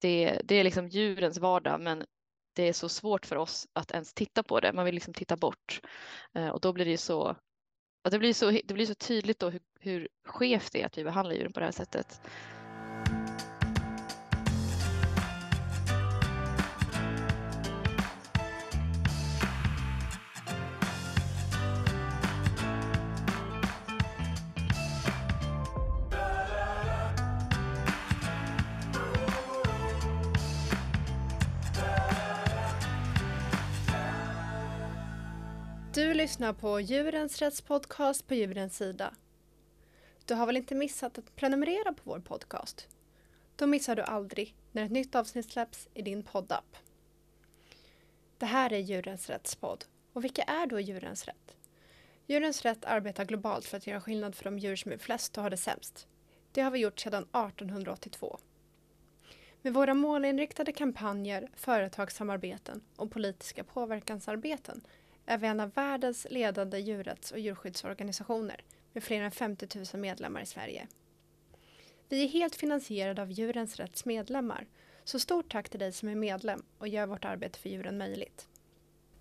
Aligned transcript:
det, 0.00 0.40
det 0.44 0.54
är 0.54 0.64
liksom 0.64 0.88
djurens 0.88 1.38
vardag 1.38 1.80
men 1.80 2.04
det 2.52 2.68
är 2.68 2.72
så 2.72 2.88
svårt 2.88 3.26
för 3.26 3.36
oss 3.36 3.68
att 3.72 3.90
ens 3.90 4.14
titta 4.14 4.42
på 4.42 4.60
det. 4.60 4.72
Man 4.72 4.84
vill 4.84 4.94
liksom 4.94 5.14
titta 5.14 5.36
bort 5.36 5.80
eh, 6.34 6.48
och 6.48 6.60
då 6.60 6.72
blir 6.72 6.84
det 6.84 6.90
ju 6.90 6.96
så 6.96 7.36
det 8.10 8.18
blir 8.18 8.34
så, 8.34 8.50
det 8.50 8.74
blir 8.74 8.86
så 8.86 8.94
tydligt 8.94 9.38
då 9.38 9.50
hur, 9.50 9.60
hur 9.80 10.08
skevt 10.24 10.72
det 10.72 10.82
är 10.82 10.86
att 10.86 10.98
vi 10.98 11.04
behandlar 11.04 11.34
djuren 11.34 11.52
på 11.52 11.60
det 11.60 11.66
här 11.66 11.72
sättet. 11.72 12.20
Du 36.00 36.14
lyssnar 36.14 36.52
på 36.52 36.80
Djurens 36.80 37.38
rättspodcast 37.38 38.26
på 38.26 38.34
Djurens 38.34 38.76
sida. 38.76 39.14
Du 40.24 40.34
har 40.34 40.46
väl 40.46 40.56
inte 40.56 40.74
missat 40.74 41.18
att 41.18 41.36
prenumerera 41.36 41.92
på 41.92 42.02
vår 42.04 42.18
podcast? 42.18 42.88
Då 43.56 43.66
missar 43.66 43.96
du 43.96 44.02
aldrig 44.02 44.54
när 44.72 44.84
ett 44.84 44.90
nytt 44.90 45.14
avsnitt 45.14 45.50
släpps 45.50 45.88
i 45.94 46.02
din 46.02 46.22
poddapp. 46.22 46.76
Det 48.38 48.46
här 48.46 48.72
är 48.72 48.78
Djurens 48.78 49.30
rättspodd. 49.30 49.84
Och 50.12 50.24
vilka 50.24 50.42
är 50.42 50.66
då 50.66 50.80
Djurens 50.80 51.24
rätt? 51.24 51.56
Djurens 52.26 52.62
rätt 52.62 52.84
arbetar 52.84 53.24
globalt 53.24 53.64
för 53.64 53.76
att 53.76 53.86
göra 53.86 54.00
skillnad 54.00 54.34
för 54.34 54.44
de 54.44 54.58
djur 54.58 54.76
som 54.76 54.92
är 54.92 54.98
flest 54.98 55.36
och 55.36 55.42
har 55.42 55.50
det 55.50 55.56
sämst. 55.56 56.06
Det 56.52 56.60
har 56.60 56.70
vi 56.70 56.78
gjort 56.78 57.00
sedan 57.00 57.22
1882. 57.22 58.38
Med 59.62 59.74
våra 59.74 59.94
målinriktade 59.94 60.72
kampanjer, 60.72 61.48
företagssamarbeten 61.54 62.80
och 62.96 63.10
politiska 63.10 63.64
påverkansarbeten 63.64 64.80
är 65.30 65.38
vi 65.38 65.46
en 65.46 65.60
av 65.60 65.70
världens 65.74 66.26
ledande 66.30 66.78
djurrätts 66.78 67.32
och 67.32 67.38
djurskyddsorganisationer 67.38 68.64
med 68.92 69.02
fler 69.02 69.22
än 69.22 69.30
50 69.30 69.68
000 69.94 70.00
medlemmar 70.00 70.40
i 70.40 70.46
Sverige. 70.46 70.86
Vi 72.08 72.24
är 72.24 72.28
helt 72.28 72.54
finansierade 72.54 73.22
av 73.22 73.30
Djurens 73.30 73.76
Rätts 73.76 74.04
medlemmar, 74.04 74.66
så 75.04 75.18
stort 75.18 75.52
tack 75.52 75.68
till 75.68 75.80
dig 75.80 75.92
som 75.92 76.08
är 76.08 76.14
medlem 76.14 76.62
och 76.78 76.88
gör 76.88 77.06
vårt 77.06 77.24
arbete 77.24 77.58
för 77.58 77.68
djuren 77.68 77.98
möjligt. 77.98 78.48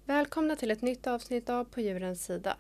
Välkomna 0.05 0.55
till 0.55 0.71
ett 0.71 0.81
nytt 0.81 1.07
avsnitt 1.07 1.49
av 1.49 1.65
På 1.65 1.81
djurens 1.81 2.25
sida. 2.25 2.57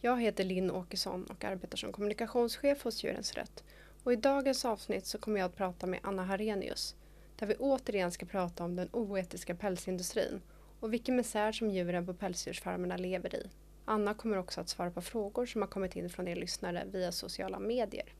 Jag 0.00 0.22
heter 0.22 0.44
Linn 0.44 0.70
Åkesson 0.70 1.24
och 1.24 1.44
arbetar 1.44 1.76
som 1.76 1.92
kommunikationschef 1.92 2.84
hos 2.84 3.04
Djurens 3.04 3.34
Rätt. 3.34 3.64
Och 4.02 4.12
I 4.12 4.16
dagens 4.16 4.64
avsnitt 4.64 5.06
så 5.06 5.18
kommer 5.18 5.40
jag 5.40 5.46
att 5.46 5.56
prata 5.56 5.86
med 5.86 6.00
Anna 6.02 6.24
Harenius 6.24 6.94
där 7.36 7.46
vi 7.46 7.54
återigen 7.54 8.12
ska 8.12 8.26
prata 8.26 8.64
om 8.64 8.76
den 8.76 8.88
oetiska 8.92 9.54
pälsindustrin 9.54 10.40
och 10.82 10.92
vilken 10.92 11.16
misär 11.16 11.52
som 11.52 11.70
djuren 11.70 12.06
på 12.06 12.14
pälsdjursfarmerna 12.14 12.96
lever 12.96 13.34
i. 13.34 13.50
Anna 13.84 14.14
kommer 14.14 14.36
också 14.36 14.60
att 14.60 14.68
svara 14.68 14.90
på 14.90 15.00
frågor 15.00 15.46
som 15.46 15.62
har 15.62 15.68
kommit 15.68 15.96
in 15.96 16.10
från 16.10 16.28
er 16.28 16.36
lyssnare 16.36 16.84
via 16.92 17.12
sociala 17.12 17.58
medier. 17.58 18.14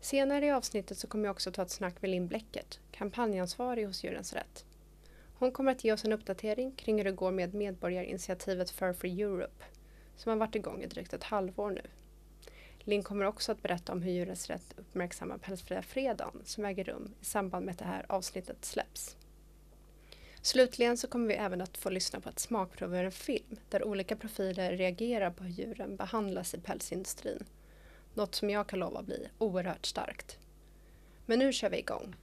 Senare 0.00 0.46
i 0.46 0.50
avsnittet 0.50 0.98
så 0.98 1.06
kommer 1.06 1.24
jag 1.24 1.32
också 1.32 1.52
ta 1.52 1.62
ett 1.62 1.70
snack 1.70 2.02
med 2.02 2.10
Linn 2.10 2.28
Bläckert, 2.28 2.78
kampanjansvarig 2.90 3.86
hos 3.86 4.04
Djurens 4.04 4.32
Rätt. 4.32 4.64
Hon 5.38 5.52
kommer 5.52 5.72
att 5.72 5.84
ge 5.84 5.92
oss 5.92 6.04
en 6.04 6.12
uppdatering 6.12 6.72
kring 6.72 6.98
hur 6.98 7.04
det 7.04 7.12
går 7.12 7.30
med 7.30 7.54
medborgarinitiativet 7.54 8.70
Fur 8.70 8.92
for 8.92 9.06
Europe 9.06 9.64
som 10.16 10.30
har 10.30 10.36
varit 10.36 10.54
igång 10.54 10.82
i 10.82 10.86
drygt 10.86 11.12
ett 11.12 11.24
halvår 11.24 11.70
nu. 11.70 11.82
Linn 12.78 13.02
kommer 13.02 13.24
också 13.24 13.52
att 13.52 13.62
berätta 13.62 13.92
om 13.92 14.02
hur 14.02 14.12
Djurens 14.12 14.50
Rätt 14.50 14.74
uppmärksammar 14.76 15.38
Pälsfria 15.38 15.82
fredagen 15.82 16.40
som 16.44 16.64
äger 16.64 16.84
rum 16.84 17.14
i 17.20 17.24
samband 17.24 17.66
med 17.66 17.72
att 17.72 17.78
det 17.78 17.84
här 17.84 18.06
avsnittet 18.08 18.64
släpps. 18.64 19.16
Slutligen 20.44 20.96
så 20.96 21.08
kommer 21.08 21.28
vi 21.28 21.34
även 21.34 21.60
att 21.60 21.78
få 21.78 21.90
lyssna 21.90 22.20
på 22.20 22.28
ett 22.28 22.38
smakprov 22.38 22.94
ur 22.94 23.04
en 23.04 23.12
film 23.12 23.56
där 23.68 23.84
olika 23.84 24.16
profiler 24.16 24.76
reagerar 24.76 25.30
på 25.30 25.44
hur 25.44 25.50
djuren 25.50 25.96
behandlas 25.96 26.54
i 26.54 26.60
pälsindustrin. 26.60 27.44
Något 28.14 28.34
som 28.34 28.50
jag 28.50 28.66
kan 28.66 28.78
lova 28.78 29.02
bli 29.02 29.28
oerhört 29.38 29.86
starkt. 29.86 30.38
Men 31.26 31.38
nu 31.38 31.52
kör 31.52 31.70
vi 31.70 31.78
igång. 31.78 32.14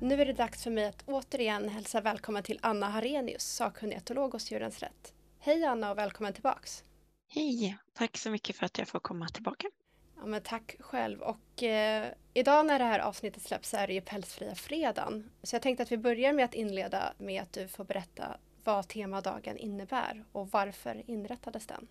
Nu 0.00 0.20
är 0.20 0.26
det 0.26 0.32
dags 0.32 0.62
för 0.62 0.70
mig 0.70 0.84
att 0.86 1.02
återigen 1.06 1.68
hälsa 1.68 2.00
välkommen 2.00 2.42
till 2.42 2.58
Anna 2.62 2.88
Harenius, 2.88 3.42
sakkunnig 3.42 3.96
etolog 3.96 4.32
hos 4.32 4.50
Djurens 4.50 4.78
Rätt. 4.78 5.12
Hej 5.38 5.64
Anna 5.64 5.90
och 5.90 5.98
välkommen 5.98 6.32
tillbaks! 6.32 6.84
Hej! 7.34 7.76
Tack 7.92 8.16
så 8.16 8.30
mycket 8.30 8.56
för 8.56 8.66
att 8.66 8.78
jag 8.78 8.88
får 8.88 9.00
komma 9.00 9.28
tillbaka. 9.28 9.68
Ja, 10.16 10.26
men 10.26 10.42
tack 10.42 10.76
själv. 10.80 11.20
Och 11.20 11.62
eh, 11.62 12.12
idag 12.34 12.66
när 12.66 12.78
det 12.78 12.84
här 12.84 12.98
avsnittet 12.98 13.42
släpps 13.42 13.70
så 13.70 13.76
är 13.76 13.86
det 13.86 13.94
ju 13.94 14.00
pälsfria 14.00 14.54
fredagen. 14.54 15.30
Så 15.42 15.54
jag 15.54 15.62
tänkte 15.62 15.82
att 15.82 15.92
vi 15.92 15.98
börjar 15.98 16.32
med 16.32 16.44
att 16.44 16.54
inleda 16.54 17.14
med 17.18 17.42
att 17.42 17.52
du 17.52 17.68
får 17.68 17.84
berätta 17.84 18.36
vad 18.64 18.88
temadagen 18.88 19.56
innebär 19.56 20.24
och 20.32 20.50
varför 20.50 21.10
inrättades 21.10 21.66
den? 21.66 21.88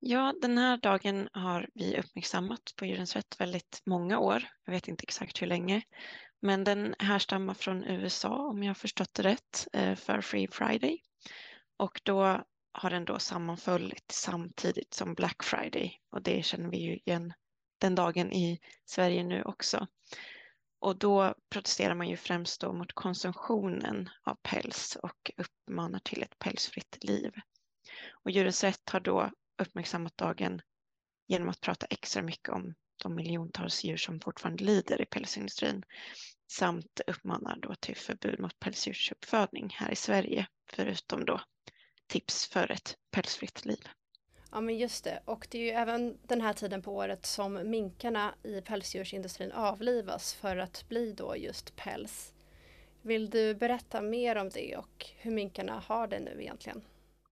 Ja, 0.00 0.34
den 0.42 0.58
här 0.58 0.76
dagen 0.76 1.28
har 1.32 1.68
vi 1.74 1.98
uppmärksammat 1.98 2.74
på 2.76 2.86
Djurens 2.86 3.16
Rätt 3.16 3.40
väldigt 3.40 3.82
många 3.84 4.18
år. 4.18 4.44
Jag 4.64 4.72
vet 4.72 4.88
inte 4.88 5.02
exakt 5.02 5.42
hur 5.42 5.46
länge. 5.46 5.82
Men 6.40 6.64
den 6.64 6.94
härstammar 6.98 7.54
från 7.54 7.84
USA 7.84 8.36
om 8.36 8.62
jag 8.62 8.70
har 8.70 8.74
förstått 8.74 9.14
det 9.14 9.22
rätt, 9.22 9.68
eh, 9.72 9.94
för 9.94 10.20
Free 10.20 10.48
Friday. 10.48 10.98
Och 11.76 12.00
då 12.04 12.44
har 12.78 12.90
den 12.90 13.04
då 13.04 13.18
sammanfallit 13.18 14.12
samtidigt 14.12 14.94
som 14.94 15.14
Black 15.14 15.42
Friday 15.42 16.00
och 16.10 16.22
det 16.22 16.44
känner 16.44 16.70
vi 16.70 16.76
ju 16.76 16.96
igen 16.96 17.32
den 17.78 17.94
dagen 17.94 18.32
i 18.32 18.60
Sverige 18.84 19.24
nu 19.24 19.42
också. 19.42 19.86
Och 20.78 20.98
då 20.98 21.34
protesterar 21.50 21.94
man 21.94 22.08
ju 22.08 22.16
främst 22.16 22.60
då 22.60 22.72
mot 22.72 22.92
konsumtionen 22.92 24.10
av 24.22 24.38
päls 24.42 24.96
och 25.02 25.30
uppmanar 25.36 25.98
till 25.98 26.22
ett 26.22 26.38
pälsfritt 26.38 27.04
liv. 27.04 27.32
Och 28.12 28.30
Djurens 28.30 28.64
Rätt 28.64 28.90
har 28.90 29.00
då 29.00 29.30
uppmärksammat 29.62 30.16
dagen 30.16 30.62
genom 31.26 31.48
att 31.48 31.60
prata 31.60 31.86
extra 31.86 32.22
mycket 32.22 32.48
om 32.48 32.74
de 33.02 33.14
miljontals 33.14 33.84
djur 33.84 33.96
som 33.96 34.20
fortfarande 34.20 34.64
lider 34.64 35.02
i 35.02 35.06
pälsindustrin 35.06 35.82
samt 36.52 37.00
uppmanar 37.06 37.56
då 37.56 37.74
till 37.74 37.96
förbud 37.96 38.40
mot 38.40 38.58
pälsdjursuppfödning 38.58 39.70
här 39.78 39.90
i 39.90 39.96
Sverige, 39.96 40.46
förutom 40.70 41.24
då 41.24 41.40
tips 42.06 42.46
för 42.46 42.70
ett 42.70 42.96
pälsfritt 43.10 43.64
liv. 43.64 43.88
Ja 44.50 44.60
men 44.60 44.78
just 44.78 45.04
det 45.04 45.22
och 45.24 45.46
det 45.50 45.58
är 45.58 45.62
ju 45.62 45.70
även 45.70 46.18
den 46.22 46.40
här 46.40 46.52
tiden 46.52 46.82
på 46.82 46.94
året 46.94 47.26
som 47.26 47.70
minkarna 47.70 48.34
i 48.42 48.60
pälsdjursindustrin 48.60 49.52
avlivas 49.52 50.34
för 50.34 50.56
att 50.56 50.88
bli 50.88 51.12
då 51.12 51.36
just 51.36 51.76
päls. 51.76 52.32
Vill 53.02 53.30
du 53.30 53.54
berätta 53.54 54.00
mer 54.00 54.36
om 54.36 54.48
det 54.48 54.76
och 54.76 55.06
hur 55.16 55.30
minkarna 55.30 55.82
har 55.86 56.06
det 56.06 56.20
nu 56.20 56.36
egentligen? 56.40 56.84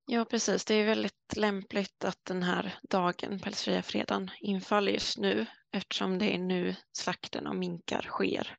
Ja 0.07 0.25
precis, 0.25 0.65
det 0.65 0.75
är 0.75 0.87
väldigt 0.87 1.37
lämpligt 1.37 2.05
att 2.05 2.25
den 2.25 2.43
här 2.43 2.79
dagen, 2.83 3.41
pälsfria 3.41 3.83
fredagen, 3.83 4.31
infaller 4.41 4.93
just 4.93 5.19
nu 5.19 5.47
eftersom 5.73 6.19
det 6.19 6.35
är 6.35 6.39
nu 6.39 6.75
slakten 6.93 7.47
av 7.47 7.57
minkar 7.57 8.03
sker. 8.03 8.57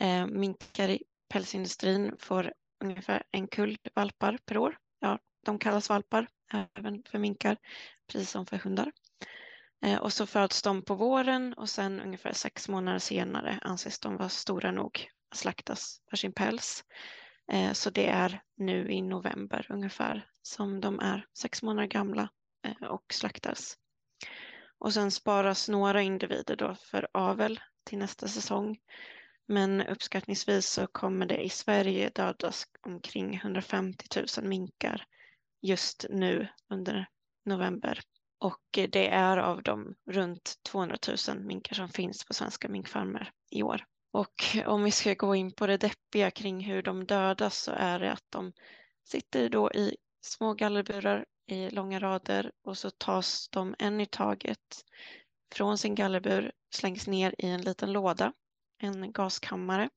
Eh, 0.00 0.26
minkar 0.26 0.88
i 0.88 1.02
pälsindustrin 1.28 2.16
får 2.18 2.52
ungefär 2.84 3.22
en 3.30 3.46
kull 3.48 3.78
valpar 3.94 4.38
per 4.46 4.58
år. 4.58 4.78
Ja, 5.00 5.18
de 5.44 5.58
kallas 5.58 5.88
valpar 5.88 6.26
även 6.52 7.02
för 7.02 7.18
minkar, 7.18 7.56
precis 8.12 8.30
som 8.30 8.46
för 8.46 8.56
hundar. 8.56 8.92
Eh, 9.84 9.98
och 9.98 10.12
så 10.12 10.26
föds 10.26 10.62
de 10.62 10.82
på 10.82 10.94
våren 10.94 11.54
och 11.54 11.68
sen 11.68 12.00
ungefär 12.00 12.32
sex 12.32 12.68
månader 12.68 12.98
senare 12.98 13.58
anses 13.62 13.98
de 14.00 14.16
vara 14.16 14.28
stora 14.28 14.70
nog 14.70 15.08
att 15.30 15.38
slaktas 15.38 16.00
för 16.10 16.16
sin 16.16 16.32
päls. 16.32 16.84
Eh, 17.52 17.72
så 17.72 17.90
det 17.90 18.06
är 18.06 18.42
nu 18.56 18.92
i 18.92 19.02
november 19.02 19.66
ungefär 19.70 20.28
som 20.42 20.80
de 20.80 21.00
är 21.00 21.26
sex 21.38 21.62
månader 21.62 21.88
gamla 21.88 22.28
eh, 22.66 22.88
och 22.88 23.04
slaktas. 23.12 23.78
Och 24.78 24.94
sen 24.94 25.10
sparas 25.10 25.68
några 25.68 26.02
individer 26.02 26.56
då 26.56 26.74
för 26.74 27.08
avel 27.12 27.60
till 27.84 27.98
nästa 27.98 28.28
säsong. 28.28 28.78
Men 29.46 29.80
uppskattningsvis 29.80 30.66
så 30.66 30.86
kommer 30.86 31.26
det 31.26 31.44
i 31.44 31.48
Sverige 31.48 32.10
dödas 32.14 32.66
omkring 32.80 33.34
150 33.34 34.06
000 34.38 34.48
minkar 34.48 35.06
just 35.64 36.06
nu 36.10 36.48
under 36.68 37.06
november. 37.44 38.00
Och 38.38 38.62
det 38.72 39.08
är 39.08 39.36
av 39.36 39.62
de 39.62 39.94
runt 40.10 40.54
200 40.62 40.96
000 41.28 41.38
minkar 41.38 41.74
som 41.74 41.88
finns 41.88 42.24
på 42.24 42.34
svenska 42.34 42.68
minkfarmer 42.68 43.32
i 43.50 43.62
år. 43.62 43.84
Och 44.12 44.44
om 44.66 44.84
vi 44.84 44.90
ska 44.90 45.14
gå 45.14 45.34
in 45.34 45.52
på 45.52 45.66
det 45.66 45.76
deppiga 45.76 46.30
kring 46.30 46.64
hur 46.64 46.82
de 46.82 47.04
dödas 47.04 47.58
så 47.58 47.72
är 47.72 47.98
det 47.98 48.12
att 48.12 48.24
de 48.30 48.52
sitter 49.04 49.48
då 49.48 49.72
i 49.72 49.96
små 50.20 50.54
gallerburar 50.54 51.26
i 51.46 51.70
långa 51.70 51.98
rader 52.00 52.52
och 52.64 52.78
så 52.78 52.90
tas 52.90 53.48
de 53.48 53.74
en 53.78 54.00
i 54.00 54.06
taget 54.06 54.84
från 55.54 55.78
sin 55.78 55.94
gallerbur, 55.94 56.52
slängs 56.74 57.06
ner 57.06 57.34
i 57.38 57.46
en 57.46 57.62
liten 57.62 57.92
låda, 57.92 58.32
en 58.78 59.12
gaskammare. 59.12 59.90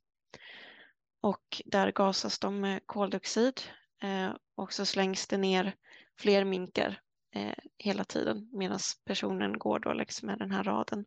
Och 1.22 1.62
där 1.66 1.92
gasas 1.92 2.40
de 2.40 2.60
med 2.60 2.82
koldioxid 2.86 3.62
eh, 4.04 4.32
och 4.58 4.74
så 4.74 4.86
slängs 4.86 5.28
det 5.28 5.38
ner 5.38 5.76
fler 6.20 6.44
minkar 6.44 7.02
eh, 7.36 7.56
hela 7.78 8.04
tiden 8.04 8.50
medan 8.54 8.80
personen 9.06 9.60
går 9.60 9.80
då 9.80 9.94
längs 9.94 10.24
med 10.24 10.40
den 10.40 10.52
här 10.52 10.64
raden 10.64 11.06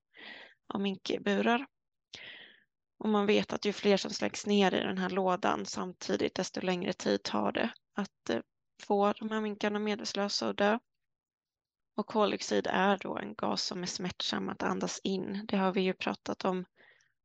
av 0.75 0.81
minkburar. 0.81 1.67
Och 2.99 3.09
man 3.09 3.27
vet 3.27 3.53
att 3.53 3.65
ju 3.65 3.73
fler 3.73 3.97
som 3.97 4.11
slängs 4.11 4.47
ner 4.47 4.75
i 4.75 4.81
den 4.81 4.99
här 4.99 5.11
lådan 5.11 5.67
samtidigt, 5.67 6.35
desto 6.35 6.61
längre 6.61 6.93
tid 6.93 7.23
tar 7.23 7.53
det 7.53 7.73
att 7.95 8.31
eh, 8.31 8.41
få 8.83 9.13
de 9.13 9.31
här 9.31 9.41
minkarna 9.41 9.79
medvetslösa 9.79 10.49
och 10.49 10.55
dö. 10.55 10.79
Och 11.97 12.07
koldioxid 12.07 12.67
är 12.67 12.99
då 12.99 13.19
en 13.19 13.35
gas 13.35 13.63
som 13.63 13.83
är 13.83 13.87
smärtsam 13.87 14.49
att 14.49 14.63
andas 14.63 15.01
in. 15.05 15.47
Det 15.49 15.57
har 15.57 15.73
vi 15.73 15.81
ju 15.81 15.95
pratat 15.95 16.45
om 16.45 16.65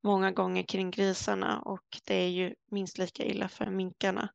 många 0.04 0.32
gånger 0.32 0.64
kring 0.64 0.92
grisarna 0.92 1.62
och 1.62 1.86
det 2.06 2.16
är 2.16 2.30
ju 2.30 2.56
minst 2.72 2.98
lika 2.98 3.24
illa 3.24 3.50
för 3.50 3.66
minkarna. 3.66 4.30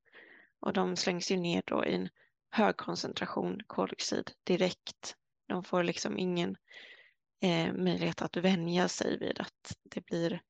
Och 0.61 0.73
de 0.73 0.97
slängs 0.97 1.31
ju 1.31 1.37
ner 1.37 1.63
då 1.67 1.85
i 1.85 1.95
en 1.95 2.09
hög 2.51 2.77
koncentration 2.77 3.61
koldioxid 3.67 4.31
direkt. 4.45 5.17
De 5.49 5.65
får 5.65 5.83
liksom 5.83 6.19
ingen 6.19 6.57
eh, 7.43 7.73
möjlighet 7.73 8.23
att 8.23 8.37
vänja 8.37 8.89
sig 8.89 9.19
vid 9.19 9.41
att 9.41 9.77
det 9.83 10.07
blir 10.07 10.41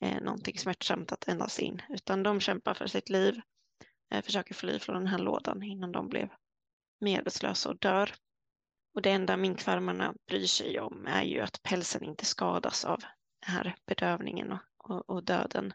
eh, 0.00 0.22
någonting 0.22 0.58
smärtsamt 0.58 1.12
att 1.12 1.28
ändas 1.28 1.58
in, 1.58 1.82
utan 1.88 2.22
de 2.22 2.40
kämpar 2.40 2.74
för 2.74 2.86
sitt 2.86 3.10
liv, 3.10 3.40
eh, 4.10 4.22
försöker 4.22 4.54
fly 4.54 4.78
från 4.78 4.96
den 4.96 5.06
här 5.06 5.18
lådan 5.18 5.62
innan 5.62 5.92
de 5.92 6.08
blev 6.08 6.28
medvetslösa 7.00 7.68
och 7.68 7.78
dör. 7.78 8.14
Och 8.94 9.02
det 9.02 9.10
enda 9.10 9.36
minkfarmarna 9.36 10.14
bryr 10.26 10.46
sig 10.46 10.80
om 10.80 11.06
är 11.06 11.22
ju 11.22 11.40
att 11.40 11.62
pälsen 11.62 12.04
inte 12.04 12.24
skadas 12.24 12.84
av 12.84 13.00
den 13.00 13.54
här 13.54 13.76
bedövningen 13.86 14.52
och, 14.52 14.90
och, 14.90 15.10
och 15.10 15.24
döden 15.24 15.72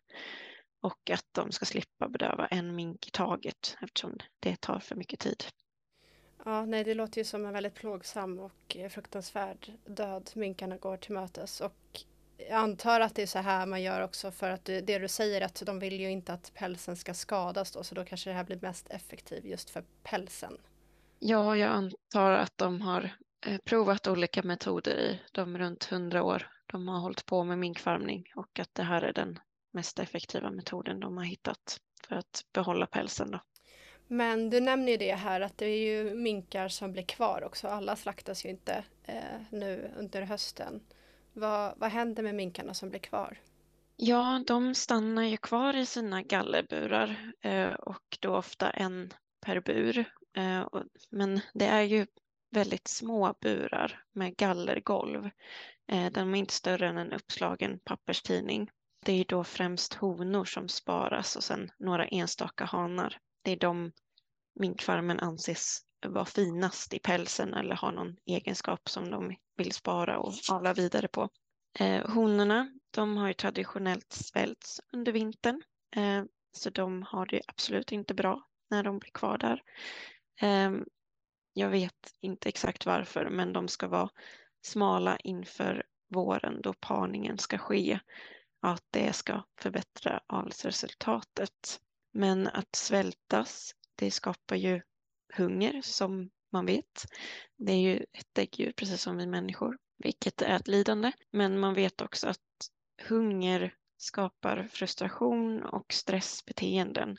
och 0.81 1.09
att 1.09 1.25
de 1.31 1.51
ska 1.51 1.65
slippa 1.65 2.09
bedöva 2.09 2.47
en 2.47 2.75
mink 2.75 3.07
i 3.07 3.11
taget 3.11 3.77
eftersom 3.81 4.17
det 4.39 4.61
tar 4.61 4.79
för 4.79 4.95
mycket 4.95 5.19
tid. 5.19 5.43
Ja, 6.45 6.65
nej, 6.65 6.83
det 6.83 6.93
låter 6.93 7.17
ju 7.17 7.25
som 7.25 7.45
en 7.45 7.53
väldigt 7.53 7.75
plågsam 7.75 8.39
och 8.39 8.77
fruktansvärd 8.89 9.71
död 9.85 10.29
minkarna 10.35 10.77
går 10.77 10.97
till 10.97 11.13
mötes 11.13 11.61
och 11.61 12.03
jag 12.37 12.57
antar 12.57 12.99
att 12.99 13.15
det 13.15 13.21
är 13.21 13.27
så 13.27 13.39
här 13.39 13.65
man 13.65 13.81
gör 13.81 14.01
också 14.01 14.31
för 14.31 14.49
att 14.49 14.65
det, 14.65 14.81
det 14.81 14.99
du 14.99 15.07
säger 15.07 15.41
att 15.41 15.63
de 15.65 15.79
vill 15.79 15.99
ju 15.99 16.11
inte 16.11 16.33
att 16.33 16.53
pälsen 16.53 16.95
ska 16.95 17.13
skadas 17.13 17.71
då 17.71 17.83
så 17.83 17.95
då 17.95 18.05
kanske 18.05 18.29
det 18.29 18.33
här 18.33 18.43
blir 18.43 18.59
mest 18.61 18.89
effektivt 18.89 19.45
just 19.45 19.69
för 19.69 19.83
pälsen. 20.03 20.57
Ja, 21.19 21.57
jag 21.57 21.69
antar 21.69 22.31
att 22.31 22.57
de 22.57 22.81
har 22.81 23.11
eh, 23.45 23.57
provat 23.65 24.07
olika 24.07 24.43
metoder 24.43 24.97
i 24.99 25.21
de 25.31 25.57
runt 25.57 25.83
hundra 25.83 26.23
år 26.23 26.47
de 26.65 26.87
har 26.87 26.99
hållit 26.99 27.25
på 27.25 27.43
med 27.43 27.57
minkfarmning 27.57 28.25
och 28.35 28.59
att 28.59 28.75
det 28.75 28.83
här 28.83 29.01
är 29.01 29.13
den 29.13 29.39
mest 29.71 29.99
effektiva 29.99 30.51
metoden 30.51 30.99
de 30.99 31.17
har 31.17 31.23
hittat 31.23 31.79
för 32.07 32.15
att 32.15 32.45
behålla 32.53 32.85
pälsen. 32.85 33.31
Då. 33.31 33.39
Men 34.07 34.49
du 34.49 34.59
nämner 34.59 34.91
ju 34.91 34.97
det 34.97 35.15
här 35.15 35.41
att 35.41 35.57
det 35.57 35.65
är 35.65 35.77
ju 35.77 36.15
minkar 36.15 36.67
som 36.67 36.91
blir 36.91 37.03
kvar 37.03 37.43
också. 37.43 37.67
Alla 37.67 37.95
slaktas 37.95 38.45
ju 38.45 38.49
inte 38.49 38.83
eh, 39.03 39.41
nu 39.49 39.91
under 39.97 40.21
hösten. 40.21 40.81
Vad, 41.33 41.73
vad 41.77 41.91
händer 41.91 42.23
med 42.23 42.35
minkarna 42.35 42.73
som 42.73 42.89
blir 42.89 42.99
kvar? 42.99 43.39
Ja, 43.95 44.43
de 44.47 44.75
stannar 44.75 45.23
ju 45.23 45.37
kvar 45.37 45.75
i 45.75 45.85
sina 45.85 46.21
gallerburar 46.21 47.33
eh, 47.41 47.73
och 47.73 48.17
då 48.19 48.35
ofta 48.35 48.69
en 48.69 49.13
per 49.41 49.59
bur. 49.59 50.05
Eh, 50.37 50.61
och, 50.61 50.83
men 51.09 51.41
det 51.53 51.65
är 51.65 51.81
ju 51.81 52.07
väldigt 52.51 52.87
små 52.87 53.35
burar 53.41 54.03
med 54.11 54.37
gallergolv. 54.37 55.29
Eh, 55.87 56.11
de 56.11 56.33
är 56.33 56.39
inte 56.39 56.53
större 56.53 56.87
än 56.87 56.97
en 56.97 57.13
uppslagen 57.13 57.79
papperstidning. 57.83 58.69
Det 59.05 59.13
är 59.13 59.25
då 59.25 59.43
främst 59.43 59.93
honor 59.93 60.45
som 60.45 60.69
sparas 60.69 61.35
och 61.35 61.43
sen 61.43 61.71
några 61.79 62.07
enstaka 62.07 62.65
hanar. 62.65 63.17
Det 63.41 63.51
är 63.51 63.59
de 63.59 63.91
minkfarmen 64.59 65.19
anses 65.19 65.81
vara 66.07 66.25
finast 66.25 66.93
i 66.93 66.99
pälsen 66.99 67.53
eller 67.53 67.75
har 67.75 67.91
någon 67.91 68.15
egenskap 68.25 68.89
som 68.89 69.11
de 69.11 69.35
vill 69.57 69.71
spara 69.71 70.19
och 70.19 70.33
avla 70.51 70.73
vidare 70.73 71.07
på. 71.07 71.29
Eh, 71.79 72.09
honorna, 72.09 72.71
de 72.91 73.17
har 73.17 73.27
ju 73.27 73.33
traditionellt 73.33 74.13
svälts 74.13 74.81
under 74.93 75.11
vintern 75.11 75.61
eh, 75.95 76.23
så 76.51 76.69
de 76.69 77.03
har 77.03 77.25
det 77.25 77.41
absolut 77.47 77.91
inte 77.91 78.13
bra 78.13 78.47
när 78.69 78.83
de 78.83 78.99
blir 78.99 79.11
kvar 79.11 79.37
där. 79.37 79.61
Eh, 80.41 80.71
jag 81.53 81.69
vet 81.69 82.13
inte 82.21 82.49
exakt 82.49 82.85
varför 82.85 83.29
men 83.29 83.53
de 83.53 83.67
ska 83.67 83.87
vara 83.87 84.09
smala 84.61 85.17
inför 85.17 85.83
våren 86.09 86.61
då 86.61 86.73
parningen 86.73 87.37
ska 87.37 87.57
ske 87.57 87.99
att 88.61 88.83
det 88.91 89.13
ska 89.13 89.43
förbättra 89.61 90.21
avelsresultatet. 90.27 91.79
Men 92.13 92.47
att 92.47 92.75
svältas, 92.75 93.75
det 93.95 94.11
skapar 94.11 94.55
ju 94.55 94.81
hunger 95.33 95.81
som 95.81 96.29
man 96.51 96.65
vet. 96.65 97.05
Det 97.57 97.71
är 97.71 97.79
ju 97.79 97.97
ett 97.97 98.27
däggdjur 98.33 98.71
precis 98.71 99.01
som 99.01 99.17
vi 99.17 99.27
människor, 99.27 99.77
vilket 99.97 100.41
är 100.41 100.55
ett 100.55 100.67
lidande. 100.67 101.11
Men 101.31 101.59
man 101.59 101.73
vet 101.73 102.01
också 102.01 102.27
att 102.27 102.39
hunger 103.07 103.75
skapar 103.97 104.67
frustration 104.71 105.63
och 105.63 105.93
stressbeteenden. 105.93 107.17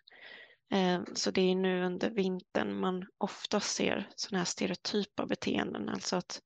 Eh, 0.73 1.03
så 1.15 1.31
det 1.31 1.41
är 1.41 1.55
nu 1.55 1.85
under 1.85 2.11
vintern 2.11 2.75
man 2.75 3.07
ofta 3.19 3.61
ser 3.61 4.09
sådana 4.17 4.39
här 4.39 4.45
stereotypa 4.45 5.27
beteenden, 5.27 5.89
alltså 5.89 6.17
att 6.17 6.43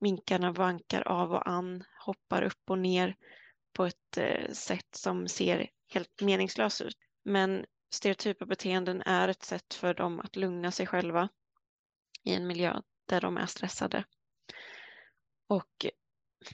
minkarna 0.00 0.52
vankar 0.52 1.08
av 1.08 1.32
och 1.32 1.48
an, 1.48 1.84
hoppar 2.04 2.42
upp 2.42 2.70
och 2.70 2.78
ner 2.78 3.16
på 3.72 3.84
ett 3.84 4.16
eh, 4.16 4.52
sätt 4.52 4.94
som 4.94 5.28
ser 5.28 5.70
helt 5.94 6.20
meningslöst 6.20 6.80
ut. 6.80 6.96
Men 7.24 7.64
stereotypa 7.94 8.46
beteenden 8.46 9.02
är 9.02 9.28
ett 9.28 9.42
sätt 9.42 9.74
för 9.74 9.94
dem 9.94 10.20
att 10.20 10.36
lugna 10.36 10.70
sig 10.70 10.86
själva 10.86 11.28
i 12.24 12.34
en 12.34 12.46
miljö 12.46 12.80
där 13.08 13.20
de 13.20 13.36
är 13.36 13.46
stressade. 13.46 14.04
Och 15.48 15.86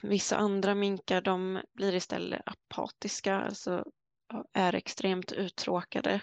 vissa 0.01 0.37
andra 0.37 0.75
minkar 0.75 1.21
de 1.21 1.61
blir 1.73 1.95
istället 1.95 2.41
apatiska, 2.45 3.35
alltså 3.35 3.85
är 4.53 4.75
extremt 4.75 5.31
uttråkade 5.31 6.13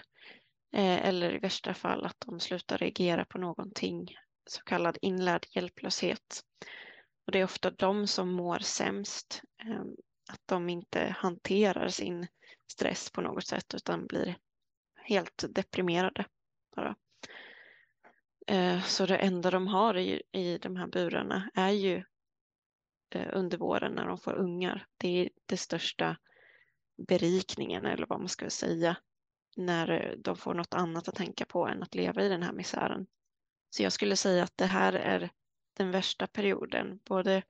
eh, 0.73 1.07
eller 1.07 1.35
i 1.35 1.39
värsta 1.39 1.73
fall 1.73 2.05
att 2.05 2.19
de 2.25 2.39
slutar 2.39 2.77
reagera 2.77 3.25
på 3.25 3.37
någonting, 3.37 4.07
så 4.49 4.63
kallad 4.63 4.97
inlärd 5.01 5.45
hjälplöshet. 5.51 6.41
Och 7.25 7.31
det 7.31 7.39
är 7.39 7.43
ofta 7.43 7.71
de 7.71 8.07
som 8.07 8.29
mår 8.29 8.59
sämst, 8.59 9.41
ehm, 9.63 9.95
att 10.27 10.41
de 10.45 10.69
inte 10.69 11.15
hanterar 11.17 11.87
sin 11.87 12.27
stress 12.71 13.11
på 13.11 13.21
något 13.21 13.47
sätt 13.47 13.73
utan 13.73 14.07
blir 14.07 14.37
helt 14.95 15.43
deprimerade. 15.49 16.25
Bara. 16.75 16.95
Eh, 18.47 18.83
så 18.83 19.05
det 19.05 19.17
enda 19.17 19.51
de 19.51 19.67
har 19.67 19.97
i, 19.97 20.23
i 20.31 20.57
de 20.57 20.75
här 20.75 20.87
burarna 20.87 21.49
är 21.53 21.69
ju 21.71 22.03
eh, 23.09 23.29
under 23.33 23.57
våren 23.57 23.93
när 23.93 24.07
de 24.07 24.17
får 24.17 24.33
ungar. 24.33 24.87
Det 24.97 25.07
är 25.07 25.29
det 25.45 25.57
största 25.57 26.17
berikningen 27.07 27.85
eller 27.85 28.05
vad 28.05 28.19
man 28.19 28.29
ska 28.29 28.49
säga 28.49 28.97
när 29.55 30.15
de 30.17 30.37
får 30.37 30.53
något 30.53 30.73
annat 30.73 31.07
att 31.07 31.15
tänka 31.15 31.45
på 31.45 31.67
än 31.67 31.83
att 31.83 31.95
leva 31.95 32.23
i 32.23 32.29
den 32.29 32.43
här 32.43 32.53
misären. 32.53 33.07
Så 33.69 33.83
jag 33.83 33.91
skulle 33.91 34.15
säga 34.15 34.43
att 34.43 34.57
det 34.57 34.65
här 34.65 34.93
är 34.93 35.29
den 35.73 35.91
värsta 35.91 36.27
perioden, 36.27 36.99
både 37.05 37.43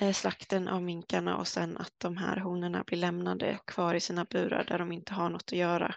Eh, 0.00 0.12
slakten 0.12 0.68
av 0.68 0.82
minkarna 0.82 1.36
och 1.36 1.48
sen 1.48 1.76
att 1.76 1.94
de 1.98 2.16
här 2.16 2.36
honorna 2.36 2.84
blir 2.86 2.98
lämnade 2.98 3.58
kvar 3.66 3.94
i 3.94 4.00
sina 4.00 4.24
burar 4.24 4.64
där 4.64 4.78
de 4.78 4.92
inte 4.92 5.14
har 5.14 5.30
något 5.30 5.42
att 5.42 5.52
göra. 5.52 5.94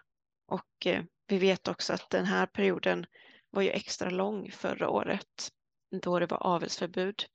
Och 0.48 0.86
eh, 0.86 1.04
vi 1.28 1.38
vet 1.38 1.68
också 1.68 1.94
att 1.94 2.10
den 2.10 2.26
här 2.26 2.46
perioden 2.46 3.06
var 3.50 3.62
ju 3.62 3.70
extra 3.70 4.10
lång 4.10 4.52
förra 4.52 4.90
året 4.90 5.50
då 6.02 6.20
det 6.20 6.26
var 6.26 6.44
avelsförbud. 6.44 7.26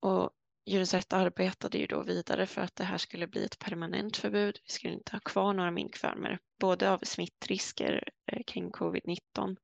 Och 0.00 0.30
Djurens 0.66 0.94
Rätt 0.94 1.12
arbetade 1.12 1.78
ju 1.78 1.86
då 1.86 2.02
vidare 2.02 2.46
för 2.46 2.60
att 2.60 2.76
det 2.76 2.84
här 2.84 2.98
skulle 2.98 3.26
bli 3.26 3.44
ett 3.44 3.58
permanent 3.58 4.16
förbud. 4.16 4.58
Vi 4.66 4.72
skulle 4.72 4.94
inte 4.94 5.12
ha 5.12 5.20
kvar 5.20 5.52
några 5.52 5.70
minkfarmer, 5.70 6.38
både 6.60 6.90
av 6.90 6.98
smittrisker 7.02 8.08
eh, 8.32 8.42
kring 8.46 8.70
covid-19 8.70 9.56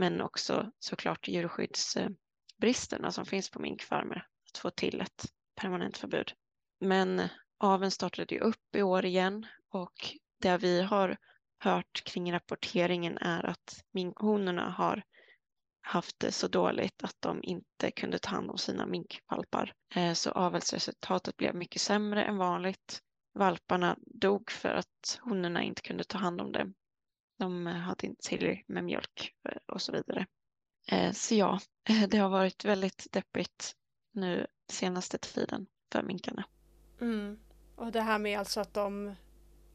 men 0.00 0.20
också 0.20 0.72
såklart 0.78 1.28
djurskyddsbristerna 1.28 3.12
som 3.12 3.26
finns 3.26 3.50
på 3.50 3.58
minkfarmer, 3.58 4.26
att 4.50 4.58
få 4.58 4.70
till 4.70 5.00
ett 5.00 5.24
permanent 5.60 5.98
förbud. 5.98 6.32
Men 6.80 7.28
aveln 7.58 7.90
startade 7.90 8.34
ju 8.34 8.40
upp 8.40 8.76
i 8.76 8.82
år 8.82 9.04
igen 9.04 9.46
och 9.70 10.16
det 10.40 10.58
vi 10.58 10.82
har 10.82 11.16
hört 11.58 12.04
kring 12.04 12.32
rapporteringen 12.32 13.18
är 13.18 13.46
att 13.46 13.84
minkhonorna 13.92 14.70
har 14.70 15.02
haft 15.80 16.20
det 16.20 16.32
så 16.32 16.48
dåligt 16.48 17.02
att 17.02 17.16
de 17.20 17.40
inte 17.42 17.90
kunde 17.90 18.18
ta 18.18 18.30
hand 18.30 18.50
om 18.50 18.58
sina 18.58 18.86
minkvalpar. 18.86 19.72
Eh, 19.94 20.12
så 20.12 20.30
avelsresultatet 20.30 21.36
blev 21.36 21.54
mycket 21.54 21.82
sämre 21.82 22.24
än 22.24 22.36
vanligt. 22.36 23.00
Valparna 23.34 23.96
dog 24.00 24.50
för 24.50 24.68
att 24.68 25.20
honorna 25.20 25.62
inte 25.62 25.82
kunde 25.82 26.04
ta 26.04 26.18
hand 26.18 26.40
om 26.40 26.52
dem. 26.52 26.74
De 27.38 27.66
hade 27.66 28.06
inte 28.06 28.28
tillräckligt 28.28 28.68
med 28.68 28.84
mjölk 28.84 29.34
eh, 29.48 29.74
och 29.74 29.82
så 29.82 29.92
vidare. 29.92 30.26
Eh, 30.90 31.12
så 31.12 31.34
ja, 31.34 31.60
det 32.08 32.18
har 32.18 32.28
varit 32.28 32.64
väldigt 32.64 33.06
deppigt 33.12 33.74
nu 34.12 34.46
senaste 34.72 35.18
tiden 35.18 35.66
för 35.92 36.02
minkarna. 36.02 36.44
Mm. 37.00 37.38
Och 37.76 37.92
det 37.92 38.00
här 38.00 38.18
med 38.18 38.38
alltså 38.38 38.60
att 38.60 38.74
de 38.74 39.14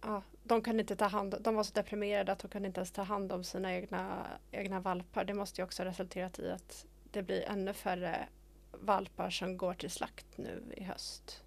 ja, 0.01 0.23
de 0.43 0.61
kan 0.61 0.79
inte 0.79 0.95
ta 0.95 1.05
hand 1.05 1.35
de 1.41 1.55
var 1.55 1.63
så 1.63 1.73
deprimerade 1.73 2.31
att 2.31 2.39
de 2.39 2.47
kunde 2.47 2.67
inte 2.67 2.79
ens 2.79 2.91
ta 2.91 3.03
hand 3.03 3.31
om 3.31 3.43
sina 3.43 3.73
egna, 3.73 4.27
egna 4.51 4.79
valpar. 4.79 5.25
Det 5.25 5.33
måste 5.33 5.61
ju 5.61 5.65
också 5.65 5.83
ha 5.83 5.89
resulterat 5.89 6.39
i 6.39 6.51
att 6.51 6.85
det 7.11 7.23
blir 7.23 7.41
ännu 7.41 7.73
färre 7.73 8.27
valpar 8.71 9.29
som 9.29 9.57
går 9.57 9.73
till 9.73 9.91
slakt 9.91 10.37
nu 10.37 10.73
i 10.77 10.83
höst. 10.83 11.43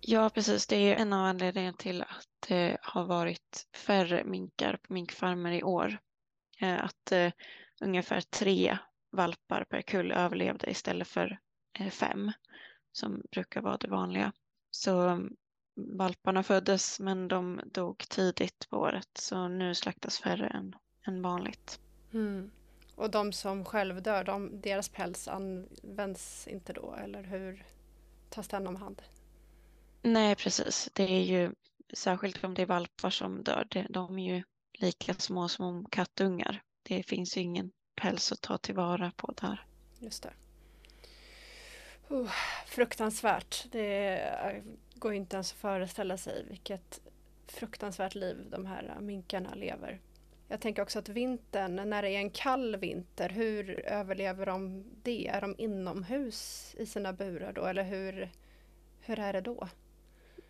Ja, 0.00 0.30
precis. 0.30 0.66
Det 0.66 0.76
är 0.76 0.96
en 0.96 1.12
av 1.12 1.24
anledningarna 1.24 1.76
till 1.76 2.02
att 2.02 2.28
det 2.48 2.76
har 2.82 3.04
varit 3.04 3.68
färre 3.76 4.24
minkar 4.24 4.76
på 4.82 4.92
minkfarmer 4.92 5.52
i 5.52 5.62
år. 5.62 5.98
Eh, 6.60 6.84
att 6.84 7.12
eh, 7.12 7.32
ungefär 7.80 8.20
tre 8.20 8.78
valpar 9.12 9.64
per 9.64 9.82
kull 9.82 10.12
överlevde 10.12 10.70
istället 10.70 11.08
för 11.08 11.38
fem 11.90 12.32
som 12.92 13.22
brukar 13.30 13.60
vara 13.60 13.76
det 13.76 13.88
vanliga. 13.88 14.32
Så 14.70 15.00
mm, 15.00 15.36
valparna 15.74 16.42
föddes 16.42 17.00
men 17.00 17.28
de 17.28 17.60
dog 17.64 17.98
tidigt 18.08 18.66
på 18.70 18.76
året 18.76 19.08
så 19.14 19.48
nu 19.48 19.74
slaktas 19.74 20.18
färre 20.18 20.48
än, 20.48 20.76
än 21.06 21.22
vanligt. 21.22 21.80
Mm. 22.12 22.50
Och 22.94 23.10
de 23.10 23.32
som 23.32 23.64
självdör, 23.64 24.24
de, 24.24 24.60
deras 24.60 24.88
päls 24.88 25.28
används 25.28 26.48
inte 26.48 26.72
då 26.72 26.94
eller 26.94 27.22
hur 27.22 27.66
tas 28.30 28.48
den 28.48 28.66
om 28.66 28.76
hand? 28.76 29.02
Nej 30.02 30.34
precis, 30.34 30.90
det 30.92 31.02
är 31.02 31.22
ju 31.22 31.52
särskilt 31.94 32.44
om 32.44 32.54
det 32.54 32.62
är 32.62 32.66
valpar 32.66 33.10
som 33.10 33.42
dör, 33.42 33.86
de 33.90 34.18
är 34.18 34.34
ju 34.34 34.42
lika 34.78 35.14
små 35.14 35.48
som 35.48 35.84
kattungar. 35.84 36.62
Det 36.82 37.02
finns 37.02 37.36
ju 37.36 37.40
ingen 37.40 37.70
päls 38.00 38.32
att 38.32 38.40
ta 38.40 38.58
tillvara 38.58 39.12
på 39.16 39.32
där. 39.40 39.66
Just 39.98 40.22
det. 40.22 40.32
Oh, 42.12 42.30
fruktansvärt. 42.66 43.66
Det 43.70 44.62
går 44.94 45.14
inte 45.14 45.36
ens 45.36 45.52
att 45.52 45.58
föreställa 45.58 46.16
sig 46.16 46.44
vilket 46.48 47.00
fruktansvärt 47.46 48.14
liv 48.14 48.46
de 48.50 48.66
här 48.66 48.96
minkarna 49.00 49.54
lever. 49.54 50.00
Jag 50.48 50.60
tänker 50.60 50.82
också 50.82 50.98
att 50.98 51.08
vintern, 51.08 51.90
när 51.90 52.02
det 52.02 52.08
är 52.08 52.18
en 52.18 52.30
kall 52.30 52.76
vinter, 52.76 53.28
hur 53.28 53.80
överlever 53.86 54.46
de 54.46 54.84
det? 55.02 55.28
Är 55.28 55.40
de 55.40 55.54
inomhus 55.58 56.74
i 56.78 56.86
sina 56.86 57.12
burar 57.12 57.52
då 57.52 57.64
eller 57.64 57.84
hur, 57.84 58.30
hur 59.00 59.18
är 59.18 59.32
det 59.32 59.40
då? 59.40 59.68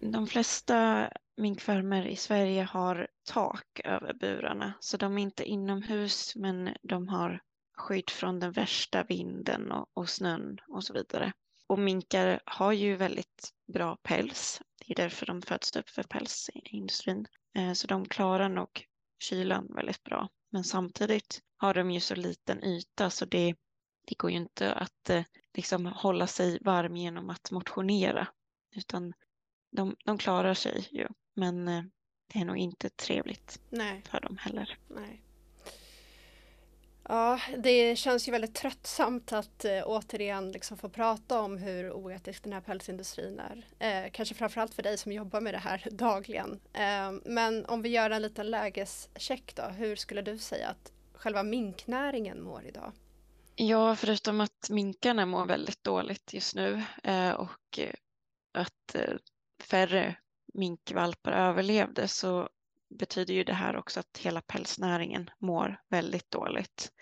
De 0.00 0.26
flesta 0.26 1.08
minkfarmer 1.36 2.06
i 2.06 2.16
Sverige 2.16 2.62
har 2.62 3.08
tak 3.24 3.80
över 3.84 4.14
burarna 4.14 4.72
så 4.80 4.96
de 4.96 5.18
är 5.18 5.22
inte 5.22 5.44
inomhus 5.44 6.36
men 6.36 6.76
de 6.82 7.08
har 7.08 7.40
skydd 7.76 8.10
från 8.10 8.40
den 8.40 8.52
värsta 8.52 9.02
vinden 9.02 9.72
och, 9.72 9.88
och 9.94 10.08
snön 10.08 10.58
och 10.68 10.84
så 10.84 10.92
vidare. 10.92 11.32
Och 11.72 11.78
minkar 11.78 12.40
har 12.44 12.72
ju 12.72 12.96
väldigt 12.96 13.52
bra 13.72 13.96
päls. 13.96 14.62
Det 14.78 14.92
är 14.92 14.96
därför 14.96 15.26
de 15.26 15.42
föds 15.42 15.76
upp 15.76 15.88
för 15.88 16.02
pälsindustrin. 16.02 17.26
Eh, 17.54 17.72
så 17.72 17.86
de 17.86 18.08
klarar 18.08 18.48
nog 18.48 18.86
kylan 19.18 19.66
väldigt 19.74 20.02
bra. 20.02 20.28
Men 20.50 20.64
samtidigt 20.64 21.42
har 21.56 21.74
de 21.74 21.90
ju 21.90 22.00
så 22.00 22.14
liten 22.14 22.64
yta 22.64 23.10
så 23.10 23.24
det, 23.24 23.54
det 24.06 24.14
går 24.18 24.30
ju 24.30 24.36
inte 24.36 24.72
att 24.72 25.10
eh, 25.10 25.24
liksom 25.54 25.86
hålla 25.86 26.26
sig 26.26 26.58
varm 26.60 26.96
genom 26.96 27.30
att 27.30 27.50
motionera. 27.50 28.28
Utan 28.76 29.12
de, 29.70 29.96
de 30.04 30.18
klarar 30.18 30.54
sig 30.54 30.88
ju. 30.90 31.08
Men 31.34 31.68
eh, 31.68 31.82
det 32.32 32.38
är 32.38 32.44
nog 32.44 32.56
inte 32.56 32.90
trevligt 32.90 33.60
Nej. 33.70 34.02
för 34.10 34.20
dem 34.20 34.36
heller. 34.36 34.78
Nej. 34.88 35.22
Ja, 37.12 37.40
det 37.58 37.96
känns 37.96 38.28
ju 38.28 38.32
väldigt 38.32 38.54
tröttsamt 38.54 39.32
att 39.32 39.64
eh, 39.64 39.82
återigen 39.84 40.52
liksom 40.52 40.76
få 40.76 40.88
prata 40.88 41.40
om 41.40 41.56
hur 41.58 41.92
oetisk 41.92 42.42
den 42.42 42.52
här 42.52 42.60
pälsindustrin 42.60 43.40
är. 43.40 43.64
Eh, 43.78 44.10
kanske 44.10 44.34
framförallt 44.34 44.74
för 44.74 44.82
dig 44.82 44.98
som 44.98 45.12
jobbar 45.12 45.40
med 45.40 45.54
det 45.54 45.58
här 45.58 45.88
dagligen. 45.90 46.60
Eh, 46.72 47.12
men 47.24 47.66
om 47.66 47.82
vi 47.82 47.88
gör 47.88 48.10
en 48.10 48.22
liten 48.22 48.50
lägescheck 48.50 49.54
då, 49.54 49.62
hur 49.62 49.96
skulle 49.96 50.22
du 50.22 50.38
säga 50.38 50.68
att 50.68 50.92
själva 51.14 51.42
minknäringen 51.42 52.42
mår 52.42 52.64
idag? 52.66 52.92
Ja, 53.56 53.96
förutom 53.96 54.40
att 54.40 54.70
minkarna 54.70 55.26
mår 55.26 55.46
väldigt 55.46 55.84
dåligt 55.84 56.32
just 56.32 56.54
nu 56.54 56.82
eh, 57.02 57.30
och 57.30 57.78
eh, 57.78 57.94
att 58.58 58.94
eh, 58.94 59.14
färre 59.62 60.16
minkvalpar 60.54 61.32
överlevde 61.32 62.08
så 62.08 62.48
betyder 62.98 63.34
ju 63.34 63.44
det 63.44 63.54
här 63.54 63.76
också 63.76 64.00
att 64.00 64.18
hela 64.18 64.40
pälsnäringen 64.40 65.30
mår 65.38 65.80
väldigt 65.88 66.30
dåligt. 66.30 66.92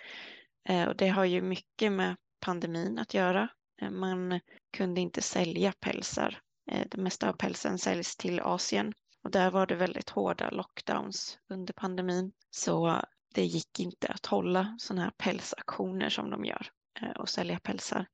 Eh, 0.68 0.88
och 0.88 0.96
det 0.96 1.08
har 1.08 1.24
ju 1.24 1.42
mycket 1.42 1.92
med 1.92 2.16
pandemin 2.40 2.98
att 2.98 3.14
göra. 3.14 3.48
Eh, 3.82 3.90
man 3.90 4.40
kunde 4.76 5.00
inte 5.00 5.22
sälja 5.22 5.72
pälsar. 5.80 6.40
Eh, 6.70 6.86
det 6.90 6.98
mesta 6.98 7.28
av 7.28 7.32
pälsen 7.32 7.78
säljs 7.78 8.16
till 8.16 8.40
Asien 8.40 8.92
och 9.24 9.30
där 9.30 9.50
var 9.50 9.66
det 9.66 9.74
väldigt 9.74 10.10
hårda 10.10 10.50
lockdowns 10.50 11.38
under 11.48 11.72
pandemin. 11.72 12.32
Så 12.50 13.02
det 13.34 13.44
gick 13.44 13.80
inte 13.80 14.08
att 14.08 14.26
hålla 14.26 14.76
sådana 14.78 15.02
här 15.02 15.12
pälsaktioner 15.18 16.08
som 16.08 16.30
de 16.30 16.44
gör 16.44 16.70
och 17.16 17.28
sälja 17.28 17.58
pälsar. 17.58 18.06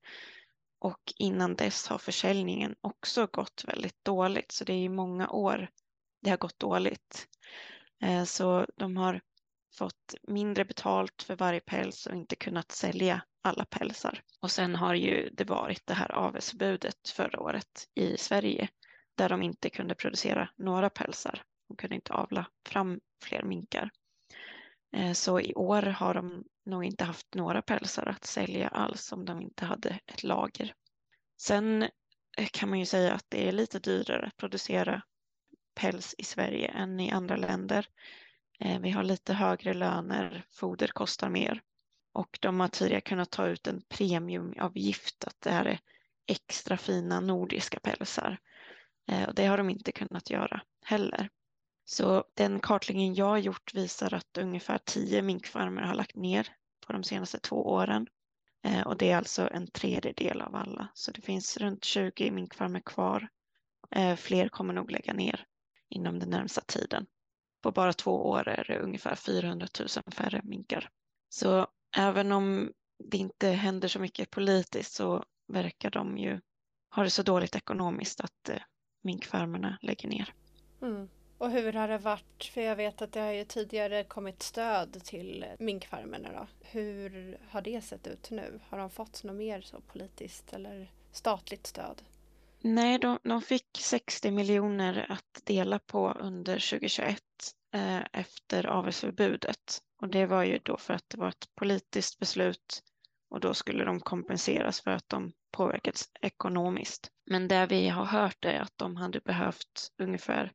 Och 0.78 1.12
innan 1.18 1.54
dess 1.54 1.88
har 1.88 1.98
försäljningen 1.98 2.74
också 2.80 3.26
gått 3.32 3.64
väldigt 3.66 4.04
dåligt 4.04 4.52
så 4.52 4.64
det 4.64 4.72
är 4.72 4.78
ju 4.78 4.88
många 4.88 5.28
år 5.28 5.70
det 6.26 6.30
har 6.30 6.36
gått 6.36 6.60
dåligt. 6.60 7.28
Eh, 8.02 8.24
så 8.24 8.66
de 8.76 8.96
har 8.96 9.20
fått 9.78 10.14
mindre 10.22 10.64
betalt 10.64 11.22
för 11.22 11.36
varje 11.36 11.60
päls 11.60 12.06
och 12.06 12.14
inte 12.14 12.36
kunnat 12.36 12.72
sälja 12.72 13.22
alla 13.42 13.64
pälsar. 13.64 14.22
Och 14.40 14.50
sen 14.50 14.74
har 14.74 14.94
ju 14.94 15.30
det 15.32 15.44
varit 15.44 15.86
det 15.86 15.94
här 15.94 16.12
avelsförbudet 16.12 17.08
förra 17.08 17.40
året 17.40 17.88
i 17.94 18.16
Sverige 18.16 18.68
där 19.14 19.28
de 19.28 19.42
inte 19.42 19.70
kunde 19.70 19.94
producera 19.94 20.48
några 20.56 20.90
pälsar. 20.90 21.42
De 21.68 21.76
kunde 21.76 21.96
inte 21.96 22.12
avla 22.12 22.46
fram 22.68 23.00
fler 23.24 23.42
minkar. 23.42 23.90
Eh, 24.96 25.12
så 25.12 25.40
i 25.40 25.54
år 25.54 25.82
har 25.82 26.14
de 26.14 26.44
nog 26.64 26.84
inte 26.84 27.04
haft 27.04 27.34
några 27.34 27.62
pälsar 27.62 28.06
att 28.06 28.24
sälja 28.24 28.68
alls 28.68 29.12
om 29.12 29.24
de 29.24 29.40
inte 29.40 29.64
hade 29.64 29.98
ett 30.06 30.24
lager. 30.24 30.74
Sen 31.40 31.82
eh, 32.38 32.48
kan 32.52 32.68
man 32.68 32.78
ju 32.78 32.86
säga 32.86 33.14
att 33.14 33.26
det 33.28 33.48
är 33.48 33.52
lite 33.52 33.78
dyrare 33.78 34.26
att 34.26 34.36
producera 34.36 35.02
päls 35.76 36.14
i 36.18 36.24
Sverige 36.24 36.68
än 36.68 37.00
i 37.00 37.10
andra 37.10 37.36
länder. 37.36 37.88
Eh, 38.60 38.80
vi 38.80 38.90
har 38.90 39.02
lite 39.02 39.34
högre 39.34 39.74
löner, 39.74 40.46
foder 40.50 40.88
kostar 40.88 41.28
mer 41.28 41.62
och 42.12 42.38
de 42.40 42.60
har 42.60 42.68
tidigare 42.68 43.00
kunnat 43.00 43.30
ta 43.30 43.46
ut 43.46 43.66
en 43.66 43.82
premiumavgift 43.88 45.24
att 45.24 45.40
det 45.40 45.50
här 45.50 45.64
är 45.64 45.78
extra 46.26 46.76
fina 46.76 47.20
nordiska 47.20 47.80
pälsar. 47.80 48.38
Eh, 49.08 49.28
och 49.28 49.34
det 49.34 49.46
har 49.46 49.58
de 49.58 49.70
inte 49.70 49.92
kunnat 49.92 50.30
göra 50.30 50.60
heller. 50.84 51.28
Så 51.84 52.24
den 52.34 52.60
kartläggning 52.60 53.14
jag 53.14 53.26
har 53.26 53.38
gjort 53.38 53.74
visar 53.74 54.14
att 54.14 54.38
ungefär 54.38 54.78
tio 54.84 55.22
minkfarmer 55.22 55.82
har 55.82 55.94
lagt 55.94 56.16
ner 56.16 56.48
på 56.86 56.92
de 56.92 57.04
senaste 57.04 57.38
två 57.38 57.66
åren. 57.66 58.06
Eh, 58.64 58.86
och 58.86 58.96
det 58.96 59.10
är 59.10 59.16
alltså 59.16 59.48
en 59.52 59.66
tredjedel 59.66 60.40
av 60.40 60.54
alla. 60.56 60.88
Så 60.94 61.10
det 61.10 61.20
finns 61.20 61.56
runt 61.56 61.84
20 61.84 62.30
minkfarmer 62.30 62.80
kvar. 62.80 63.28
Fler 64.16 64.48
kommer 64.48 64.74
nog 64.74 64.90
lägga 64.90 65.12
ner 65.12 65.46
inom 65.88 66.18
den 66.18 66.30
närmsta 66.30 66.60
tiden. 66.60 67.06
På 67.62 67.72
bara 67.72 67.92
två 67.92 68.28
år 68.28 68.48
är 68.48 68.64
det 68.68 68.78
ungefär 68.78 69.14
400 69.14 69.66
000 69.78 69.88
färre 69.88 70.40
minkar. 70.44 70.90
Så 71.28 71.66
även 71.96 72.32
om 72.32 72.72
det 73.04 73.16
inte 73.16 73.48
händer 73.48 73.88
så 73.88 73.98
mycket 73.98 74.30
politiskt 74.30 74.92
så 74.92 75.24
verkar 75.52 75.90
de 75.90 76.18
ju 76.18 76.40
ha 76.94 77.02
det 77.02 77.10
så 77.10 77.22
dåligt 77.22 77.56
ekonomiskt 77.56 78.20
att 78.20 78.48
eh, 78.48 78.62
minkfarmerna 79.02 79.78
lägger 79.82 80.08
ner. 80.08 80.34
Mm. 80.82 81.08
Och 81.38 81.50
hur 81.50 81.72
har 81.72 81.88
det 81.88 81.98
varit? 81.98 82.44
För 82.44 82.60
jag 82.60 82.76
vet 82.76 83.02
att 83.02 83.12
det 83.12 83.20
har 83.20 83.32
ju 83.32 83.44
tidigare 83.44 84.04
kommit 84.04 84.42
stöd 84.42 85.04
till 85.04 85.46
minkfarmerna. 85.58 86.32
Då. 86.32 86.46
Hur 86.60 87.38
har 87.48 87.60
det 87.60 87.80
sett 87.80 88.06
ut 88.06 88.30
nu? 88.30 88.60
Har 88.68 88.78
de 88.78 88.90
fått 88.90 89.24
något 89.24 89.36
mer 89.36 89.60
så 89.60 89.80
politiskt 89.80 90.52
eller 90.52 90.92
statligt 91.12 91.66
stöd? 91.66 92.02
Nej, 92.68 92.98
de, 92.98 93.18
de 93.24 93.42
fick 93.42 93.66
60 93.78 94.30
miljoner 94.30 95.06
att 95.08 95.42
dela 95.44 95.78
på 95.78 96.12
under 96.12 96.70
2021 96.70 97.22
eh, 97.74 98.02
efter 98.12 98.66
avelsförbudet. 98.66 99.82
Och 100.02 100.08
det 100.08 100.26
var 100.26 100.44
ju 100.44 100.58
då 100.58 100.76
för 100.76 100.94
att 100.94 101.04
det 101.08 101.18
var 101.18 101.28
ett 101.28 101.54
politiskt 101.54 102.18
beslut 102.18 102.82
och 103.30 103.40
då 103.40 103.54
skulle 103.54 103.84
de 103.84 104.00
kompenseras 104.00 104.80
för 104.80 104.90
att 104.90 105.08
de 105.08 105.32
påverkats 105.50 106.10
ekonomiskt. 106.20 107.10
Men 107.26 107.48
det 107.48 107.66
vi 107.66 107.88
har 107.88 108.04
hört 108.04 108.44
är 108.44 108.60
att 108.60 108.72
de 108.76 108.96
hade 108.96 109.20
behövt 109.20 109.92
ungefär 109.98 110.52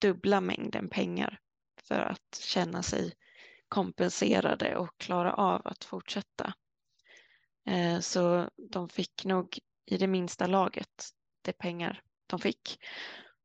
dubbla 0.00 0.40
mängden 0.40 0.88
pengar 0.88 1.38
för 1.88 2.00
att 2.00 2.40
känna 2.40 2.82
sig 2.82 3.12
kompenserade 3.68 4.76
och 4.76 4.98
klara 4.98 5.34
av 5.34 5.62
att 5.64 5.84
fortsätta. 5.84 6.54
Eh, 7.66 8.00
så 8.00 8.48
de 8.70 8.88
fick 8.88 9.24
nog 9.24 9.58
i 9.86 9.96
det 9.96 10.06
minsta 10.06 10.46
laget 10.46 11.10
lite 11.44 11.58
pengar 11.58 12.02
de 12.26 12.38
fick. 12.38 12.78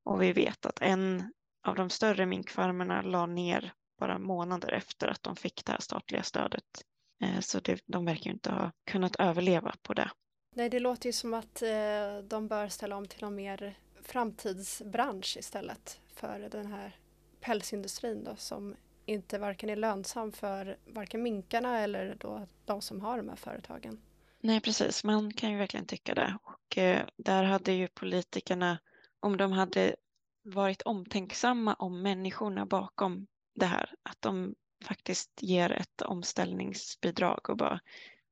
Och 0.03 0.21
vi 0.21 0.33
vet 0.33 0.65
att 0.65 0.81
en 0.81 1.33
av 1.67 1.75
de 1.75 1.89
större 1.89 2.25
minkfarmerna 2.25 3.01
la 3.01 3.25
ner 3.25 3.73
bara 3.99 4.19
månader 4.19 4.71
efter 4.71 5.07
att 5.07 5.23
de 5.23 5.35
fick 5.35 5.65
det 5.65 5.71
här 5.71 5.79
statliga 5.79 6.23
stödet. 6.23 6.85
Eh, 7.23 7.39
så 7.39 7.59
det, 7.59 7.81
de 7.85 8.05
verkar 8.05 8.31
inte 8.31 8.51
ha 8.51 8.71
kunnat 8.91 9.15
överleva 9.15 9.75
på 9.81 9.93
det. 9.93 10.11
Nej, 10.55 10.69
det 10.69 10.79
låter 10.79 11.09
ju 11.09 11.13
som 11.13 11.33
att 11.33 11.61
eh, 11.61 12.17
de 12.23 12.47
bör 12.47 12.67
ställa 12.67 12.97
om 12.97 13.07
till 13.07 13.21
någon 13.21 13.35
mer 13.35 13.77
framtidsbransch 14.01 15.37
istället 15.39 15.99
för 16.13 16.39
den 16.39 16.65
här 16.65 16.99
pälsindustrin 17.41 18.23
då 18.23 18.35
som 18.35 18.75
inte 19.05 19.39
varken 19.39 19.69
är 19.69 19.75
lönsam 19.75 20.31
för 20.31 20.77
varken 20.85 21.23
minkarna 21.23 21.79
eller 21.79 22.15
då 22.19 22.47
de 22.65 22.81
som 22.81 23.01
har 23.01 23.17
de 23.17 23.29
här 23.29 23.35
företagen. 23.35 24.01
Nej 24.41 24.61
precis, 24.61 25.03
man 25.03 25.33
kan 25.33 25.51
ju 25.51 25.57
verkligen 25.57 25.85
tycka 25.85 26.13
det. 26.13 26.37
och 26.43 26.77
eh, 26.77 27.05
där 27.17 27.43
hade 27.43 27.71
ju 27.71 27.87
politikerna, 27.87 28.79
om 29.19 29.37
de 29.37 29.51
hade 29.51 29.95
varit 30.43 30.81
omtänksamma 30.81 31.73
om 31.73 32.01
människorna 32.01 32.65
bakom 32.65 33.27
det 33.55 33.65
här, 33.65 33.93
att 34.03 34.21
de 34.21 34.55
faktiskt 34.85 35.31
ger 35.41 35.71
ett 35.71 36.01
omställningsbidrag 36.01 37.49
och 37.49 37.57
bara, 37.57 37.79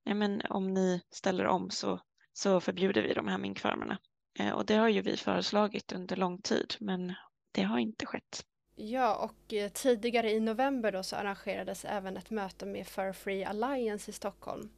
nej 0.05 0.15
men 0.15 0.41
om 0.49 0.73
ni 0.73 1.01
ställer 1.09 1.45
om 1.45 1.69
så, 1.69 2.01
så 2.33 2.59
förbjuder 2.59 3.01
vi 3.01 3.13
de 3.13 3.27
här 3.27 3.37
minkfarmerna. 3.37 3.97
Eh, 4.39 4.51
och 4.51 4.65
det 4.65 4.75
har 4.75 4.87
ju 4.89 5.01
vi 5.01 5.17
föreslagit 5.17 5.91
under 5.91 6.15
lång 6.15 6.41
tid, 6.41 6.75
men 6.79 7.13
det 7.51 7.63
har 7.63 7.77
inte 7.77 8.05
skett. 8.05 8.45
Ja, 8.75 9.15
och 9.15 9.53
eh, 9.53 9.69
tidigare 9.69 10.31
i 10.31 10.39
november 10.39 10.91
då 10.91 11.03
så 11.03 11.15
arrangerades 11.15 11.85
även 11.85 12.17
ett 12.17 12.29
möte 12.29 12.65
med 12.65 12.87
Fur 12.87 13.13
Free 13.13 13.45
Alliance 13.45 14.11
i 14.11 14.13
Stockholm. 14.13 14.69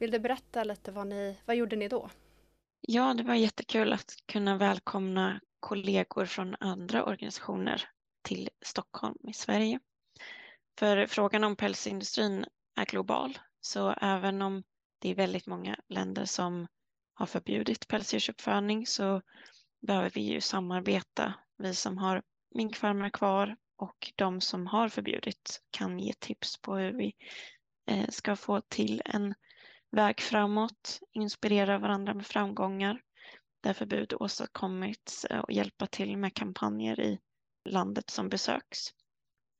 Vill 0.00 0.10
du 0.10 0.18
berätta 0.18 0.64
lite 0.64 0.92
vad 0.92 1.06
ni, 1.06 1.36
vad 1.44 1.56
gjorde 1.56 1.76
ni 1.76 1.88
då? 1.88 2.10
Ja, 2.80 3.14
det 3.14 3.22
var 3.22 3.34
jättekul 3.34 3.92
att 3.92 4.14
kunna 4.26 4.56
välkomna 4.56 5.40
kollegor 5.60 6.26
från 6.26 6.56
andra 6.60 7.04
organisationer 7.04 7.88
till 8.22 8.48
Stockholm 8.64 9.28
i 9.28 9.32
Sverige. 9.32 9.80
För 10.78 11.06
frågan 11.06 11.44
om 11.44 11.56
pälsindustrin 11.56 12.44
är 12.76 12.86
global, 12.86 13.38
så 13.60 13.90
även 13.90 14.42
om 14.42 14.62
det 14.98 15.08
är 15.10 15.14
väldigt 15.14 15.46
många 15.46 15.76
länder 15.88 16.24
som 16.24 16.66
har 17.14 17.26
förbjudit 17.26 17.88
pälsdjursuppfödning 17.88 18.86
så 18.86 19.22
behöver 19.80 20.10
vi 20.10 20.20
ju 20.20 20.40
samarbeta, 20.40 21.34
vi 21.58 21.74
som 21.74 21.98
har 21.98 22.22
minkfarmar 22.54 23.10
kvar 23.10 23.56
och 23.76 24.12
de 24.16 24.40
som 24.40 24.66
har 24.66 24.88
förbjudit 24.88 25.62
kan 25.70 25.98
ge 25.98 26.12
tips 26.12 26.60
på 26.60 26.76
hur 26.76 26.92
vi 26.92 27.12
eh, 27.86 28.08
ska 28.08 28.36
få 28.36 28.60
till 28.60 29.02
en 29.04 29.34
väg 29.90 30.20
framåt, 30.20 31.00
inspirera 31.12 31.78
varandra 31.78 32.14
med 32.14 32.26
framgångar 32.26 33.00
där 33.62 33.72
förbud 33.72 34.14
åstadkommits 34.20 35.24
eh, 35.24 35.38
och 35.38 35.52
hjälpa 35.52 35.86
till 35.86 36.16
med 36.16 36.34
kampanjer 36.34 37.00
i 37.00 37.18
landet 37.68 38.10
som 38.10 38.28
besöks. 38.28 38.88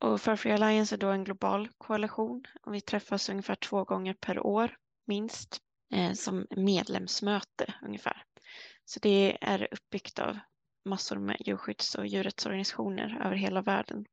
Och 0.04 0.20
Fur 0.20 0.36
Free 0.36 0.52
Alliance 0.52 0.94
är 0.94 0.98
då 0.98 1.08
en 1.08 1.24
global 1.24 1.68
koalition 1.78 2.44
och 2.62 2.74
vi 2.74 2.80
träffas 2.80 3.28
ungefär 3.28 3.54
två 3.54 3.84
gånger 3.84 4.14
per 4.14 4.46
år, 4.46 4.76
minst, 5.06 5.58
eh, 5.94 6.12
som 6.12 6.46
medlemsmöte 6.56 7.74
ungefär. 7.82 8.24
Så 8.84 9.00
det 9.00 9.38
är 9.40 9.68
uppbyggt 9.70 10.18
av 10.18 10.38
massor 10.84 11.18
med 11.18 11.36
djurskydds 11.40 11.94
och 11.94 12.06
djurrättsorganisationer 12.06 13.22
över 13.24 13.36
hela 13.36 13.62
världen. 13.62 14.06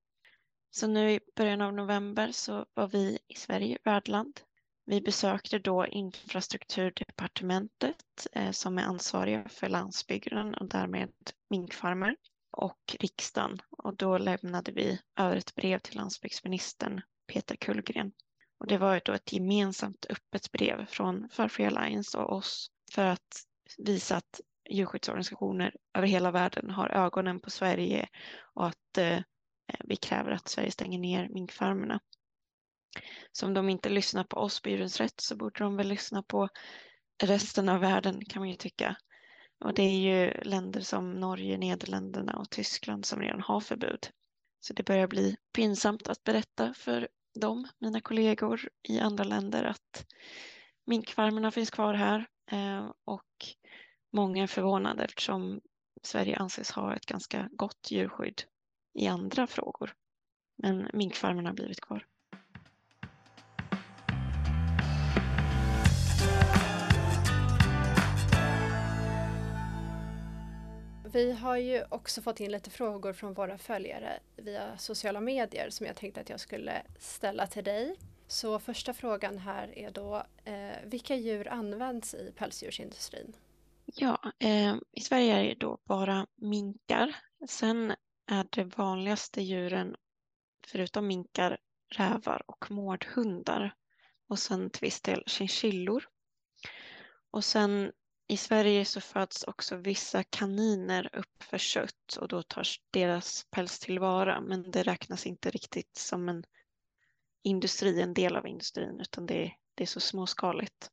Så 0.71 0.87
nu 0.87 1.11
i 1.11 1.19
början 1.35 1.61
av 1.61 1.73
november 1.73 2.31
så 2.31 2.65
var 2.73 2.87
vi 2.87 3.19
i 3.27 3.35
Sverige 3.35 3.77
värdland. 3.83 4.39
Vi 4.89 5.01
besökte 5.01 5.59
då 5.59 5.87
infrastrukturdepartementet 5.87 8.27
eh, 8.31 8.51
som 8.51 8.77
är 8.77 8.83
ansvariga 8.83 9.49
för 9.49 9.69
landsbygden 9.69 10.53
och 10.53 10.69
därmed 10.69 11.13
minkfarmer 11.49 12.15
och 12.51 12.95
riksdagen 12.99 13.61
och 13.69 13.95
då 13.95 14.17
lämnade 14.17 14.71
vi 14.71 14.99
över 15.19 15.35
ett 15.35 15.55
brev 15.55 15.79
till 15.79 15.95
landsbygdsministern 15.95 17.01
Peter 17.33 17.55
Kullgren. 17.55 18.11
Och 18.59 18.67
det 18.67 18.77
var 18.77 19.01
då 19.05 19.13
ett 19.13 19.33
gemensamt 19.33 20.05
öppet 20.09 20.51
brev 20.51 20.85
från 20.85 21.29
Farfree 21.29 21.67
Alliance 21.67 22.17
och 22.17 22.33
oss 22.33 22.71
för 22.91 23.05
att 23.05 23.43
visa 23.77 24.17
att 24.17 24.41
djurskyddsorganisationer 24.69 25.75
över 25.97 26.07
hela 26.07 26.31
världen 26.31 26.69
har 26.69 26.89
ögonen 26.89 27.39
på 27.39 27.49
Sverige 27.49 28.07
och 28.53 28.67
att 28.67 28.97
eh, 28.97 29.19
vi 29.83 29.95
kräver 29.95 30.31
att 30.31 30.47
Sverige 30.47 30.71
stänger 30.71 30.99
ner 30.99 31.29
minkfarmerna. 31.29 31.99
Så 33.31 33.45
om 33.45 33.53
de 33.53 33.69
inte 33.69 33.89
lyssnar 33.89 34.23
på 34.23 34.37
oss 34.37 34.61
på 34.61 34.69
Djurens 34.69 34.99
Rätt 34.99 35.21
så 35.21 35.35
borde 35.35 35.63
de 35.63 35.75
väl 35.75 35.87
lyssna 35.87 36.23
på 36.23 36.49
resten 37.23 37.69
av 37.69 37.79
världen 37.79 38.25
kan 38.25 38.41
man 38.41 38.49
ju 38.49 38.55
tycka. 38.55 38.97
Och 39.65 39.73
det 39.73 39.83
är 39.83 39.99
ju 39.99 40.41
länder 40.41 40.81
som 40.81 41.13
Norge, 41.13 41.57
Nederländerna 41.57 42.33
och 42.33 42.49
Tyskland 42.49 43.05
som 43.05 43.21
redan 43.21 43.41
har 43.41 43.59
förbud. 43.59 44.09
Så 44.59 44.73
det 44.73 44.83
börjar 44.83 45.07
bli 45.07 45.37
pinsamt 45.53 46.07
att 46.07 46.23
berätta 46.23 46.73
för 46.73 47.07
dem, 47.39 47.67
mina 47.79 48.01
kollegor 48.01 48.69
i 48.83 48.99
andra 48.99 49.23
länder, 49.23 49.63
att 49.63 50.05
minkfarmerna 50.85 51.51
finns 51.51 51.71
kvar 51.71 51.93
här 51.93 52.27
eh, 52.51 52.91
och 53.05 53.45
många 54.13 54.43
är 54.43 54.47
förvånade 54.47 55.03
eftersom 55.03 55.61
Sverige 56.03 56.37
anses 56.37 56.71
ha 56.71 56.95
ett 56.95 57.05
ganska 57.05 57.49
gott 57.51 57.91
djurskydd 57.91 58.41
i 58.93 59.07
andra 59.07 59.47
frågor. 59.47 59.93
Men 60.57 60.89
minkfarmerna 60.93 61.49
har 61.49 61.55
blivit 61.55 61.81
kvar. 61.81 62.05
Vi 71.17 71.31
har 71.31 71.57
ju 71.57 71.83
också 71.89 72.21
fått 72.21 72.39
in 72.39 72.51
lite 72.51 72.69
frågor 72.69 73.13
från 73.13 73.33
våra 73.33 73.57
följare 73.57 74.19
via 74.35 74.77
sociala 74.77 75.21
medier 75.21 75.69
som 75.69 75.85
jag 75.85 75.95
tänkte 75.95 76.21
att 76.21 76.29
jag 76.29 76.39
skulle 76.39 76.83
ställa 76.99 77.47
till 77.47 77.63
dig. 77.63 77.95
Så 78.27 78.59
första 78.59 78.93
frågan 78.93 79.37
här 79.37 79.77
är 79.77 79.91
då, 79.91 80.23
eh, 80.43 80.75
vilka 80.83 81.15
djur 81.15 81.47
används 81.47 82.13
i 82.13 82.31
pälsdjursindustrin? 82.35 83.35
Ja, 83.85 84.31
eh, 84.39 84.75
i 84.91 85.01
Sverige 85.01 85.33
är 85.33 85.43
det 85.43 85.55
då 85.55 85.79
bara 85.85 86.27
minkar. 86.35 87.15
Sen 87.47 87.93
är 88.27 88.47
det 88.49 88.63
vanligaste 88.63 89.41
djuren, 89.41 89.95
förutom 90.67 91.07
minkar, 91.07 91.57
rävar 91.89 92.43
och 92.45 92.71
mårdhundar. 92.71 93.73
Och 94.27 94.39
sen 94.39 94.69
till 94.69 94.81
viss 94.81 95.01
del 95.01 95.23
chinchillor. 95.27 96.03
Och 97.31 97.43
sen 97.43 97.91
i 98.29 98.37
Sverige 98.37 98.85
så 98.85 99.01
föds 99.01 99.43
också 99.43 99.75
vissa 99.75 100.23
kaniner 100.23 101.09
upp 101.13 101.43
för 101.43 101.57
kött 101.57 102.17
och 102.19 102.27
då 102.27 102.43
tas 102.43 102.75
deras 102.91 103.45
päls 103.49 103.79
tillvara 103.79 104.41
men 104.41 104.71
det 104.71 104.83
räknas 104.83 105.25
inte 105.27 105.49
riktigt 105.49 105.97
som 105.97 106.29
en 106.29 106.43
industri, 107.43 108.01
en 108.01 108.13
del 108.13 108.35
av 108.35 108.47
industrin 108.47 108.99
utan 108.99 109.25
det, 109.25 109.53
det 109.75 109.83
är 109.83 109.87
så 109.87 109.99
småskaligt. 109.99 110.91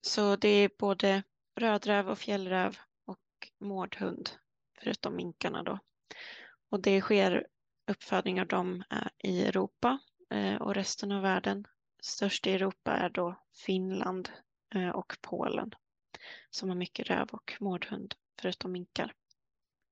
Så 0.00 0.36
det 0.36 0.48
är 0.48 0.70
både 0.78 1.22
rödräv 1.56 2.08
och 2.08 2.18
fjällräv 2.18 2.78
och 3.06 3.18
mårdhund 3.60 4.30
förutom 4.78 5.16
minkarna 5.16 5.62
då. 5.62 5.78
Och 6.70 6.80
det 6.80 7.00
sker 7.00 7.46
uppfödning 7.90 8.40
av 8.40 8.46
dem 8.46 8.84
eh, 8.90 9.30
i 9.30 9.46
Europa 9.46 9.98
eh, 10.30 10.54
och 10.54 10.74
resten 10.74 11.12
av 11.12 11.22
världen. 11.22 11.64
Störst 12.02 12.46
i 12.46 12.52
Europa 12.52 12.92
är 12.92 13.08
då 13.08 13.40
Finland 13.52 14.28
eh, 14.74 14.88
och 14.88 15.16
Polen 15.20 15.74
som 16.50 16.68
har 16.68 16.76
mycket 16.76 17.10
räv 17.10 17.28
och 17.32 17.54
mårdhund 17.60 18.14
förutom 18.40 18.72
minkar. 18.72 19.12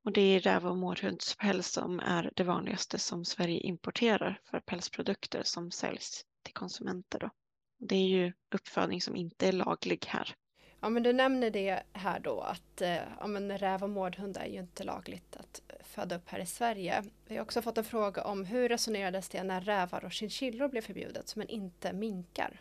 Och 0.05 0.13
det 0.13 0.21
är 0.21 0.41
räv 0.41 0.67
och 0.67 0.77
mårdhundspäls 0.77 1.67
som 1.67 2.01
är 2.01 2.31
det 2.37 2.45
vanligaste 2.45 2.99
som 2.99 3.25
Sverige 3.25 3.61
importerar 3.61 4.41
för 4.45 4.61
pälsprodukter 4.61 5.43
som 5.43 5.71
säljs 5.71 6.25
till 6.43 6.55
konsumenter. 6.55 7.19
Då. 7.19 7.31
Det 7.79 7.97
är 7.97 8.09
ju 8.09 8.33
uppfödning 8.55 9.01
som 9.01 9.17
inte 9.17 9.49
är 9.49 9.53
laglig 9.53 10.05
här. 10.09 10.35
Ja 10.81 10.89
men 10.89 11.03
du 11.03 11.13
nämner 11.13 11.51
det 11.51 11.83
här 11.93 12.21
då 12.21 12.41
att 12.41 12.81
eh, 12.81 12.97
ja, 13.21 13.27
men 13.27 13.59
räv 13.59 13.83
och 13.83 13.91
mårdhund 13.91 14.37
är 14.37 14.47
ju 14.47 14.59
inte 14.59 14.85
lagligt 14.85 15.37
att 15.37 15.63
föda 15.85 16.17
upp 16.17 16.29
här 16.29 16.41
i 16.41 16.47
Sverige. 16.47 17.05
Vi 17.27 17.37
har 17.37 17.43
också 17.43 17.63
fått 17.63 17.79
en 17.79 17.85
fråga 17.85 18.25
om 18.25 18.45
hur 18.45 18.69
resonerades 18.69 19.29
det 19.29 19.43
när 19.43 19.61
rävar 19.61 20.05
och 20.05 20.13
chinchillor 20.13 20.69
blev 20.69 20.81
förbjudet 20.81 21.37
men 21.37 21.49
inte 21.49 21.93
minkar? 21.93 22.61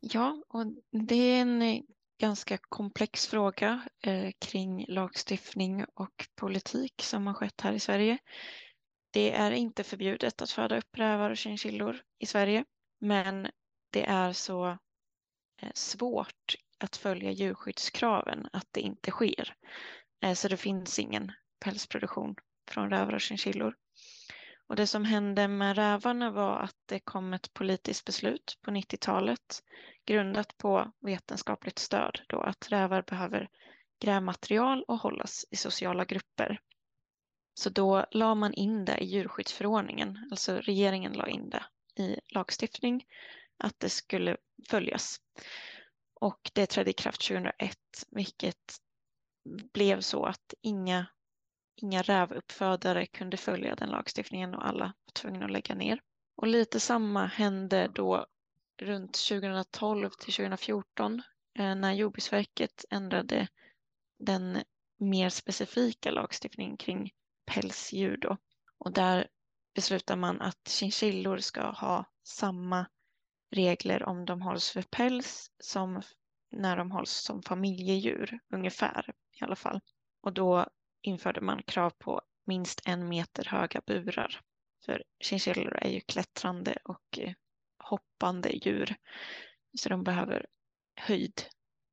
Ja, 0.00 0.42
och 0.48 0.66
det 0.90 1.14
är 1.14 1.40
en 1.40 1.82
ganska 2.18 2.58
komplex 2.68 3.26
fråga 3.26 3.82
eh, 4.02 4.30
kring 4.38 4.84
lagstiftning 4.88 5.84
och 5.94 6.28
politik 6.36 7.02
som 7.02 7.26
har 7.26 7.34
skett 7.34 7.60
här 7.60 7.72
i 7.72 7.80
Sverige. 7.80 8.18
Det 9.12 9.32
är 9.32 9.50
inte 9.50 9.84
förbjudet 9.84 10.42
att 10.42 10.50
föda 10.50 10.78
upp 10.78 10.98
rävar 10.98 11.30
och 11.30 11.36
chinchillor 11.36 12.00
i 12.18 12.26
Sverige, 12.26 12.64
men 13.00 13.48
det 13.90 14.06
är 14.06 14.32
så 14.32 14.68
eh, 15.62 15.70
svårt 15.74 16.54
att 16.78 16.96
följa 16.96 17.30
djurskyddskraven 17.30 18.48
att 18.52 18.68
det 18.70 18.80
inte 18.80 19.10
sker. 19.10 19.56
Eh, 20.24 20.34
så 20.34 20.48
det 20.48 20.56
finns 20.56 20.98
ingen 20.98 21.32
pälsproduktion 21.64 22.34
från 22.70 22.90
rävar 22.90 23.12
och 23.12 23.20
chinchillor. 23.20 23.74
Och 24.66 24.76
det 24.76 24.86
som 24.86 25.04
hände 25.04 25.48
med 25.48 25.76
rävarna 25.76 26.30
var 26.30 26.58
att 26.58 26.76
det 26.86 27.00
kom 27.00 27.34
ett 27.34 27.54
politiskt 27.54 28.04
beslut 28.04 28.58
på 28.62 28.70
90-talet 28.70 29.62
grundat 30.06 30.56
på 30.58 30.92
vetenskapligt 31.00 31.78
stöd 31.78 32.20
då 32.28 32.40
att 32.40 32.72
rävar 32.72 33.02
behöver 33.02 33.48
grävmaterial 34.00 34.84
och 34.88 34.98
hållas 34.98 35.44
i 35.50 35.56
sociala 35.56 36.04
grupper. 36.04 36.60
Så 37.54 37.70
då 37.70 38.06
la 38.10 38.34
man 38.34 38.54
in 38.54 38.84
det 38.84 38.98
i 38.98 39.04
djurskyddsförordningen, 39.04 40.28
alltså 40.30 40.56
regeringen 40.56 41.12
la 41.12 41.28
in 41.28 41.50
det 41.50 41.64
i 42.02 42.20
lagstiftning 42.26 43.04
att 43.58 43.80
det 43.80 43.88
skulle 43.88 44.36
följas. 44.68 45.20
Och 46.14 46.50
det 46.54 46.66
trädde 46.66 46.90
i 46.90 46.92
kraft 46.92 47.28
2001, 47.28 47.78
vilket 48.10 48.78
blev 49.72 50.00
så 50.00 50.24
att 50.24 50.54
inga, 50.60 51.06
inga 51.76 52.02
rävuppfödare 52.02 53.06
kunde 53.06 53.36
följa 53.36 53.74
den 53.74 53.88
lagstiftningen 53.88 54.54
och 54.54 54.66
alla 54.66 54.84
var 54.84 55.12
tvungna 55.12 55.44
att 55.44 55.50
lägga 55.50 55.74
ner. 55.74 56.00
Och 56.36 56.46
lite 56.46 56.80
samma 56.80 57.26
hände 57.26 57.90
då 57.94 58.26
runt 58.82 59.12
2012 59.28 60.10
till 60.10 60.34
2014 60.34 61.22
eh, 61.58 61.74
när 61.74 61.92
Jordbruksverket 61.92 62.84
ändrade 62.90 63.48
den 64.18 64.62
mer 64.98 65.28
specifika 65.28 66.10
lagstiftningen 66.10 66.76
kring 66.76 67.10
pälsdjur 67.46 68.16
då. 68.16 68.36
Och 68.78 68.92
där 68.92 69.28
beslutar 69.74 70.16
man 70.16 70.40
att 70.40 70.68
chinchillor 70.68 71.38
ska 71.38 71.70
ha 71.70 72.04
samma 72.24 72.86
regler 73.50 74.02
om 74.02 74.24
de 74.24 74.42
hålls 74.42 74.70
för 74.70 74.82
päls 74.82 75.50
som 75.58 76.02
när 76.50 76.76
de 76.76 76.90
hålls 76.90 77.10
som 77.10 77.42
familjedjur, 77.42 78.38
ungefär 78.50 79.12
i 79.40 79.44
alla 79.44 79.56
fall. 79.56 79.80
Och 80.20 80.32
då 80.32 80.66
införde 81.04 81.40
man 81.40 81.62
krav 81.62 81.90
på 81.90 82.20
minst 82.46 82.82
en 82.84 83.08
meter 83.08 83.44
höga 83.44 83.80
burar. 83.86 84.40
För 84.84 85.04
chinchillor 85.20 85.76
är 85.76 85.90
ju 85.90 86.00
klättrande 86.00 86.78
och 86.84 87.18
eh, 87.18 87.32
hoppande 87.78 88.50
djur, 88.56 88.96
så 89.78 89.88
de 89.88 90.04
behöver 90.04 90.46
höjd 91.00 91.42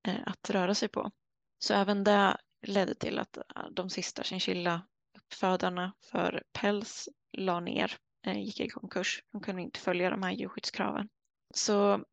eh, 0.08 0.22
att 0.26 0.50
röra 0.50 0.76
sig 0.76 0.90
på. 0.90 1.12
Så 1.60 1.74
även 1.74 2.04
det 2.04 2.38
ledde 2.68 2.96
till 2.96 3.20
att 3.20 3.38
eh, 3.38 3.44
de 3.72 3.90
sista 3.90 4.24
chinchilla-uppfödarna 4.24 5.94
för 6.12 6.44
päls 6.54 7.10
la 7.32 7.60
ner, 7.60 7.98
gick 8.36 8.60
i 8.60 8.70
konkurs. 8.70 9.24
De 9.32 9.42
kunde 9.42 9.62
inte 9.62 9.80
följa 9.80 10.10
de 10.10 10.24
här 10.24 10.32
djurskyddskraven. 10.32 11.10
Så 11.54 12.06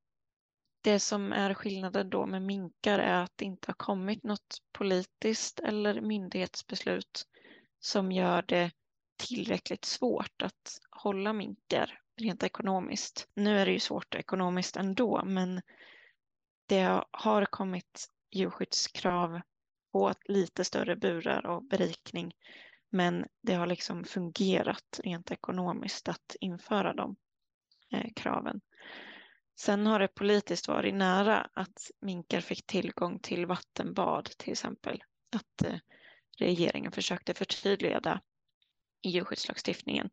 det 0.81 1.01
som 1.01 1.33
är 1.33 1.55
skillnaden 1.55 2.11
då 2.11 2.27
med 2.27 2.43
minkar 2.43 2.99
är 2.99 3.23
att 3.23 3.33
det 3.37 3.45
inte 3.45 3.69
har 3.69 3.75
kommit 3.75 4.25
något 4.25 4.59
politiskt 4.73 5.61
eller 5.61 6.01
myndighetsbeslut 6.01 7.27
som 7.81 8.13
gör 8.13 8.43
det 8.43 8.71
tillräckligt 9.17 9.85
svårt 9.85 10.43
att 10.43 10.79
hålla 10.91 11.33
minkar 11.33 12.01
rent 12.17 12.43
ekonomiskt. 12.43 13.29
Nu 13.35 13.59
är 13.59 13.67
det 13.67 13.73
ju 13.73 13.81
svårt 13.81 14.15
ekonomiskt 14.15 14.77
ändå, 14.77 15.25
men 15.25 15.63
det 16.67 17.05
har 17.11 17.45
kommit 17.45 18.09
djurskyddskrav 18.31 19.41
på 19.93 20.13
lite 20.25 20.65
större 20.65 20.97
burar 20.97 21.47
och 21.47 21.65
berikning, 21.65 22.33
men 22.91 23.27
det 23.43 23.55
har 23.55 23.67
liksom 23.67 24.05
fungerat 24.05 25.01
rent 25.05 25.31
ekonomiskt 25.31 26.09
att 26.09 26.37
införa 26.41 26.95
de 26.95 27.17
eh, 27.93 28.13
kraven. 28.17 28.61
Sen 29.61 29.87
har 29.87 29.99
det 29.99 30.09
politiskt 30.09 30.69
varit 30.69 30.95
nära 30.95 31.51
att 31.53 31.91
minkar 32.01 32.41
fick 32.41 32.67
tillgång 32.67 33.19
till 33.19 33.47
vattenbad 33.47 34.25
till 34.25 34.53
exempel. 34.53 35.03
Att 35.37 35.63
eh, 35.65 35.79
regeringen 36.39 36.93
försökte 36.93 37.35
förtydliga 37.35 38.21
i 39.03 39.09
djurskyddslagstiftningen. 39.11 40.11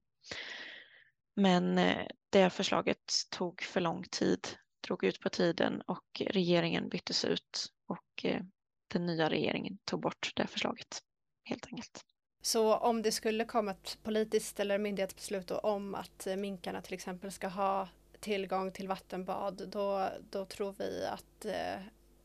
Men 1.36 1.78
eh, 1.78 2.08
det 2.30 2.50
förslaget 2.50 3.14
tog 3.30 3.62
för 3.62 3.82
lång 3.82 4.04
tid, 4.04 4.48
drog 4.88 5.04
ut 5.04 5.20
på 5.20 5.30
tiden 5.30 5.82
och 5.82 6.22
regeringen 6.26 6.90
byttes 6.90 7.26
ut 7.26 7.66
och 7.88 8.26
eh, 8.26 8.42
den 8.88 9.06
nya 9.06 9.30
regeringen 9.30 9.78
tog 9.86 10.02
bort 10.02 10.32
det 10.36 10.48
förslaget 10.48 11.02
helt 11.44 11.66
enkelt. 11.66 12.06
Så 12.42 12.76
om 12.76 13.02
det 13.02 13.12
skulle 13.12 13.46
komma 13.46 13.72
ett 13.72 13.98
politiskt 14.04 14.60
eller 14.60 14.78
myndighetsbeslut 14.78 15.52
om 15.52 15.96
att 15.96 16.28
eh, 16.28 16.36
minkarna 16.36 16.82
till 16.82 16.94
exempel 16.94 17.32
ska 17.32 17.48
ha 17.48 17.90
tillgång 18.26 18.72
till 18.72 18.88
vattenbad 18.88 19.70
då, 19.70 20.10
då 20.30 20.46
tror 20.46 20.76
vi 20.78 21.06
att 21.06 21.46
eh, 21.46 21.82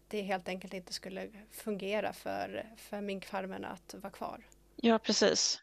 det 0.08 0.22
helt 0.22 0.48
enkelt 0.48 0.74
inte 0.74 0.92
skulle 0.92 1.30
fungera 1.50 2.12
för, 2.12 2.66
för 2.76 3.00
minkfarmerna 3.00 3.68
att 3.68 3.94
vara 3.94 4.12
kvar. 4.12 4.46
Ja, 4.76 4.98
precis. 4.98 5.60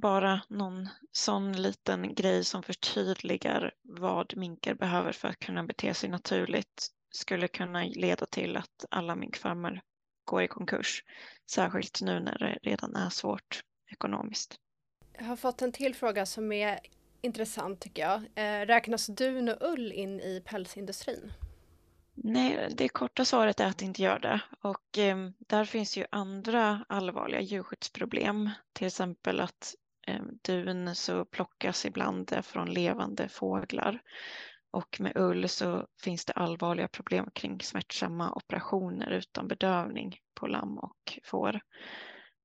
Bara 0.00 0.40
någon 0.48 0.88
sån 1.12 1.52
liten 1.52 2.14
grej 2.14 2.44
som 2.44 2.62
förtydligar 2.62 3.72
vad 3.82 4.36
minkar 4.36 4.74
behöver 4.74 5.12
för 5.12 5.28
att 5.28 5.38
kunna 5.38 5.64
bete 5.64 5.94
sig 5.94 6.10
naturligt 6.10 6.88
skulle 7.10 7.48
kunna 7.48 7.84
leda 7.84 8.26
till 8.26 8.56
att 8.56 8.84
alla 8.90 9.16
minkfarmer 9.16 9.80
går 10.24 10.42
i 10.42 10.48
konkurs. 10.48 11.04
Särskilt 11.50 12.00
nu 12.02 12.20
när 12.20 12.38
det 12.38 12.70
redan 12.70 12.96
är 12.96 13.10
svårt 13.10 13.60
ekonomiskt. 13.92 14.54
Jag 15.18 15.24
har 15.24 15.36
fått 15.36 15.62
en 15.62 15.72
till 15.72 15.94
fråga 15.94 16.26
som 16.26 16.52
är 16.52 16.80
intressant 17.22 17.80
tycker 17.80 18.02
jag. 18.02 18.22
Eh, 18.34 18.66
räknas 18.66 19.06
dun 19.06 19.48
och 19.48 19.56
ull 19.60 19.92
in 19.92 20.20
i 20.20 20.42
pälsindustrin? 20.44 21.32
Nej, 22.14 22.68
det 22.76 22.88
korta 22.88 23.24
svaret 23.24 23.60
är 23.60 23.66
att 23.66 23.78
det 23.78 23.84
inte 23.84 24.02
gör 24.02 24.18
det. 24.18 24.40
Och 24.60 24.98
eh, 24.98 25.16
där 25.38 25.64
finns 25.64 25.96
ju 25.96 26.04
andra 26.10 26.84
allvarliga 26.88 27.40
djurskyddsproblem. 27.40 28.50
Till 28.72 28.86
exempel 28.86 29.40
att 29.40 29.74
eh, 30.06 30.22
dun 30.42 30.94
så 30.94 31.24
plockas 31.24 31.86
ibland 31.86 32.32
från 32.42 32.72
levande 32.72 33.28
fåglar. 33.28 34.02
Och 34.70 35.00
med 35.00 35.16
ull 35.16 35.48
så 35.48 35.86
finns 36.02 36.24
det 36.24 36.32
allvarliga 36.32 36.88
problem 36.88 37.30
kring 37.34 37.60
smärtsamma 37.60 38.32
operationer 38.32 39.10
utan 39.10 39.48
bedövning 39.48 40.18
på 40.34 40.46
lamm 40.46 40.78
och 40.78 41.18
får. 41.24 41.60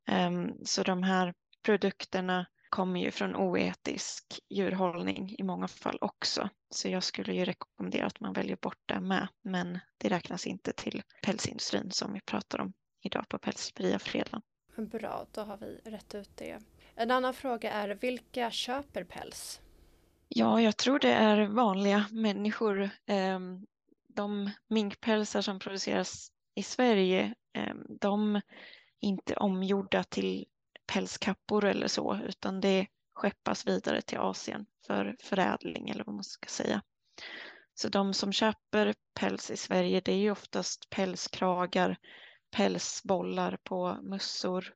Ehm, 0.07 0.65
så 0.65 0.83
de 0.83 1.03
här 1.03 1.33
produkterna 1.63 2.45
kommer 2.69 2.99
ju 2.99 3.12
från 3.12 3.36
oetisk 3.36 4.39
djurhållning 4.49 5.36
i 5.38 5.43
många 5.43 5.67
fall 5.67 5.97
också. 6.01 6.49
Så 6.69 6.89
jag 6.89 7.03
skulle 7.03 7.34
ju 7.34 7.45
rekommendera 7.45 8.06
att 8.06 8.19
man 8.19 8.34
väljer 8.34 8.58
bort 8.62 8.82
det 8.86 8.99
med. 8.99 9.27
Men 9.41 9.80
det 9.97 10.10
räknas 10.10 10.47
inte 10.47 10.73
till 10.73 11.03
pälsindustrin 11.23 11.91
som 11.91 12.13
vi 12.13 12.21
pratar 12.21 12.62
om 12.62 12.73
idag 13.01 13.30
på 13.30 13.39
Pälsfria 13.39 13.99
fredagen. 13.99 14.41
Bra, 14.75 15.25
då 15.32 15.41
har 15.41 15.58
vi 15.58 15.91
rätt 15.91 16.15
ut 16.15 16.38
det. 16.38 16.60
En 16.95 17.12
annan 17.12 17.34
fråga 17.34 17.71
är 17.71 17.89
vilka 17.89 18.51
köper 18.51 19.03
päls? 19.03 19.62
Ja, 20.27 20.62
jag 20.62 20.77
tror 20.77 20.99
det 20.99 21.13
är 21.13 21.47
vanliga 21.47 22.06
människor. 22.12 22.89
Ehm, 23.06 23.65
de 24.08 24.51
minkpälsar 24.67 25.41
som 25.41 25.60
produceras 25.60 26.32
i 26.56 26.63
Sverige, 26.63 27.34
ehm, 27.53 27.86
de 28.01 28.36
är 28.36 28.41
inte 28.99 29.36
omgjorda 29.36 30.03
till 30.03 30.45
pälskappor 30.88 31.65
eller 31.65 31.88
så, 31.88 32.19
utan 32.28 32.62
det 32.62 32.88
skeppas 33.13 33.67
vidare 33.67 34.02
till 34.02 34.17
Asien 34.17 34.65
för 34.88 35.15
förädling 35.23 35.89
eller 35.89 36.04
vad 36.04 36.15
man 36.15 36.23
ska 36.23 36.47
säga. 36.47 36.82
Så 37.73 37.89
de 37.89 38.13
som 38.13 38.32
köper 38.32 38.95
päls 39.19 39.52
i 39.52 39.58
Sverige, 39.58 40.02
det 40.06 40.12
är 40.12 40.17
ju 40.17 40.32
oftast 40.32 40.89
pälskragar, 40.89 41.97
pälsbollar 42.52 43.58
på 43.63 44.00
mössor. 44.02 44.73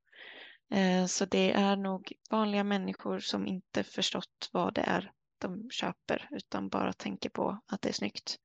Eh, 0.72 1.06
så 1.06 1.26
det 1.26 1.52
är 1.52 1.76
nog 1.76 2.14
vanliga 2.30 2.64
människor 2.64 3.20
som 3.20 3.48
inte 3.48 3.84
förstått 3.84 4.50
vad 4.52 4.74
det 4.74 4.82
är 4.82 5.12
de 5.38 5.70
köper 5.70 6.30
utan 6.32 6.70
bara 6.70 6.94
tänker 6.94 7.30
på 7.30 7.62
att 7.68 7.82
det 7.82 7.90
är 7.90 7.94
snyggt 7.94 8.38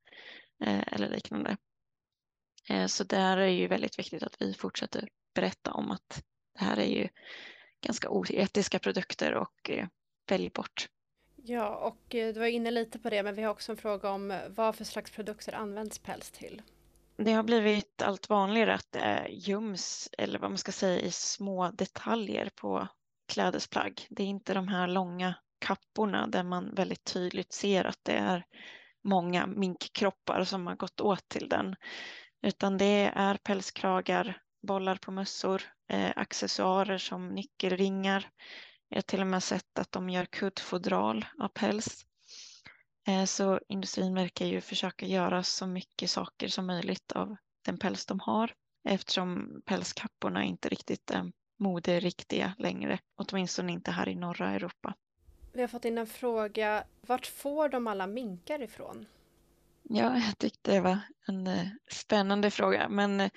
eh, 0.64 0.92
eller 0.92 1.08
liknande. 1.08 1.56
Eh, 2.68 2.86
så 2.86 3.04
där 3.04 3.36
är 3.36 3.48
ju 3.48 3.68
väldigt 3.68 3.98
viktigt 3.98 4.22
att 4.22 4.36
vi 4.42 4.54
fortsätter 4.54 5.08
berätta 5.34 5.72
om 5.72 5.90
att 5.90 6.22
det 6.58 6.64
här 6.64 6.76
är 6.76 6.86
ju 6.86 7.08
ganska 7.86 8.08
oetiska 8.08 8.78
produkter 8.78 9.34
och 9.34 9.70
eh, 9.70 9.86
välj 10.28 10.50
bort. 10.50 10.88
Ja, 11.36 11.76
och 11.76 12.14
eh, 12.14 12.34
du 12.34 12.40
var 12.40 12.46
inne 12.46 12.70
lite 12.70 12.98
på 12.98 13.10
det, 13.10 13.22
men 13.22 13.34
vi 13.34 13.42
har 13.42 13.50
också 13.50 13.72
en 13.72 13.78
fråga 13.78 14.10
om 14.10 14.30
eh, 14.30 14.38
vad 14.48 14.76
för 14.76 14.84
slags 14.84 15.10
produkter 15.10 15.52
används 15.52 15.98
päls 15.98 16.30
till? 16.30 16.62
Det 17.16 17.32
har 17.32 17.42
blivit 17.42 18.02
allt 18.02 18.28
vanligare 18.28 18.74
att 18.74 18.92
det 18.92 19.26
göms, 19.30 20.08
eller 20.18 20.38
vad 20.38 20.50
man 20.50 20.58
ska 20.58 20.72
säga, 20.72 21.00
i 21.00 21.10
små 21.10 21.70
detaljer 21.70 22.50
på 22.60 22.88
klädesplagg. 23.32 24.06
Det 24.10 24.22
är 24.22 24.26
inte 24.26 24.54
de 24.54 24.68
här 24.68 24.88
långa 24.88 25.34
kapporna 25.58 26.26
där 26.26 26.42
man 26.42 26.74
väldigt 26.74 27.04
tydligt 27.04 27.52
ser 27.52 27.84
att 27.84 28.00
det 28.02 28.12
är 28.12 28.44
många 29.04 29.46
minkkroppar 29.46 30.44
som 30.44 30.66
har 30.66 30.76
gått 30.76 31.00
åt 31.00 31.28
till 31.28 31.48
den, 31.48 31.76
utan 32.42 32.78
det 32.78 33.12
är 33.14 33.36
pälskragar, 33.36 34.42
bollar 34.66 34.96
på 34.96 35.10
mössor, 35.10 35.62
eh, 35.62 35.75
accessoarer 36.16 36.98
som 36.98 37.28
nyckelringar. 37.28 38.30
Jag 38.88 38.96
har 38.96 39.02
till 39.02 39.20
och 39.20 39.26
med 39.26 39.42
sett 39.42 39.78
att 39.78 39.92
de 39.92 40.10
gör 40.10 40.24
kuddfodral 40.24 41.24
av 41.38 41.48
päls. 41.48 42.06
Eh, 43.08 43.24
så 43.24 43.60
industrin 43.68 44.14
verkar 44.14 44.46
ju 44.46 44.60
försöka 44.60 45.06
göra 45.06 45.42
så 45.42 45.66
mycket 45.66 46.10
saker 46.10 46.48
som 46.48 46.66
möjligt 46.66 47.12
av 47.12 47.36
den 47.64 47.78
päls 47.78 48.06
de 48.06 48.20
har 48.20 48.54
eftersom 48.88 49.60
pälskapporna 49.64 50.44
inte 50.44 50.68
riktigt 50.68 51.10
är 51.10 51.32
moderiktiga 51.58 52.54
längre, 52.58 52.98
åtminstone 53.16 53.72
inte 53.72 53.90
här 53.90 54.08
i 54.08 54.14
norra 54.14 54.50
Europa. 54.50 54.94
Vi 55.52 55.60
har 55.60 55.68
fått 55.68 55.84
in 55.84 55.98
en 55.98 56.06
fråga, 56.06 56.84
vart 57.00 57.26
får 57.26 57.68
de 57.68 57.86
alla 57.86 58.06
minkar 58.06 58.62
ifrån? 58.62 59.06
Ja, 59.82 60.18
jag 60.18 60.38
tyckte 60.38 60.72
det 60.72 60.80
var 60.80 60.98
en 61.26 61.46
eh, 61.46 61.68
spännande 61.90 62.50
fråga, 62.50 62.88
men 62.88 63.20
eh, 63.20 63.30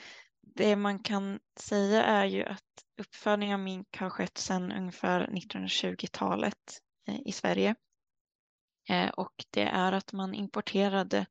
det 0.60 0.76
man 0.76 1.00
kan 1.00 1.40
säga 1.60 2.04
är 2.04 2.26
ju 2.26 2.44
att 2.44 2.64
uppfödning 3.02 3.54
av 3.54 3.60
mink 3.60 3.98
har 3.98 4.10
skett 4.10 4.38
sedan 4.38 4.72
ungefär 4.72 5.28
1920-talet 5.28 6.82
eh, 7.08 7.20
i 7.26 7.32
Sverige. 7.32 7.76
Eh, 8.90 9.10
och 9.10 9.34
det 9.50 9.64
är 9.64 9.92
att 9.92 10.14
man 10.14 10.34
importerade 10.34 11.26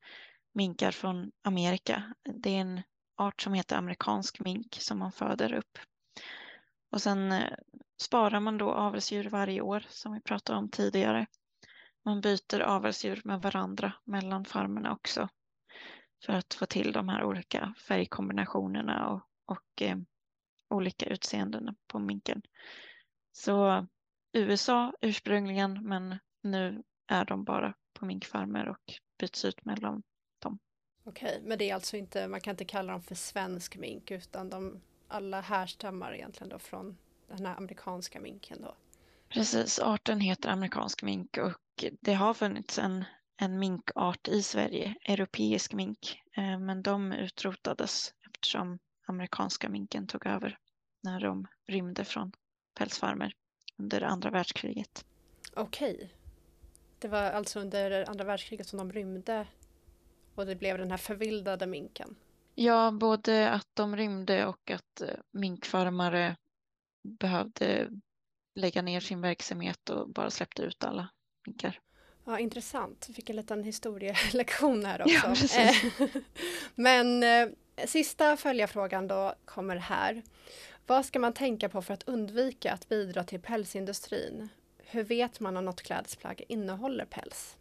minkar 0.55 0.91
från 0.91 1.31
Amerika. 1.45 2.15
Det 2.35 2.51
är 2.51 2.61
en 2.61 2.83
art 3.17 3.43
som 3.43 3.53
heter 3.53 3.77
amerikansk 3.77 4.41
mink 4.41 4.77
som 4.81 4.99
man 4.99 5.13
föder 5.13 5.53
upp. 5.53 5.79
Och 6.93 7.03
sen 7.03 7.33
eh, 7.33 7.53
sparar 8.03 8.41
man 8.41 8.59
då 8.59 8.71
avelsdjur 8.71 9.29
varje 9.29 9.61
år 9.61 9.87
som 9.89 10.13
vi 10.13 10.21
pratade 10.21 10.59
om 10.59 10.71
tidigare. 10.71 11.27
Man 12.05 12.21
byter 12.21 12.61
avelsdjur 12.61 13.23
med 13.25 13.43
varandra 13.43 13.93
mellan 14.05 14.45
farmerna 14.45 14.93
också 14.93 15.29
för 16.25 16.33
att 16.33 16.55
få 16.55 16.67
till 16.67 16.93
de 16.93 17.09
här 17.09 17.25
olika 17.25 17.75
färgkombinationerna 17.79 19.09
och, 19.09 19.23
och 19.47 19.83
eh, 19.83 19.97
olika 20.69 21.07
utseenden 21.07 21.77
på 21.87 21.99
minken. 21.99 22.43
Så 23.33 23.87
USA 24.33 24.93
ursprungligen, 25.01 25.89
men 25.89 26.19
nu 26.43 26.83
är 27.07 27.25
de 27.25 27.45
bara 27.45 27.75
på 27.93 28.05
minkfarmer 28.05 28.69
och 28.69 28.93
byts 29.19 29.45
ut 29.45 29.65
mellan 29.65 30.03
dem. 30.39 30.59
Okej, 31.05 31.41
men 31.45 31.59
det 31.59 31.71
är 31.71 31.75
alltså 31.75 31.97
inte, 31.97 32.29
man 32.29 32.41
kan 32.41 32.51
inte 32.51 32.65
kalla 32.65 32.93
dem 32.93 33.03
för 33.03 33.15
svensk 33.15 33.77
mink 33.77 34.11
utan 34.11 34.51
de 34.51 34.81
alla 35.09 35.41
härstammar 35.41 36.15
egentligen 36.15 36.49
då 36.49 36.59
från 36.59 36.97
den 37.29 37.47
här 37.47 37.57
amerikanska 37.57 38.21
minken 38.21 38.63
då? 38.63 38.75
Precis, 39.29 39.79
arten 39.79 40.21
heter 40.21 40.49
amerikansk 40.49 41.03
mink 41.03 41.39
och 41.39 41.85
det 42.01 42.15
har 42.15 42.35
funnits 42.35 42.79
en, 42.79 43.05
en 43.41 43.59
minkart 43.59 44.29
i 44.29 44.43
Sverige, 44.43 44.95
europeisk 45.05 45.73
mink, 45.73 46.21
eh, 46.37 46.59
men 46.59 46.83
de 46.83 47.13
utrotades 47.13 48.15
eftersom 48.27 48.79
amerikanska 49.07 49.69
minken 49.69 50.07
tog 50.07 50.27
över 50.27 50.59
när 51.03 51.21
de 51.21 51.47
rymde 51.67 52.05
från 52.05 52.33
pälsfarmer 52.79 53.33
under 53.77 54.03
andra 54.03 54.31
världskriget. 54.31 55.05
Okej. 55.57 56.15
Det 56.99 57.09
var 57.09 57.23
alltså 57.23 57.61
under 57.61 58.11
andra 58.11 58.25
världskriget 58.25 58.67
som 58.67 58.79
de 58.79 58.93
rymde 58.93 59.47
och 60.35 60.47
det 60.47 60.57
blev 60.57 60.79
den 60.79 60.91
här 60.91 60.99
förvildade 60.99 61.67
minken? 61.67 62.17
Ja, 62.55 62.91
både 62.91 63.51
att 63.51 63.69
de 63.75 63.97
rymde 63.97 64.47
och 64.47 64.71
att 64.71 65.01
eh, 65.01 65.09
minkfarmare 65.33 66.37
behövde 67.03 67.91
lägga 68.55 68.83
ner 68.83 69.01
sin 69.01 69.21
verksamhet 69.21 69.91
och 69.91 70.09
bara 70.09 70.31
släppte 70.31 70.63
ut 70.63 70.85
alla 70.85 71.09
minkar. 71.47 71.81
Ja, 72.29 72.39
intressant. 72.39 73.07
Vi 73.09 73.15
fick 73.15 73.31
en 73.31 73.37
liten 73.37 73.65
historielektion 73.65 74.85
här 74.85 75.03
också. 75.03 75.15
Ja, 75.15 75.23
precis. 75.23 75.83
Men 76.75 77.23
eh, 77.23 77.49
sista 77.87 78.37
följarfrågan 78.37 79.09
då 79.09 79.35
kommer 79.45 79.77
här. 79.77 80.23
Vad 80.87 81.07
ska 81.07 81.19
man 81.19 81.33
tänka 81.33 81.69
på 81.69 81.83
för 81.83 81.95
att 81.95 82.09
undvika 82.09 82.73
att 82.73 82.89
bidra 82.89 83.25
till 83.25 83.41
pälsindustrin? 83.41 84.49
Hur 84.79 85.03
vet 85.03 85.41
man 85.41 85.57
om 85.57 85.65
något 85.65 85.83
klädesplagg 85.83 86.45
innehåller 86.49 87.05
päls? 87.05 87.57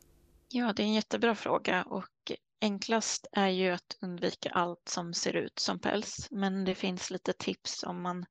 Ja, 0.50 0.74
det 0.74 0.84
är 0.84 0.88
en 0.88 0.94
jättebra 0.94 1.36
fråga 1.36 1.84
och 1.84 2.32
enklast 2.62 3.28
är 3.32 3.50
ju 3.50 3.72
att 3.72 3.98
undvika 4.02 4.50
allt 4.50 4.90
som 4.90 5.14
ser 5.14 5.36
ut 5.36 5.60
som 5.60 5.80
päls. 5.80 6.28
Men 6.32 6.66
det 6.66 6.76
finns 6.76 7.12
lite 7.12 7.34
tips 7.34 7.84
om 7.84 8.02
man 8.02 8.26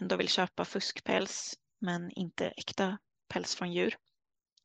ändå 0.00 0.16
vill 0.16 0.28
köpa 0.28 0.64
fuskpäls 0.64 1.54
men 1.80 2.10
inte 2.10 2.48
äkta 2.48 2.98
päls 3.28 3.54
från 3.54 3.72
djur. 3.72 3.96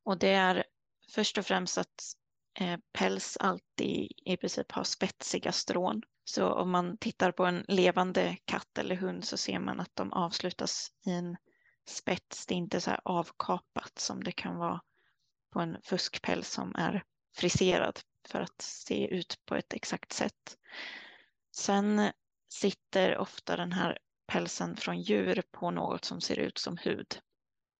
Och 0.03 0.17
det 0.17 0.29
är 0.29 0.63
först 1.09 1.37
och 1.37 1.45
främst 1.45 1.77
att 1.77 2.13
eh, 2.59 2.79
päls 2.93 3.37
alltid 3.39 4.11
i 4.25 4.37
princip 4.37 4.71
har 4.71 4.83
spetsiga 4.83 5.51
strån. 5.51 6.01
Så 6.23 6.53
om 6.53 6.69
man 6.69 6.97
tittar 6.97 7.31
på 7.31 7.45
en 7.45 7.65
levande 7.67 8.37
katt 8.45 8.77
eller 8.77 8.95
hund 8.95 9.25
så 9.25 9.37
ser 9.37 9.59
man 9.59 9.79
att 9.79 9.95
de 9.95 10.13
avslutas 10.13 10.91
i 11.05 11.11
en 11.11 11.37
spets. 11.89 12.45
Det 12.45 12.53
är 12.53 12.57
inte 12.57 12.81
så 12.81 12.89
här 12.89 12.99
avkapat 13.03 13.99
som 13.99 14.23
det 14.23 14.31
kan 14.31 14.57
vara 14.57 14.81
på 15.53 15.59
en 15.59 15.77
fuskpäls 15.83 16.49
som 16.49 16.75
är 16.75 17.03
friserad 17.35 17.99
för 18.27 18.41
att 18.41 18.61
se 18.61 19.07
ut 19.07 19.45
på 19.45 19.55
ett 19.55 19.73
exakt 19.73 20.13
sätt. 20.13 20.57
Sen 21.55 22.11
sitter 22.49 23.17
ofta 23.17 23.55
den 23.57 23.71
här 23.71 23.97
pälsen 24.27 24.75
från 24.75 25.01
djur 25.01 25.43
på 25.51 25.71
något 25.71 26.05
som 26.05 26.21
ser 26.21 26.39
ut 26.39 26.57
som 26.57 26.77
hud. 26.77 27.19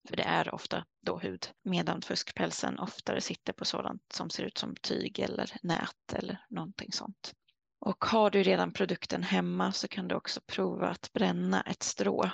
För 0.09 0.15
det 0.15 0.23
är 0.23 0.53
ofta 0.55 0.85
då 1.01 1.17
hud, 1.17 1.47
medan 1.63 2.01
fuskpälsen 2.01 2.79
oftare 2.79 3.21
sitter 3.21 3.53
på 3.53 3.65
sådant 3.65 4.01
som 4.13 4.29
ser 4.29 4.43
ut 4.43 4.57
som 4.57 4.75
tyg 4.75 5.19
eller 5.19 5.57
nät 5.63 6.13
eller 6.13 6.45
någonting 6.49 6.91
sånt. 6.91 7.33
Och 7.79 8.05
har 8.05 8.29
du 8.29 8.43
redan 8.43 8.73
produkten 8.73 9.23
hemma 9.23 9.71
så 9.71 9.87
kan 9.87 10.07
du 10.07 10.15
också 10.15 10.41
prova 10.47 10.87
att 10.87 11.13
bränna 11.13 11.61
ett 11.61 11.83
strå 11.83 12.29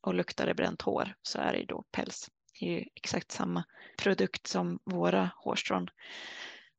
och 0.00 0.14
luktar 0.14 0.46
det 0.46 0.54
bränt 0.54 0.82
hår 0.82 1.14
så 1.22 1.38
är 1.38 1.52
det 1.52 1.64
då 1.64 1.84
päls. 1.90 2.30
Det 2.60 2.66
är 2.66 2.70
ju 2.70 2.84
exakt 2.94 3.30
samma 3.30 3.64
produkt 3.98 4.46
som 4.46 4.78
våra 4.84 5.30
hårstrån. 5.36 5.88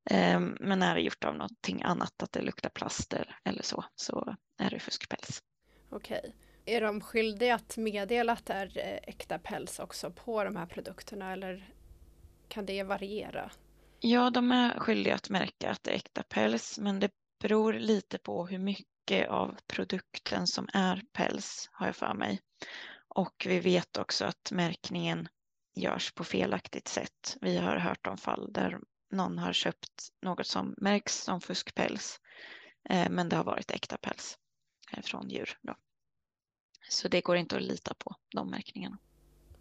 Ehm, 0.10 0.58
men 0.60 0.84
är 0.84 0.96
det 0.96 1.02
gjort 1.02 1.24
av 1.24 1.36
någonting 1.36 1.82
annat, 1.84 2.24
att 2.24 2.32
det 2.32 2.42
luktar 2.42 2.70
plaster 2.70 3.38
eller 3.44 3.64
så, 3.64 3.86
så 3.96 4.36
är 4.58 4.70
det 4.70 4.80
fuskpäls. 4.80 5.44
Okej. 5.90 6.36
Är 6.66 6.82
de 6.82 7.02
skyldiga 7.02 7.56
att 7.56 7.78
meddela 7.78 8.34
att 8.34 8.46
det 8.46 8.54
är 8.54 8.78
eh, 8.78 9.00
äkta 9.10 9.40
päls 9.40 9.80
också 9.80 10.12
på 10.12 10.44
de 10.44 10.56
här 10.56 10.66
produkterna 10.66 11.34
eller 11.34 11.74
kan 12.48 12.66
det 12.66 12.84
variera? 12.84 13.52
Ja, 14.00 14.30
de 14.30 14.52
är 14.52 14.80
skyldiga 14.80 15.16
att 15.16 15.30
märka 15.30 15.72
att 15.72 15.84
det 15.84 15.92
är 15.92 15.96
äkta 15.96 16.24
päls, 16.24 16.80
men 16.80 17.00
det 17.00 17.12
beror 17.42 17.74
lite 17.74 18.18
på 18.18 18.48
hur 18.48 18.60
mycket 18.60 19.30
av 19.30 19.58
produkten 19.68 20.48
som 20.48 20.68
är 20.74 21.04
päls, 21.14 21.70
har 21.72 21.86
jag 21.86 21.96
för 21.96 22.14
mig. 22.14 22.40
Och 23.08 23.46
vi 23.48 23.60
vet 23.60 23.98
också 23.98 24.26
att 24.26 24.52
märkningen 24.52 25.28
görs 25.76 26.12
på 26.12 26.24
felaktigt 26.24 26.88
sätt. 26.88 27.38
Vi 27.42 27.58
har 27.58 27.78
hört 27.78 28.08
om 28.08 28.18
fall 28.18 28.54
där 28.54 28.80
någon 29.12 29.38
har 29.38 29.54
köpt 29.54 30.10
något 30.22 30.48
som 30.48 30.76
märks 30.78 31.24
som 31.24 31.42
fuskpäls, 31.42 32.20
eh, 32.90 33.10
men 33.10 33.30
det 33.30 33.36
har 33.36 33.44
varit 33.44 33.72
äkta 33.72 33.98
päls 33.98 34.38
eh, 34.92 35.02
från 35.02 35.30
djur. 35.30 35.58
Då. 35.62 35.76
Så 36.90 37.08
det 37.08 37.22
går 37.22 37.38
inte 37.38 37.56
att 37.56 37.62
lita 37.62 37.94
på 37.94 38.16
de 38.32 38.50
märkningarna. 38.50 38.98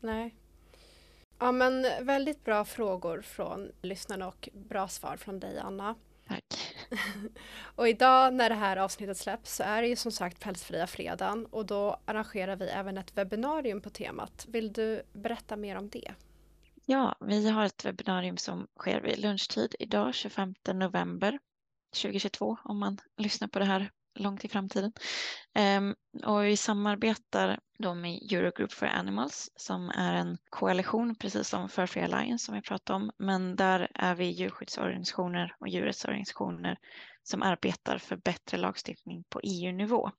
Nej. 0.00 0.34
Ja 1.38 1.52
men 1.52 1.86
väldigt 2.06 2.44
bra 2.44 2.64
frågor 2.64 3.22
från 3.22 3.72
lyssnarna 3.82 4.28
och 4.28 4.48
bra 4.52 4.88
svar 4.88 5.16
från 5.16 5.40
dig 5.40 5.58
Anna. 5.58 5.94
Tack. 6.28 6.76
och 7.76 7.88
idag 7.88 8.34
när 8.34 8.48
det 8.48 8.54
här 8.54 8.76
avsnittet 8.76 9.16
släpps 9.16 9.56
så 9.56 9.62
är 9.62 9.82
det 9.82 9.88
ju 9.88 9.96
som 9.96 10.12
sagt 10.12 10.40
Pälsfria 10.40 10.86
fredagen 10.86 11.46
och 11.46 11.66
då 11.66 12.00
arrangerar 12.04 12.56
vi 12.56 12.64
även 12.68 12.98
ett 12.98 13.18
webbinarium 13.18 13.80
på 13.80 13.90
temat. 13.90 14.46
Vill 14.48 14.72
du 14.72 15.02
berätta 15.12 15.56
mer 15.56 15.76
om 15.76 15.88
det? 15.88 16.14
Ja, 16.84 17.16
vi 17.20 17.48
har 17.48 17.64
ett 17.64 17.84
webbinarium 17.84 18.36
som 18.36 18.66
sker 18.78 19.00
vid 19.00 19.18
lunchtid 19.18 19.74
idag 19.78 20.14
25 20.14 20.54
november 20.72 21.38
2022 22.02 22.56
om 22.64 22.78
man 22.78 22.98
lyssnar 23.16 23.48
på 23.48 23.58
det 23.58 23.64
här 23.64 23.90
långt 24.20 24.44
i 24.44 24.48
framtiden. 24.48 24.92
Ehm, 25.54 25.94
och 26.24 26.44
vi 26.44 26.56
samarbetar 26.56 27.60
då 27.78 27.94
med 27.94 28.32
Eurogroup 28.32 28.72
for 28.72 28.86
Animals 28.86 29.50
som 29.56 29.90
är 29.90 30.14
en 30.14 30.38
koalition 30.50 31.14
precis 31.14 31.48
som 31.48 31.68
Fur 31.68 31.86
Free 31.86 32.04
Alliance 32.04 32.44
som 32.44 32.54
vi 32.54 32.60
pratade 32.62 32.96
om. 32.96 33.10
Men 33.18 33.56
där 33.56 33.88
är 33.94 34.14
vi 34.14 34.24
djurskyddsorganisationer 34.30 35.54
och 35.60 35.68
djurrättsorganisationer 35.68 36.78
som 37.22 37.42
arbetar 37.42 37.98
för 37.98 38.16
bättre 38.16 38.56
lagstiftning 38.58 39.24
på 39.28 39.40
EU-nivå 39.42 40.10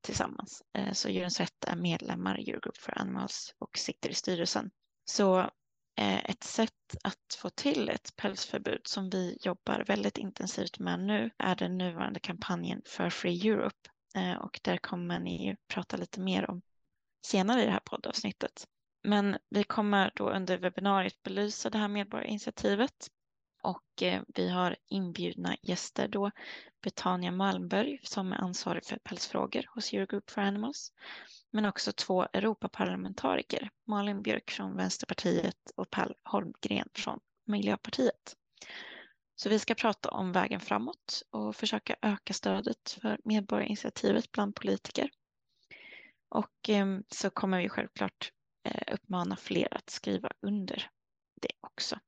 tillsammans. 0.00 0.62
Ehm, 0.74 0.94
så 0.94 1.08
Djurens 1.08 1.40
Rätt 1.40 1.64
är 1.66 1.76
medlemmar 1.76 2.40
i 2.40 2.50
Eurogroup 2.50 2.76
for 2.76 2.98
Animals 2.98 3.54
och 3.58 3.78
sitter 3.78 4.10
i 4.10 4.14
styrelsen. 4.14 4.70
Så 5.04 5.50
Eh, 5.96 6.30
ett 6.30 6.44
sätt 6.44 6.96
att 7.04 7.34
få 7.38 7.50
till 7.50 7.88
ett 7.88 8.16
pälsförbud 8.16 8.80
som 8.84 9.10
vi 9.10 9.38
jobbar 9.40 9.84
väldigt 9.86 10.18
intensivt 10.18 10.78
med 10.78 11.00
nu 11.00 11.30
är 11.38 11.56
den 11.56 11.78
nuvarande 11.78 12.20
kampanjen 12.20 12.82
för 12.84 13.10
Free 13.10 13.48
Europe. 13.48 13.88
Eh, 14.14 14.34
och 14.34 14.60
där 14.62 14.76
kommer 14.76 15.18
ni 15.18 15.56
prata 15.68 15.96
lite 15.96 16.20
mer 16.20 16.50
om 16.50 16.62
senare 17.26 17.62
i 17.62 17.64
det 17.64 17.72
här 17.72 17.82
poddavsnittet. 17.84 18.66
Men 19.04 19.38
vi 19.48 19.64
kommer 19.64 20.12
då 20.14 20.30
under 20.30 20.58
webbinariet 20.58 21.22
belysa 21.22 21.70
det 21.70 21.78
här 21.78 21.88
medborgarinitiativet. 21.88 23.08
Och 23.62 24.02
eh, 24.02 24.22
vi 24.28 24.50
har 24.50 24.76
inbjudna 24.88 25.56
gäster 25.62 26.08
då 26.08 26.30
Betania 26.82 27.30
Malmberg 27.30 28.00
som 28.02 28.32
är 28.32 28.36
ansvarig 28.36 28.84
för 28.84 28.96
pälsfrågor 28.96 29.64
hos 29.74 29.92
Eurogroup 29.92 30.30
for 30.30 30.40
Animals 30.40 30.92
men 31.52 31.64
också 31.64 31.92
två 31.92 32.26
Europaparlamentariker, 32.32 33.70
Malin 33.86 34.22
Björk 34.22 34.50
från 34.50 34.76
Vänsterpartiet 34.76 35.72
och 35.76 35.90
Per 35.90 36.14
Holmgren 36.24 36.88
från 36.94 37.20
Miljöpartiet. 37.44 38.36
Så 39.34 39.48
vi 39.48 39.58
ska 39.58 39.74
prata 39.74 40.10
om 40.10 40.32
vägen 40.32 40.60
framåt 40.60 41.22
och 41.30 41.56
försöka 41.56 41.96
öka 42.02 42.32
stödet 42.34 42.98
för 43.02 43.18
medborgarinitiativet 43.24 44.32
bland 44.32 44.54
politiker. 44.54 45.10
Och 46.28 46.68
eh, 46.68 46.98
så 47.08 47.30
kommer 47.30 47.62
vi 47.62 47.68
självklart 47.68 48.32
eh, 48.64 48.94
uppmana 48.94 49.36
fler 49.36 49.74
att 49.74 49.90
skriva 49.90 50.30
under 50.40 50.90
det 51.40 51.52
också. 51.60 51.98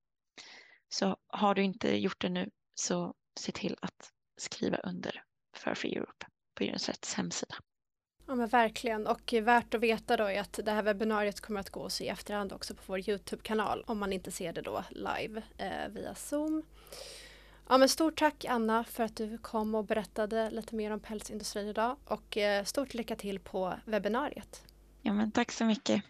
Så 0.88 1.16
har 1.26 1.54
du 1.54 1.62
inte 1.62 1.96
gjort 1.96 2.20
det 2.20 2.28
nu 2.28 2.50
så 2.74 3.14
se 3.40 3.52
till 3.52 3.76
att 3.82 4.12
skriva 4.36 4.76
under 4.76 5.24
för 5.56 5.74
Free 5.74 5.96
Europe 5.96 6.26
på 6.54 6.64
Djurens 6.64 7.14
hemsida. 7.14 7.54
Ja 8.26 8.34
men 8.34 8.48
verkligen 8.48 9.06
och 9.06 9.34
värt 9.42 9.74
att 9.74 9.80
veta 9.80 10.16
då 10.16 10.24
är 10.24 10.40
att 10.40 10.60
det 10.64 10.70
här 10.70 10.82
webbinariet 10.82 11.40
kommer 11.40 11.60
att 11.60 11.70
gå 11.70 11.86
att 11.86 11.92
se 11.92 12.04
i 12.04 12.08
efterhand 12.08 12.52
också 12.52 12.74
på 12.74 12.82
vår 12.86 13.08
Youtube-kanal 13.08 13.84
om 13.86 13.98
man 13.98 14.12
inte 14.12 14.30
ser 14.30 14.52
det 14.52 14.62
då 14.62 14.84
live 14.90 15.42
eh, 15.58 15.88
via 15.90 16.14
Zoom. 16.14 16.62
Ja 17.68 17.78
men 17.78 17.88
stort 17.88 18.18
tack 18.18 18.44
Anna 18.44 18.84
för 18.84 19.04
att 19.04 19.16
du 19.16 19.38
kom 19.38 19.74
och 19.74 19.84
berättade 19.84 20.50
lite 20.50 20.74
mer 20.74 20.90
om 20.90 21.00
pälsindustrin 21.00 21.68
idag 21.68 21.96
och 22.04 22.36
eh, 22.36 22.64
stort 22.64 22.94
lycka 22.94 23.16
till 23.16 23.40
på 23.40 23.74
webbinariet. 23.84 24.62
Ja 25.02 25.12
men 25.12 25.30
tack 25.30 25.52
så 25.52 25.64
mycket. 25.64 26.04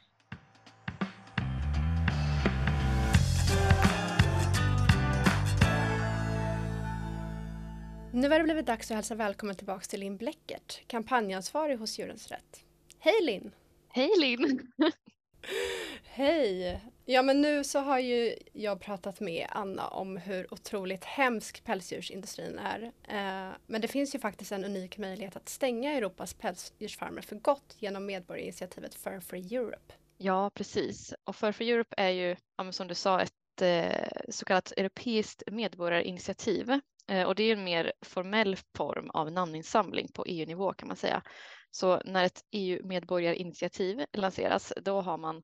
Nu 8.15 8.29
har 8.29 8.39
det 8.39 8.45
blivit 8.45 8.67
dags 8.67 8.91
att 8.91 8.95
hälsa 8.95 9.15
välkommen 9.15 9.57
tillbaka 9.57 9.85
till 9.85 10.01
Linn 10.01 10.17
Bläckert, 10.17 10.87
kampanjansvarig 10.87 11.77
hos 11.77 11.99
Djurens 11.99 12.29
Rätt. 12.29 12.65
Hej 12.99 13.23
Linn! 13.23 13.55
Hej 13.89 14.11
Linn! 14.19 14.73
Hej! 16.05 16.81
Ja 17.05 17.23
men 17.23 17.41
nu 17.41 17.65
så 17.65 17.79
har 17.79 17.99
ju 17.99 18.35
jag 18.53 18.81
pratat 18.81 19.21
med 19.21 19.47
Anna 19.51 19.89
om 19.89 20.17
hur 20.17 20.55
otroligt 20.55 21.05
hemsk 21.05 21.65
pälsdjursindustrin 21.65 22.59
är. 22.59 22.83
Eh, 23.09 23.57
men 23.67 23.81
det 23.81 23.89
finns 23.89 24.15
ju 24.15 24.19
faktiskt 24.19 24.53
en 24.53 24.65
unik 24.65 24.99
möjlighet 24.99 25.37
att 25.37 25.49
stänga 25.49 25.93
Europas 25.93 26.35
pälsdjursfarmer 26.35 27.23
för 27.23 27.37
gott 27.37 27.77
genom 27.79 28.07
medborgarinitiativet 28.07 28.95
Fur 28.95 29.21
Free 29.21 29.57
Europe. 29.57 29.95
Ja, 30.17 30.51
precis. 30.55 31.15
Och 31.25 31.37
Fur 31.37 31.53
Free 31.53 31.71
Europe 31.71 31.95
är 31.97 32.11
ju, 32.11 32.37
som 32.71 32.89
du 32.89 32.95
sa, 32.95 33.21
ett 33.21 33.63
eh, 33.63 34.09
så 34.29 34.45
kallat 34.45 34.73
europeiskt 34.77 35.43
medborgarinitiativ. 35.47 36.81
Eh, 37.07 37.27
och 37.27 37.35
det 37.35 37.43
är 37.43 37.57
en 37.57 37.65
mer 37.65 37.93
formell 38.03 38.57
form 38.77 39.11
av 39.11 39.33
namninsamling 39.33 40.09
på 40.15 40.25
EU-nivå 40.25 40.73
kan 40.73 40.89
man 40.89 40.97
säga. 40.97 41.23
Så 41.71 42.01
när 42.05 42.25
ett 42.25 42.45
EU-medborgarinitiativ 42.51 44.05
lanseras, 44.13 44.73
då 44.83 45.01
har 45.01 45.19
man 45.19 45.43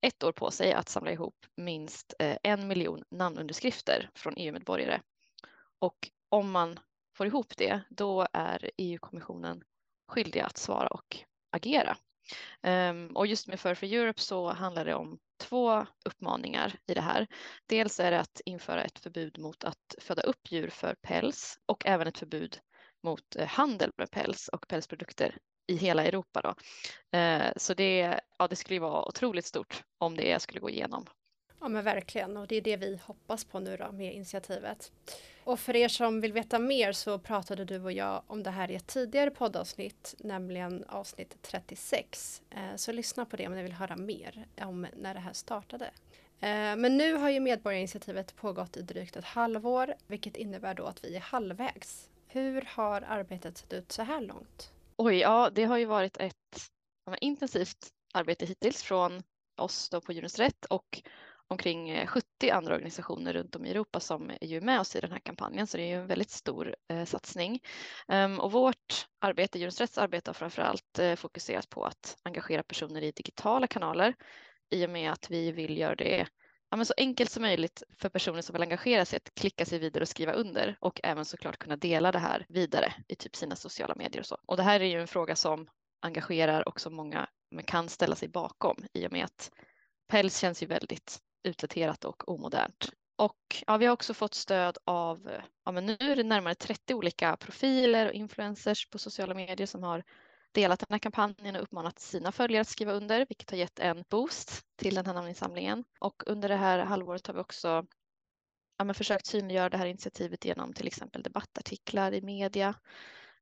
ett 0.00 0.24
år 0.24 0.32
på 0.32 0.50
sig 0.50 0.72
att 0.72 0.88
samla 0.88 1.12
ihop 1.12 1.46
minst 1.56 2.14
eh, 2.18 2.36
en 2.42 2.68
miljon 2.68 3.04
namnunderskrifter 3.10 4.10
från 4.14 4.34
EU-medborgare. 4.36 5.00
Och 5.78 6.10
om 6.28 6.50
man 6.50 6.78
får 7.16 7.26
ihop 7.26 7.56
det, 7.56 7.80
då 7.90 8.26
är 8.32 8.70
EU-kommissionen 8.76 9.62
skyldiga 10.08 10.46
att 10.46 10.56
svara 10.56 10.88
och 10.88 11.16
agera. 11.50 11.96
Um, 12.62 13.16
och 13.16 13.26
just 13.26 13.46
med 13.46 13.60
Fur 13.60 13.74
for 13.74 13.86
Europe 13.86 14.20
så 14.20 14.52
handlar 14.52 14.84
det 14.84 14.94
om 14.94 15.18
två 15.40 15.86
uppmaningar 16.04 16.78
i 16.86 16.94
det 16.94 17.00
här. 17.00 17.26
Dels 17.66 18.00
är 18.00 18.10
det 18.10 18.20
att 18.20 18.40
införa 18.44 18.84
ett 18.84 18.98
förbud 18.98 19.38
mot 19.38 19.64
att 19.64 19.94
föda 19.98 20.22
upp 20.22 20.52
djur 20.52 20.68
för 20.68 20.94
päls 20.94 21.58
och 21.66 21.86
även 21.86 22.08
ett 22.08 22.18
förbud 22.18 22.58
mot 23.02 23.36
eh, 23.36 23.46
handel 23.46 23.90
med 23.96 24.10
päls 24.10 24.48
och 24.48 24.68
pälsprodukter 24.68 25.36
i 25.66 25.76
hela 25.76 26.04
Europa. 26.04 26.40
Då. 26.42 26.54
Eh, 27.18 27.52
så 27.56 27.74
det, 27.74 28.20
ja, 28.38 28.48
det 28.48 28.56
skulle 28.56 28.80
vara 28.80 29.08
otroligt 29.08 29.46
stort 29.46 29.82
om 29.98 30.16
det 30.16 30.42
skulle 30.42 30.60
gå 30.60 30.70
igenom. 30.70 31.06
Ja 31.60 31.68
men 31.68 31.84
verkligen 31.84 32.36
och 32.36 32.46
det 32.46 32.56
är 32.56 32.60
det 32.60 32.76
vi 32.76 33.00
hoppas 33.04 33.44
på 33.44 33.60
nu 33.60 33.76
då 33.76 33.92
med 33.92 34.14
initiativet. 34.14 34.92
Och 35.44 35.60
för 35.60 35.76
er 35.76 35.88
som 35.88 36.20
vill 36.20 36.32
veta 36.32 36.58
mer 36.58 36.92
så 36.92 37.18
pratade 37.18 37.64
du 37.64 37.80
och 37.80 37.92
jag 37.92 38.22
om 38.26 38.42
det 38.42 38.50
här 38.50 38.70
i 38.70 38.74
ett 38.74 38.86
tidigare 38.86 39.30
poddavsnitt, 39.30 40.14
nämligen 40.18 40.84
avsnitt 40.88 41.36
36. 41.42 42.42
Eh, 42.50 42.76
så 42.76 42.92
lyssna 42.92 43.24
på 43.24 43.36
det 43.36 43.46
om 43.46 43.54
ni 43.54 43.62
vill 43.62 43.72
höra 43.72 43.96
mer 43.96 44.46
om 44.60 44.86
när 44.96 45.14
det 45.14 45.20
här 45.20 45.32
startade. 45.32 45.84
Eh, 46.40 46.76
men 46.76 46.96
nu 46.96 47.14
har 47.14 47.30
ju 47.30 47.40
medborgarinitiativet 47.40 48.36
pågått 48.36 48.76
i 48.76 48.82
drygt 48.82 49.16
ett 49.16 49.24
halvår, 49.24 49.94
vilket 50.06 50.36
innebär 50.36 50.74
då 50.74 50.84
att 50.84 51.04
vi 51.04 51.16
är 51.16 51.20
halvvägs. 51.20 52.08
Hur 52.26 52.68
har 52.68 53.02
arbetet 53.08 53.58
sett 53.58 53.72
ut 53.72 53.92
så 53.92 54.02
här 54.02 54.20
långt? 54.20 54.72
Oj, 54.96 55.16
ja, 55.16 55.50
det 55.54 55.64
har 55.64 55.76
ju 55.76 55.84
varit 55.84 56.16
ett 56.16 56.70
intensivt 57.20 57.88
arbete 58.14 58.46
hittills 58.46 58.82
från 58.82 59.22
oss 59.56 59.88
då 59.88 60.00
på 60.00 60.12
Djurens 60.12 60.38
Rätt 60.38 60.64
och 60.64 61.02
omkring 61.48 61.90
eh, 61.90 62.06
70 62.06 62.50
andra 62.50 62.74
organisationer 62.74 63.32
runt 63.32 63.56
om 63.56 63.66
i 63.66 63.70
Europa 63.70 64.00
som 64.00 64.30
är 64.40 64.46
ju 64.46 64.60
med 64.60 64.80
oss 64.80 64.96
i 64.96 65.00
den 65.00 65.12
här 65.12 65.18
kampanjen, 65.18 65.66
så 65.66 65.76
det 65.76 65.82
är 65.82 65.86
ju 65.86 66.00
en 66.00 66.06
väldigt 66.06 66.30
stor 66.30 66.76
eh, 66.88 67.04
satsning. 67.04 67.60
Um, 68.08 68.40
och 68.40 68.52
vårt 68.52 69.06
arbete, 69.20 69.58
Djurens 69.58 69.80
Rätts 69.80 69.98
arbete, 69.98 70.28
har 70.28 70.34
framför 70.34 70.62
allt 70.62 70.98
eh, 70.98 71.14
fokuserat 71.14 71.70
på 71.70 71.84
att 71.84 72.16
engagera 72.22 72.62
personer 72.62 73.02
i 73.02 73.10
digitala 73.10 73.66
kanaler 73.66 74.14
i 74.70 74.86
och 74.86 74.90
med 74.90 75.12
att 75.12 75.30
vi 75.30 75.52
vill 75.52 75.78
göra 75.78 75.94
det 75.94 76.26
ja, 76.70 76.76
men 76.76 76.86
så 76.86 76.94
enkelt 76.96 77.30
som 77.30 77.42
möjligt 77.42 77.82
för 77.98 78.08
personer 78.08 78.42
som 78.42 78.52
vill 78.52 78.62
engagera 78.62 79.04
sig 79.04 79.16
att 79.16 79.34
klicka 79.34 79.64
sig 79.64 79.78
vidare 79.78 80.02
och 80.02 80.08
skriva 80.08 80.32
under 80.32 80.76
och 80.80 81.00
även 81.02 81.24
såklart 81.24 81.58
kunna 81.58 81.76
dela 81.76 82.12
det 82.12 82.18
här 82.18 82.46
vidare 82.48 82.94
i 83.08 83.14
typ 83.14 83.36
sina 83.36 83.56
sociala 83.56 83.94
medier 83.94 84.20
och 84.20 84.26
så. 84.26 84.38
Och 84.46 84.56
det 84.56 84.62
här 84.62 84.80
är 84.80 84.84
ju 84.84 85.00
en 85.00 85.08
fråga 85.08 85.36
som 85.36 85.68
engagerar 86.00 86.68
och 86.68 86.80
som 86.80 86.94
många 86.94 87.28
kan 87.64 87.88
ställa 87.88 88.16
sig 88.16 88.28
bakom 88.28 88.76
i 88.92 89.06
och 89.06 89.12
med 89.12 89.24
att 89.24 89.50
päls 90.08 90.38
känns 90.38 90.62
ju 90.62 90.66
väldigt 90.66 91.18
utdaterat 91.48 92.04
och 92.04 92.28
omodernt. 92.28 92.90
Och 93.16 93.62
ja, 93.66 93.76
vi 93.76 93.86
har 93.86 93.92
också 93.92 94.14
fått 94.14 94.34
stöd 94.34 94.78
av, 94.84 95.30
ja, 95.64 95.72
men 95.72 95.86
nu 95.86 95.96
är 96.00 96.16
det 96.16 96.22
närmare 96.22 96.54
30 96.54 96.94
olika 96.94 97.36
profiler 97.36 98.06
och 98.06 98.12
influencers 98.12 98.88
på 98.90 98.98
sociala 98.98 99.34
medier 99.34 99.66
som 99.66 99.82
har 99.82 100.04
delat 100.52 100.80
den 100.80 100.86
här 100.90 100.98
kampanjen 100.98 101.56
och 101.56 101.62
uppmanat 101.62 101.98
sina 101.98 102.32
följare 102.32 102.60
att 102.60 102.68
skriva 102.68 102.92
under, 102.92 103.26
vilket 103.28 103.50
har 103.50 103.58
gett 103.58 103.78
en 103.78 104.04
boost 104.08 104.62
till 104.76 104.94
den 104.94 105.06
här 105.06 105.14
namninsamlingen. 105.14 105.84
Och 106.00 106.22
under 106.26 106.48
det 106.48 106.56
här 106.56 106.78
halvåret 106.78 107.26
har 107.26 107.34
vi 107.34 107.40
också 107.40 107.86
ja, 108.78 108.84
men 108.84 108.94
försökt 108.94 109.26
synliggöra 109.26 109.68
det 109.68 109.76
här 109.76 109.86
initiativet 109.86 110.44
genom 110.44 110.72
till 110.72 110.86
exempel 110.86 111.22
debattartiklar 111.22 112.14
i 112.14 112.22
media. 112.22 112.74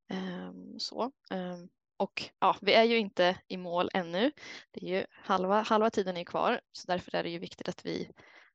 Um, 0.09 0.79
så. 0.79 1.11
Um, 1.31 1.69
och 1.97 2.29
ja, 2.39 2.55
vi 2.61 2.73
är 2.73 2.83
ju 2.83 2.97
inte 2.97 3.37
i 3.47 3.57
mål 3.57 3.89
ännu. 3.93 4.31
Det 4.71 4.85
är 4.85 4.97
ju 4.97 5.05
halva, 5.11 5.61
halva 5.61 5.89
tiden 5.89 6.17
är 6.17 6.23
kvar, 6.23 6.61
så 6.71 6.87
därför 6.87 7.15
är 7.15 7.23
det 7.23 7.29
ju 7.29 7.39
viktigt 7.39 7.69
att 7.69 7.85
vi 7.85 8.11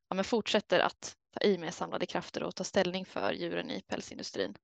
ja, 0.08 0.14
men 0.14 0.24
fortsätter 0.24 0.80
att 0.80 1.16
ta 1.34 1.46
i 1.46 1.58
med 1.58 1.74
samlade 1.74 2.06
krafter 2.06 2.42
och 2.42 2.54
ta 2.54 2.64
ställning 2.64 3.04
för 3.04 3.32
djuren 3.32 3.70
i 3.70 3.82
pälsindustrin. 3.82 4.54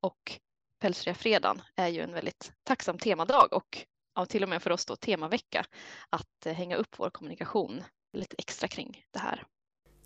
Och 0.00 0.40
Pälsfria 0.78 1.14
fredagen 1.14 1.62
är 1.76 1.88
ju 1.88 2.00
en 2.00 2.12
väldigt 2.12 2.52
tacksam 2.62 2.98
temadag 2.98 3.52
och 3.52 3.86
ja, 4.14 4.26
till 4.26 4.42
och 4.42 4.48
med 4.48 4.62
för 4.62 4.70
oss 4.70 4.86
då 4.86 4.96
temavecka 4.96 5.64
att 6.10 6.46
eh, 6.46 6.52
hänga 6.52 6.76
upp 6.76 6.98
vår 6.98 7.10
kommunikation 7.10 7.84
lite 8.12 8.36
extra 8.38 8.68
kring 8.68 9.04
det 9.10 9.18
här. 9.18 9.44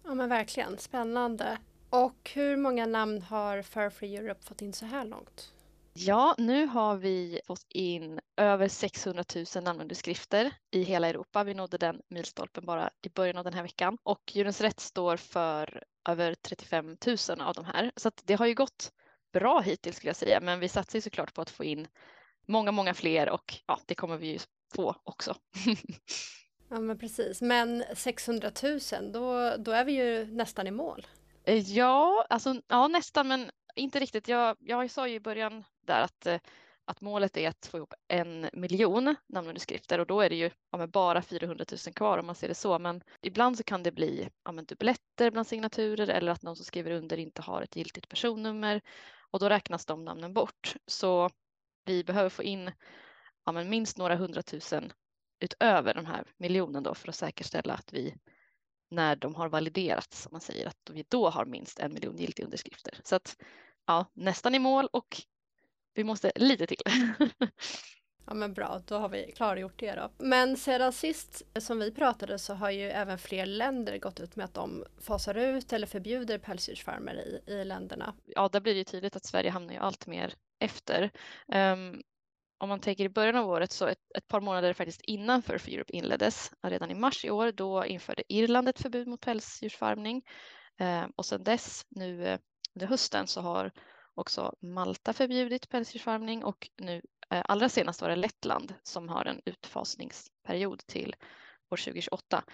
Ja 0.04 0.14
men 0.14 0.28
verkligen, 0.28 0.78
spännande. 0.78 1.58
Och 1.90 2.30
hur 2.34 2.56
många 2.56 2.86
namn 2.86 3.22
har 3.22 3.62
Fur 3.62 3.90
Free 3.90 4.16
Europe 4.16 4.42
fått 4.42 4.62
in 4.62 4.72
så 4.72 4.86
här 4.86 5.04
långt? 5.04 5.52
Ja, 5.94 6.34
nu 6.38 6.66
har 6.66 6.96
vi 6.96 7.40
fått 7.46 7.66
in 7.68 8.20
över 8.36 8.68
600 8.68 9.24
000 9.54 9.64
namnunderskrifter 9.64 10.52
i 10.70 10.82
hela 10.82 11.08
Europa. 11.08 11.44
Vi 11.44 11.54
nådde 11.54 11.78
den 11.78 12.00
milstolpen 12.08 12.66
bara 12.66 12.90
i 13.02 13.08
början 13.08 13.36
av 13.36 13.44
den 13.44 13.54
här 13.54 13.62
veckan 13.62 13.98
och 14.02 14.32
Djurens 14.34 14.60
Rätt 14.60 14.80
står 14.80 15.16
för 15.16 15.82
över 16.08 16.34
35 16.34 16.96
000 17.06 17.40
av 17.40 17.54
de 17.54 17.64
här. 17.64 17.92
Så 17.96 18.10
det 18.24 18.34
har 18.34 18.46
ju 18.46 18.54
gått 18.54 18.92
bra 19.32 19.60
hittills 19.60 19.96
skulle 19.96 20.08
jag 20.08 20.16
säga, 20.16 20.40
men 20.40 20.60
vi 20.60 20.68
satsar 20.68 21.00
såklart 21.00 21.34
på 21.34 21.42
att 21.42 21.50
få 21.50 21.64
in 21.64 21.88
många, 22.46 22.72
många 22.72 22.94
fler 22.94 23.30
och 23.30 23.54
ja, 23.66 23.78
det 23.86 23.94
kommer 23.94 24.16
vi 24.16 24.26
ju 24.26 24.38
få 24.74 24.96
också. 25.04 25.36
ja, 26.70 26.80
men 26.80 26.98
precis. 26.98 27.42
Men 27.42 27.84
600 27.94 28.50
000, 28.62 29.12
då, 29.12 29.56
då 29.56 29.72
är 29.72 29.84
vi 29.84 29.92
ju 29.92 30.26
nästan 30.26 30.66
i 30.66 30.70
mål. 30.70 31.06
Eh, 31.44 31.58
ja, 31.58 32.26
alltså 32.30 32.60
ja, 32.68 32.88
nästan, 32.88 33.28
men 33.28 33.50
inte 33.74 34.00
riktigt. 34.00 34.28
Jag, 34.28 34.56
jag 34.60 34.90
sa 34.90 35.08
ju 35.08 35.14
i 35.14 35.20
början 35.20 35.64
där 35.86 36.00
att, 36.00 36.26
eh, 36.26 36.40
att 36.84 37.00
målet 37.00 37.36
är 37.36 37.48
att 37.48 37.66
få 37.66 37.76
ihop 37.76 37.94
en 38.08 38.50
miljon 38.52 39.14
namnunderskrifter 39.26 39.98
och 39.98 40.06
då 40.06 40.20
är 40.20 40.28
det 40.28 40.36
ju 40.36 40.50
ja, 40.70 40.86
bara 40.86 41.22
400 41.22 41.64
000 41.86 41.94
kvar 41.94 42.18
om 42.18 42.26
man 42.26 42.34
ser 42.34 42.48
det 42.48 42.54
så. 42.54 42.78
Men 42.78 43.02
ibland 43.22 43.56
så 43.56 43.64
kan 43.64 43.82
det 43.82 43.92
bli 43.92 44.28
ja, 44.44 44.52
dubbletter 44.52 45.24
typ 45.24 45.32
bland 45.32 45.46
signaturer 45.46 46.08
eller 46.08 46.32
att 46.32 46.42
någon 46.42 46.56
som 46.56 46.64
skriver 46.64 46.90
under 46.90 47.18
inte 47.18 47.42
har 47.42 47.62
ett 47.62 47.76
giltigt 47.76 48.08
personnummer 48.08 48.80
och 49.30 49.38
då 49.38 49.48
räknas 49.48 49.86
de 49.86 50.04
namnen 50.04 50.34
bort. 50.34 50.74
Så 50.86 51.30
vi 51.84 52.04
behöver 52.04 52.30
få 52.30 52.42
in 52.42 52.70
ja, 53.44 53.52
men 53.52 53.68
minst 53.68 53.98
några 53.98 54.16
hundratusen 54.16 54.92
utöver 55.40 55.94
den 55.94 56.06
här 56.06 56.24
miljonen 56.36 56.82
då 56.82 56.94
för 56.94 57.08
att 57.08 57.14
säkerställa 57.14 57.74
att 57.74 57.92
vi 57.92 58.14
när 58.92 59.16
de 59.16 59.34
har 59.34 59.48
validerats, 59.48 60.22
som 60.22 60.32
man 60.32 60.40
säger, 60.40 60.66
att 60.66 60.90
vi 60.90 61.04
då 61.08 61.30
har 61.30 61.44
minst 61.44 61.78
en 61.78 61.94
miljon 61.94 62.16
giltiga 62.16 62.44
underskrifter. 62.44 62.98
Så 63.04 63.16
att 63.16 63.36
ja, 63.86 64.06
nästan 64.12 64.54
i 64.54 64.58
mål 64.58 64.88
och 64.92 65.22
vi 65.94 66.04
måste 66.04 66.32
lite 66.36 66.66
till. 66.66 66.82
Ja 68.26 68.34
men 68.34 68.54
bra, 68.54 68.80
då 68.86 68.98
har 68.98 69.08
vi 69.08 69.32
klargjort 69.36 69.78
det 69.80 69.94
då. 69.94 70.10
Men 70.18 70.56
sedan 70.56 70.92
sist 70.92 71.42
som 71.60 71.78
vi 71.78 71.90
pratade 71.90 72.38
så 72.38 72.54
har 72.54 72.70
ju 72.70 72.90
även 72.90 73.18
fler 73.18 73.46
länder 73.46 73.98
gått 73.98 74.20
ut 74.20 74.36
med 74.36 74.44
att 74.44 74.54
de 74.54 74.84
fasar 75.00 75.34
ut 75.34 75.72
eller 75.72 75.86
förbjuder 75.86 76.38
pälsdjursfarmer 76.38 77.14
i, 77.14 77.52
i 77.52 77.64
länderna. 77.64 78.14
Ja, 78.26 78.48
där 78.48 78.60
blir 78.60 78.74
det 78.74 78.84
tydligt 78.84 79.16
att 79.16 79.24
Sverige 79.24 79.50
hamnar 79.50 79.74
ju 79.74 79.80
allt 79.80 80.06
mer 80.06 80.34
efter. 80.58 81.10
Um, 81.46 82.02
om 82.62 82.68
man 82.68 82.80
tänker 82.80 83.04
i 83.04 83.08
början 83.08 83.36
av 83.36 83.50
året 83.50 83.72
så 83.72 83.86
ett, 83.86 83.98
ett 84.18 84.28
par 84.28 84.40
månader 84.40 84.72
faktiskt 84.72 85.00
innan 85.00 85.42
Fur 85.42 85.58
for 85.58 85.70
Europe 85.70 85.96
inleddes, 85.96 86.52
eh, 86.64 86.70
redan 86.70 86.90
i 86.90 86.94
mars 86.94 87.24
i 87.24 87.30
år, 87.30 87.52
då 87.52 87.86
införde 87.86 88.22
Irland 88.28 88.68
ett 88.68 88.80
förbud 88.80 89.08
mot 89.08 89.20
pälsdjursfarmning 89.20 90.22
Eh, 90.80 91.06
och 91.16 91.26
sedan 91.26 91.44
dess 91.44 91.86
nu 91.88 92.26
eh, 92.26 92.38
under 92.74 92.86
hösten 92.86 93.26
så 93.26 93.40
har 93.40 93.70
också 94.14 94.54
Malta 94.60 95.12
förbjudit 95.12 95.68
pälsdjursfarmning 95.68 96.44
och 96.44 96.70
nu 96.76 97.02
Eh, 97.32 97.42
allra 97.48 97.68
senast 97.68 98.02
var 98.02 98.08
det 98.08 98.16
Lettland 98.16 98.74
som 98.82 99.08
har 99.08 99.24
en 99.24 99.40
utfasningsperiod 99.44 100.86
till 100.86 101.14
år 101.70 101.76
2028. 101.76 102.44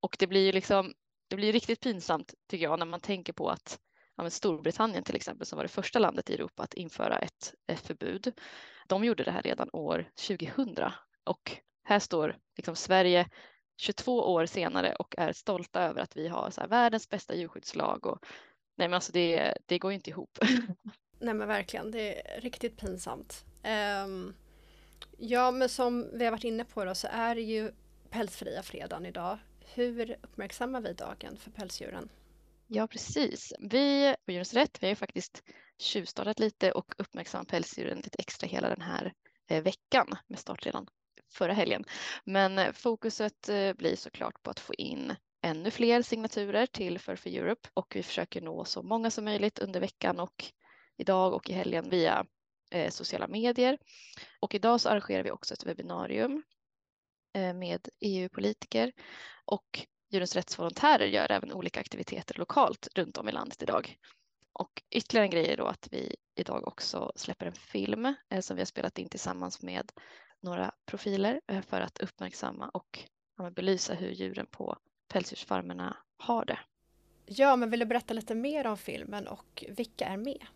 Och 0.00 0.16
det 0.18 0.26
blir 0.26 0.46
ju 0.46 0.52
liksom, 0.52 0.94
det 1.28 1.36
blir 1.36 1.52
riktigt 1.52 1.80
pinsamt 1.80 2.34
tycker 2.48 2.64
jag 2.64 2.78
när 2.78 2.86
man 2.86 3.00
tänker 3.00 3.32
på 3.32 3.48
att 3.48 3.78
ja, 4.24 4.30
Storbritannien 4.30 5.04
till 5.04 5.16
exempel 5.16 5.46
som 5.46 5.56
var 5.56 5.64
det 5.64 5.68
första 5.68 5.98
landet 5.98 6.30
i 6.30 6.34
Europa 6.34 6.62
att 6.62 6.74
införa 6.74 7.18
ett, 7.18 7.54
ett 7.66 7.86
förbud. 7.86 8.32
De 8.88 9.04
gjorde 9.04 9.24
det 9.24 9.30
här 9.30 9.42
redan 9.42 9.70
år 9.72 10.10
2000 10.28 10.76
och 11.24 11.56
här 11.84 11.98
står 11.98 12.36
liksom 12.56 12.76
Sverige 12.76 13.28
22 13.76 14.32
år 14.32 14.46
senare 14.46 14.94
och 14.94 15.14
är 15.18 15.32
stolta 15.32 15.82
över 15.82 16.02
att 16.02 16.16
vi 16.16 16.28
har 16.28 16.50
så 16.50 16.66
världens 16.66 17.08
bästa 17.08 17.34
djurskyddslag 17.34 18.06
och 18.06 18.18
nej 18.76 18.88
men 18.88 18.94
alltså 18.94 19.12
det, 19.12 19.54
det 19.66 19.78
går 19.78 19.92
inte 19.92 20.10
ihop. 20.10 20.38
Nej 21.22 21.34
men 21.34 21.48
verkligen, 21.48 21.90
det 21.90 22.30
är 22.36 22.40
riktigt 22.40 22.76
pinsamt. 22.76 23.44
Um, 24.04 24.34
Ja, 25.22 25.50
men 25.50 25.68
som 25.68 26.10
vi 26.12 26.24
har 26.24 26.30
varit 26.30 26.44
inne 26.44 26.64
på 26.64 26.84
då 26.84 26.94
så 26.94 27.08
är 27.10 27.34
det 27.34 27.40
ju 27.40 27.72
pälsfria 28.10 28.62
fredagen 28.62 29.06
idag. 29.06 29.38
Hur 29.74 30.16
uppmärksammar 30.22 30.80
vi 30.80 30.92
dagen 30.92 31.36
för 31.36 31.50
pälsdjuren? 31.50 32.08
Ja, 32.72 32.86
precis. 32.86 33.52
Vi 33.58 34.14
på 34.26 34.32
Djurens 34.32 34.54
Rätt, 34.54 34.82
vi 34.82 34.86
har 34.86 34.90
ju 34.90 34.96
faktiskt 34.96 35.42
tjuvstartat 35.78 36.38
lite 36.38 36.72
och 36.72 36.94
uppmärksammat 36.98 37.48
pälsdjuren 37.48 37.96
lite 37.96 38.18
extra 38.18 38.46
hela 38.46 38.68
den 38.68 38.80
här 38.80 39.12
eh, 39.48 39.62
veckan 39.62 40.06
med 40.26 40.38
start 40.38 40.66
redan 40.66 40.86
förra 41.32 41.52
helgen. 41.52 41.84
Men 42.24 42.58
eh, 42.58 42.72
fokuset 42.72 43.48
eh, 43.48 43.72
blir 43.72 43.96
såklart 43.96 44.42
på 44.42 44.50
att 44.50 44.60
få 44.60 44.74
in 44.74 45.14
ännu 45.42 45.70
fler 45.70 46.02
signaturer 46.02 46.66
till 46.66 46.98
för, 46.98 47.16
för 47.16 47.30
Europe 47.30 47.68
och 47.74 47.96
vi 47.96 48.02
försöker 48.02 48.40
nå 48.40 48.64
så 48.64 48.82
många 48.82 49.10
som 49.10 49.24
möjligt 49.24 49.58
under 49.58 49.80
veckan 49.80 50.20
och 50.20 50.44
idag 50.96 51.34
och 51.34 51.50
i 51.50 51.52
helgen 51.52 51.90
via 51.90 52.26
eh, 52.70 52.90
sociala 52.90 53.28
medier. 53.28 53.78
Och 54.40 54.54
idag 54.54 54.80
så 54.80 54.88
arrangerar 54.88 55.22
vi 55.22 55.30
också 55.30 55.54
ett 55.54 55.66
webbinarium 55.66 56.42
eh, 57.34 57.54
med 57.54 57.88
EU-politiker 58.00 58.92
och 59.44 59.86
Djurens 60.10 60.36
rättsvolontärer 60.36 61.06
gör 61.06 61.32
även 61.32 61.52
olika 61.52 61.80
aktiviteter 61.80 62.38
lokalt 62.38 62.88
runt 62.94 63.18
om 63.18 63.28
i 63.28 63.32
landet 63.32 63.62
idag. 63.62 63.96
Och 64.52 64.82
ytterligare 64.90 65.26
en 65.26 65.30
grej 65.30 65.52
är 65.52 65.56
då 65.56 65.66
att 65.66 65.88
vi 65.90 66.16
idag 66.34 66.68
också 66.68 67.12
släpper 67.16 67.46
en 67.46 67.52
film 67.52 68.14
eh, 68.28 68.40
som 68.40 68.56
vi 68.56 68.60
har 68.60 68.66
spelat 68.66 68.98
in 68.98 69.08
tillsammans 69.08 69.62
med 69.62 69.92
några 70.40 70.74
profiler 70.86 71.40
eh, 71.46 71.62
för 71.62 71.80
att 71.80 72.00
uppmärksamma 72.00 72.68
och 72.68 72.98
ja, 73.38 73.50
belysa 73.50 73.94
hur 73.94 74.10
djuren 74.10 74.46
på 74.46 74.76
pälsdjursfarmerna 75.08 75.96
har 76.16 76.44
det. 76.44 76.58
Ja, 77.26 77.56
men 77.56 77.70
vill 77.70 77.80
du 77.80 77.86
berätta 77.86 78.14
lite 78.14 78.34
mer 78.34 78.66
om 78.66 78.76
filmen 78.76 79.28
och 79.28 79.64
vilka 79.68 80.04
är 80.04 80.16
med? 80.16 80.46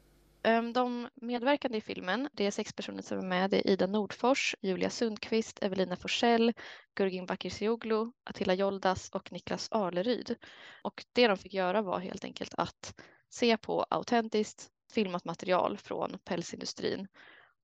Ehm, 0.45 0.73
de 0.73 1.09
medverkande 1.15 1.79
i 1.79 1.81
filmen, 1.81 2.29
det 2.33 2.47
är 2.47 2.51
sex 2.51 2.73
personer 2.73 3.03
som 3.03 3.19
är 3.19 3.23
med. 3.23 3.51
Det 3.51 3.57
är 3.57 3.71
Ida 3.71 3.87
Nordfors, 3.87 4.55
Julia 4.61 4.91
Sundqvist, 4.91 5.63
Evelina 5.63 5.97
Forsell, 5.97 6.53
Gurgin 6.95 7.27
Bakircioglu, 7.27 8.13
Attila 8.25 8.55
Joldas 8.55 9.11
och 9.11 9.33
Niklas 9.33 9.69
Arleryd. 9.73 10.37
Och 10.83 11.05
det 11.13 11.29
de 11.29 11.37
fick 11.37 11.55
göra 11.55 11.83
var 11.83 11.99
helt 11.99 12.25
enkelt 12.25 12.55
att 12.55 13.01
se 13.29 13.57
på 13.57 13.87
autentiskt 13.91 14.69
filmat 14.93 15.25
material 15.25 15.79
från 15.79 16.19
pälsindustrin 16.25 17.09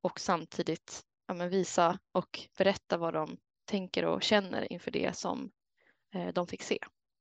och 0.03 0.21
samtidigt 0.21 1.01
ja, 1.27 1.35
visa 1.35 1.99
och 2.13 2.41
berätta 2.59 2.97
vad 2.97 3.15
de 3.15 3.37
tänker 3.65 4.05
och 4.05 4.23
känner 4.23 4.73
inför 4.73 4.91
det 4.91 5.17
som 5.17 5.51
eh, 6.15 6.29
de 6.29 6.47
fick 6.47 6.63
se. 6.63 6.79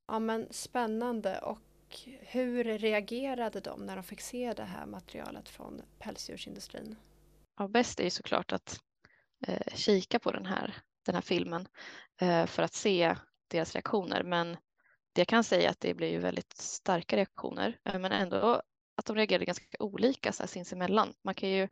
Ja 0.08 0.20
men 0.20 0.48
spännande 0.52 1.40
och 1.40 1.60
hur 2.20 2.64
reagerade 2.64 3.60
de 3.60 3.86
när 3.86 3.96
de 3.96 4.04
fick 4.04 4.22
se 4.22 4.54
det 4.54 4.64
här 4.64 4.86
materialet 4.86 5.50
från 5.50 5.82
pälsdjursindustrin? 6.00 6.96
Ja, 7.58 7.68
bäst 7.68 8.00
är 8.00 8.04
ju 8.04 8.10
såklart 8.10 8.52
att 8.52 8.80
eh, 9.48 9.76
kika 9.76 10.20
på 10.20 10.32
den 10.32 10.46
här, 10.46 10.76
den 11.06 11.16
här 11.16 11.22
filmen 11.22 11.68
eh, 12.22 12.46
för 12.46 12.64
att 12.64 12.74
se 12.74 13.16
deras 13.48 13.74
reaktioner. 13.74 14.24
Men 14.24 14.58
det 15.14 15.22
jag 15.22 15.28
kan 15.28 15.44
säga 15.44 15.70
att 15.70 15.80
det 15.80 15.94
blev 15.94 16.10
ju 16.10 16.20
väldigt 16.20 16.58
starka 16.58 17.18
reaktioner, 17.18 17.80
eh, 17.86 18.00
men 18.00 18.12
ändå 18.12 18.62
att 18.96 19.06
de 19.06 19.16
reagerade 19.16 19.46
ganska 19.46 19.66
olika 19.80 20.32
så 20.32 20.44
här, 20.44 20.48
sinsemellan. 20.48 21.14
Man 21.24 21.34
kan 21.34 21.50
ju 21.50 21.68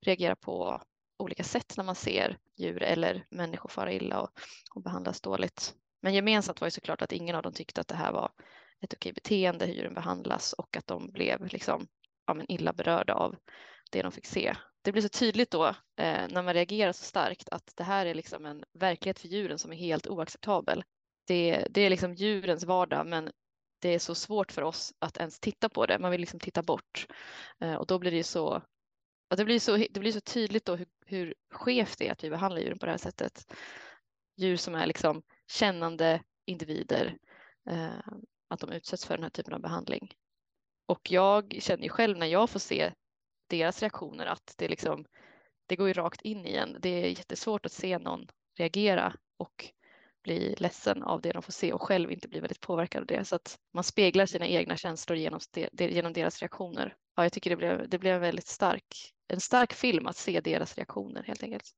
reagera 0.00 0.36
på 0.36 0.82
olika 1.16 1.44
sätt 1.44 1.74
när 1.76 1.84
man 1.84 1.94
ser 1.94 2.38
djur 2.56 2.82
eller 2.82 3.26
människor 3.30 3.68
fara 3.68 3.92
illa 3.92 4.20
och, 4.20 4.30
och 4.74 4.82
behandlas 4.82 5.20
dåligt. 5.20 5.74
Men 6.00 6.14
gemensamt 6.14 6.60
var 6.60 6.66
ju 6.66 6.70
såklart 6.70 7.02
att 7.02 7.12
ingen 7.12 7.36
av 7.36 7.42
dem 7.42 7.52
tyckte 7.52 7.80
att 7.80 7.88
det 7.88 7.94
här 7.94 8.12
var 8.12 8.32
ett 8.84 8.94
okej 8.94 9.12
beteende, 9.12 9.66
hur 9.66 9.74
djuren 9.74 9.94
behandlas 9.94 10.52
och 10.52 10.76
att 10.76 10.86
de 10.86 11.10
blev 11.10 11.46
liksom, 11.46 11.86
ja, 12.26 12.34
men 12.34 12.52
illa 12.52 12.72
berörda 12.72 13.14
av 13.14 13.36
det 13.90 14.02
de 14.02 14.12
fick 14.12 14.26
se. 14.26 14.54
Det 14.82 14.92
blir 14.92 15.02
så 15.02 15.08
tydligt 15.08 15.50
då 15.50 15.66
eh, 15.96 16.28
när 16.28 16.42
man 16.42 16.54
reagerar 16.54 16.92
så 16.92 17.04
starkt 17.04 17.48
att 17.48 17.72
det 17.76 17.84
här 17.84 18.06
är 18.06 18.14
liksom 18.14 18.46
en 18.46 18.64
verklighet 18.72 19.18
för 19.18 19.28
djuren 19.28 19.58
som 19.58 19.72
är 19.72 19.76
helt 19.76 20.06
oacceptabel. 20.06 20.84
Det, 21.26 21.66
det 21.70 21.80
är 21.80 21.90
liksom 21.90 22.14
djurens 22.14 22.64
vardag 22.64 23.06
men 23.06 23.30
det 23.78 23.88
är 23.88 23.98
så 23.98 24.14
svårt 24.14 24.52
för 24.52 24.62
oss 24.62 24.92
att 24.98 25.16
ens 25.16 25.40
titta 25.40 25.68
på 25.68 25.86
det. 25.86 25.98
Man 25.98 26.10
vill 26.10 26.20
liksom 26.20 26.40
titta 26.40 26.62
bort 26.62 27.06
eh, 27.60 27.74
och 27.74 27.86
då 27.86 27.98
blir 27.98 28.10
det 28.10 28.16
ju 28.16 28.22
så 28.22 28.62
det 29.36 29.44
blir 29.44 29.60
så, 29.60 29.76
det 29.76 30.00
blir 30.00 30.12
så 30.12 30.20
tydligt 30.20 30.64
då 30.64 30.76
hur, 30.76 30.86
hur 31.06 31.34
skevt 31.50 31.98
det 31.98 32.08
är 32.08 32.12
att 32.12 32.24
vi 32.24 32.30
behandlar 32.30 32.60
djuren 32.60 32.78
på 32.78 32.86
det 32.86 32.92
här 32.92 32.98
sättet. 32.98 33.52
Djur 34.36 34.56
som 34.56 34.74
är 34.74 34.86
liksom 34.86 35.22
kännande 35.46 36.22
individer 36.46 37.18
eh, 37.70 38.12
att 38.54 38.60
de 38.60 38.72
utsätts 38.72 39.06
för 39.06 39.14
den 39.14 39.22
här 39.22 39.30
typen 39.30 39.54
av 39.54 39.60
behandling. 39.60 40.14
Och 40.86 41.10
jag 41.10 41.56
känner 41.60 41.82
ju 41.82 41.88
själv 41.88 42.18
när 42.18 42.26
jag 42.26 42.50
får 42.50 42.60
se 42.60 42.92
deras 43.46 43.82
reaktioner 43.82 44.26
att 44.26 44.54
det 44.56 44.68
liksom, 44.68 45.04
det 45.66 45.76
går 45.76 45.88
ju 45.88 45.92
rakt 45.92 46.20
in 46.22 46.46
i 46.46 46.54
en. 46.54 46.76
Det 46.80 46.88
är 46.88 47.08
jättesvårt 47.08 47.66
att 47.66 47.72
se 47.72 47.98
någon 47.98 48.26
reagera 48.58 49.16
och 49.36 49.72
bli 50.22 50.54
ledsen 50.58 51.02
av 51.02 51.20
det 51.20 51.32
de 51.32 51.42
får 51.42 51.52
se 51.52 51.72
och 51.72 51.82
själv 51.82 52.12
inte 52.12 52.28
bli 52.28 52.40
väldigt 52.40 52.60
påverkad 52.60 53.00
av 53.00 53.06
det. 53.06 53.24
Så 53.24 53.36
att 53.36 53.58
man 53.72 53.84
speglar 53.84 54.26
sina 54.26 54.46
egna 54.46 54.76
känslor 54.76 55.18
genom, 55.18 55.40
genom 55.72 56.12
deras 56.12 56.40
reaktioner. 56.40 56.96
Ja, 57.16 57.22
jag 57.22 57.32
tycker 57.32 57.50
det 57.50 57.56
blev, 57.56 57.88
det 57.88 57.98
blev 57.98 58.20
väldigt 58.20 58.46
stark, 58.46 59.12
en 59.28 59.40
stark 59.40 59.72
film 59.72 60.06
att 60.06 60.16
se 60.16 60.40
deras 60.40 60.76
reaktioner 60.76 61.22
helt 61.22 61.42
enkelt. 61.42 61.70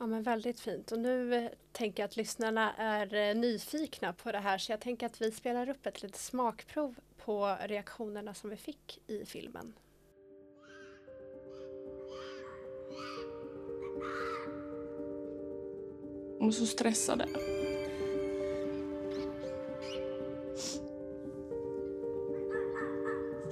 Ja 0.00 0.06
men 0.06 0.22
väldigt 0.22 0.60
fint 0.60 0.92
och 0.92 0.98
nu 0.98 1.34
eh, 1.34 1.50
tänker 1.72 2.02
jag 2.02 2.08
att 2.08 2.16
lyssnarna 2.16 2.74
är 2.74 3.14
eh, 3.14 3.34
nyfikna 3.34 4.12
på 4.12 4.32
det 4.32 4.38
här 4.38 4.58
så 4.58 4.72
jag 4.72 4.80
tänker 4.80 5.06
att 5.06 5.22
vi 5.22 5.30
spelar 5.30 5.68
upp 5.68 5.86
ett 5.86 6.02
litet 6.02 6.20
smakprov 6.20 6.94
på 7.16 7.56
reaktionerna 7.60 8.34
som 8.34 8.50
vi 8.50 8.56
fick 8.56 9.02
i 9.06 9.24
filmen. 9.24 9.72
De 16.38 16.48
är 16.48 16.52
så 16.52 16.66
stressade. 16.66 17.26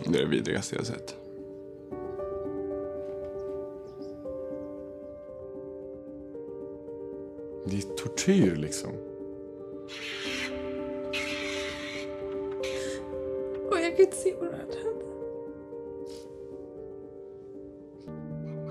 Det 0.05 0.19
är 0.19 0.23
det 0.23 0.27
vidrigaste 0.27 0.77
jag 0.77 0.87
sett. 0.87 1.28
Det 7.71 7.77
är 7.77 7.97
tortyr 7.97 8.57
liksom. 8.57 8.91
Och 13.71 13.79
jag 13.79 13.97
kan 13.97 14.05
inte 14.05 14.17
se 14.17 14.35
vad 14.41 14.51
det 14.51 14.57
hände. 14.57 14.79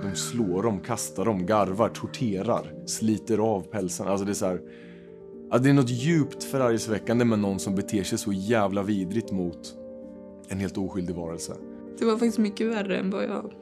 De 0.03 0.15
slår 0.15 0.63
dem, 0.63 0.79
kastar 0.79 1.25
dem, 1.25 1.45
garvar, 1.45 1.89
torterar, 1.89 2.73
sliter 2.85 3.37
av 3.37 3.61
pälsen. 3.61 4.07
Alltså 4.07 4.25
det 4.25 4.31
är 4.31 4.33
så 4.33 4.45
här, 4.45 4.61
det 5.61 5.69
är 5.69 5.73
något 5.73 5.89
djupt 5.89 6.43
förargelseväckande 6.43 7.25
med 7.25 7.39
någon 7.39 7.59
som 7.59 7.75
beter 7.75 8.03
sig 8.03 8.17
så 8.17 8.33
jävla 8.33 8.83
vidrigt 8.83 9.31
mot 9.31 9.77
en 10.49 10.57
helt 10.59 10.77
oskyldig 10.77 11.15
varelse. 11.15 11.53
Det 11.99 12.05
var 12.05 12.13
faktiskt 12.13 12.37
mycket 12.37 12.67
värre 12.67 12.97
än 12.97 13.09
vad 13.09 13.23
jag 13.23 13.53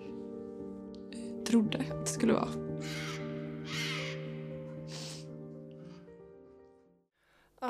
trodde 1.48 1.78
att 1.78 2.06
det 2.06 2.12
skulle 2.12 2.34
vara. 2.34 2.50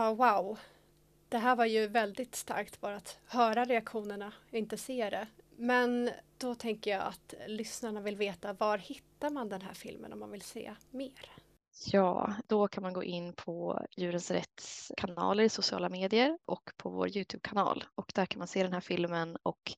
Ja, 0.06 0.14
wow. 0.14 0.60
Det 1.30 1.38
här 1.38 1.56
var 1.56 1.66
ju 1.66 1.88
väldigt 1.88 2.36
starkt 2.36 2.82
bara 2.82 2.96
att 2.96 3.20
höra 3.26 3.66
reaktionerna, 3.66 4.34
inte 4.52 4.78
se 4.78 5.10
det. 5.10 5.28
Men 5.58 6.10
då 6.38 6.56
tänker 6.56 6.92
jag 6.92 7.02
att 7.02 7.34
lyssnarna 7.48 8.02
vill 8.02 8.16
veta 8.16 8.54
var 8.54 8.78
hittar 8.78 9.30
man 9.30 9.50
den 9.50 9.62
här 9.62 9.74
filmen 9.74 10.14
om 10.14 10.20
man 10.20 10.32
vill 10.32 10.42
se 10.42 10.76
mer? 10.90 11.32
Ja, 11.86 12.34
då 12.48 12.68
kan 12.68 12.84
man 12.84 12.94
gå 12.94 13.04
in 13.04 13.34
på 13.34 13.86
Djurens 13.98 14.32
Rätts 14.32 14.92
kanaler 14.98 15.44
i 15.44 15.50
sociala 15.50 15.90
medier 15.90 16.38
och 16.46 16.72
på 16.78 16.90
vår 16.90 17.18
Youtube-kanal 17.18 17.84
och 17.96 18.12
där 18.16 18.26
kan 18.26 18.40
man 18.40 18.48
se 18.48 18.64
den 18.64 18.74
här 18.74 18.82
filmen 18.82 19.38
och 19.44 19.74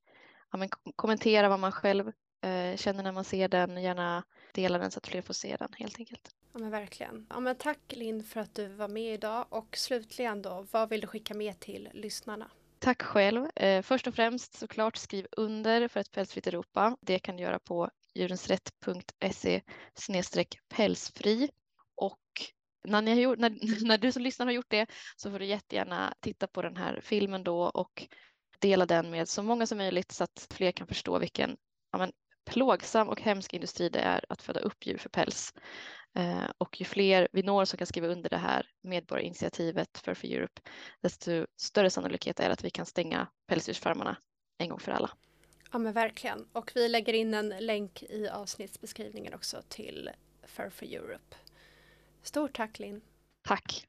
ja, 0.52 0.58
men, 0.58 0.70
kommentera 0.96 1.50
vad 1.50 1.60
man 1.60 1.72
själv 1.72 2.08
eh, 2.42 2.76
känner 2.76 3.04
när 3.04 3.12
man 3.12 3.24
ser 3.24 3.48
den. 3.48 3.82
Gärna 3.82 4.24
dela 4.54 4.78
den 4.78 4.92
så 4.92 4.98
att 4.98 5.08
fler 5.08 5.22
får 5.22 5.34
se 5.34 5.56
den 5.56 5.74
helt 5.74 6.00
enkelt. 6.00 6.36
Ja 6.58 6.62
men 6.62 6.72
verkligen. 6.72 7.26
Ja, 7.30 7.40
men 7.40 7.56
tack 7.56 7.80
Linn 7.90 8.24
för 8.24 8.40
att 8.40 8.56
du 8.56 8.68
var 8.68 8.88
med 8.88 9.14
idag 9.14 9.46
och 9.50 9.78
slutligen 9.78 10.42
då, 10.42 10.66
vad 10.72 10.90
vill 10.90 11.02
du 11.02 11.08
skicka 11.08 11.34
med 11.34 11.60
till 11.60 11.90
lyssnarna? 11.94 12.52
Tack 12.80 13.02
själv. 13.02 13.48
Eh, 13.56 13.82
först 13.82 14.08
och 14.08 14.16
främst 14.16 14.54
såklart 14.54 14.98
skriv 14.98 15.28
under 15.32 15.88
för 15.88 16.00
ett 16.00 16.12
pälsfritt 16.12 16.48
Europa. 16.48 16.98
Det 17.02 17.20
kan 17.20 17.38
du 17.38 17.44
göra 17.44 17.60
på 17.60 17.90
djurensrätt.se 18.16 19.62
pälsfri 20.70 21.50
och 21.96 22.20
när, 22.84 23.02
ni 23.02 23.12
har 23.12 23.18
gjort, 23.18 23.40
när, 23.40 23.50
när 23.88 23.98
du 23.98 24.12
som 24.12 24.22
lyssnar 24.22 24.46
har 24.46 24.54
gjort 24.54 24.70
det 24.70 24.88
så 25.16 25.32
får 25.32 25.40
du 25.40 25.46
jättegärna 25.46 26.14
titta 26.20 26.48
på 26.48 26.62
den 26.62 26.78
här 26.78 27.00
filmen 27.04 27.44
då 27.44 27.62
och 27.62 28.08
dela 28.60 28.86
den 28.86 29.12
med 29.12 29.30
så 29.30 29.44
många 29.44 29.66
som 29.66 29.78
möjligt 29.78 30.12
så 30.12 30.24
att 30.24 30.48
fler 30.52 30.72
kan 30.72 30.88
förstå 30.88 31.20
vilken 31.20 31.58
ja, 31.92 31.98
men, 31.98 32.12
plågsam 32.48 33.10
och 33.10 33.22
hemsk 33.22 33.54
industri 33.54 33.90
det 33.90 34.00
är 34.00 34.26
att 34.30 34.42
föda 34.42 34.60
upp 34.60 34.86
djur 34.86 34.98
för 34.98 35.10
päls. 35.10 35.54
Eh, 36.18 36.50
och 36.58 36.82
ju 36.82 36.86
fler 36.86 37.28
vi 37.32 37.44
når 37.44 37.66
som 37.66 37.78
kan 37.78 37.88
skriva 37.88 38.08
under 38.08 38.30
det 38.30 38.38
här 38.38 38.70
medborgarinitiativet 38.82 39.98
för 39.98 40.14
for 40.14 40.28
Europe, 40.28 40.62
desto 41.02 41.46
större 41.58 41.90
sannolikhet 41.90 42.40
är 42.40 42.46
det 42.46 42.54
att 42.54 42.64
vi 42.64 42.70
kan 42.70 42.86
stänga 42.86 43.28
pälsdjursfarmarna 43.48 44.18
en 44.58 44.70
gång 44.70 44.80
för 44.80 44.92
alla. 44.92 45.12
Ja 45.72 45.78
men 45.78 45.94
verkligen. 45.94 46.48
Och 46.54 46.72
vi 46.76 46.88
lägger 46.88 47.14
in 47.14 47.34
en 47.34 47.50
länk 47.50 48.04
i 48.04 48.28
avsnittsbeskrivningen 48.28 49.34
också 49.34 49.62
till 49.68 50.10
Fur 50.44 50.70
for 50.70 50.86
Europe. 50.86 51.36
Stort 52.22 52.56
tack 52.56 52.80
Linn! 52.80 53.02
Tack! 53.48 53.88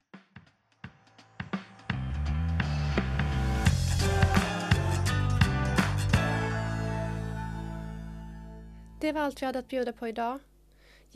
Det 9.01 9.13
var 9.13 9.21
allt 9.21 9.43
vi 9.43 9.47
hade 9.47 9.59
att 9.59 9.69
bjuda 9.69 9.93
på 9.93 10.09
idag. 10.09 10.41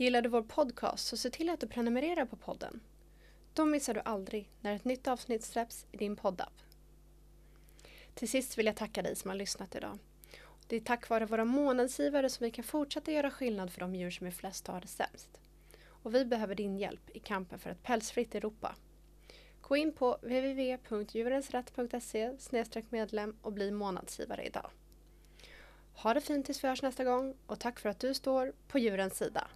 Gillar 0.03 0.21
du 0.21 0.29
vår 0.29 0.41
podcast 0.41 1.07
så 1.07 1.17
se 1.17 1.29
till 1.29 1.49
att 1.49 1.59
du 1.59 1.67
prenumererar 1.67 2.25
på 2.25 2.35
podden. 2.35 2.79
Då 3.53 3.65
missar 3.65 3.93
du 3.93 4.01
aldrig 4.05 4.49
när 4.61 4.75
ett 4.75 4.85
nytt 4.85 5.07
avsnitt 5.07 5.43
släpps 5.43 5.85
i 5.91 5.97
din 5.97 6.15
poddapp. 6.15 6.53
Till 8.13 8.29
sist 8.29 8.57
vill 8.57 8.65
jag 8.65 8.75
tacka 8.75 9.01
dig 9.01 9.15
som 9.15 9.29
har 9.29 9.37
lyssnat 9.37 9.75
idag. 9.75 9.97
Det 10.67 10.75
är 10.75 10.79
tack 10.79 11.09
vare 11.09 11.25
våra 11.25 11.45
månadsgivare 11.45 12.29
som 12.29 12.43
vi 12.43 12.51
kan 12.51 12.63
fortsätta 12.63 13.11
göra 13.11 13.31
skillnad 13.31 13.71
för 13.71 13.79
de 13.79 13.95
djur 13.95 14.11
som 14.11 14.27
är 14.27 14.31
flest 14.31 14.67
har 14.67 14.81
det 14.81 14.87
sämst. 14.87 15.39
Och 15.85 16.15
vi 16.15 16.25
behöver 16.25 16.55
din 16.55 16.77
hjälp 16.77 17.09
i 17.13 17.19
kampen 17.19 17.59
för 17.59 17.69
ett 17.69 17.83
pälsfritt 17.83 18.35
Europa. 18.35 18.75
Gå 19.61 19.77
in 19.77 19.93
på 19.93 20.17
www.djurensrätt.se 20.21 22.81
medlem 22.89 23.35
och 23.41 23.53
bli 23.53 23.71
månadsgivare 23.71 24.43
idag. 24.43 24.69
Ha 25.93 26.13
det 26.13 26.21
fint 26.21 26.45
tills 26.45 26.63
vi 26.63 26.67
hörs 26.67 26.81
nästa 26.81 27.03
gång 27.03 27.35
och 27.47 27.59
tack 27.59 27.79
för 27.79 27.89
att 27.89 27.99
du 27.99 28.13
står 28.13 28.53
på 28.67 28.79
djurens 28.79 29.17
sida. 29.17 29.47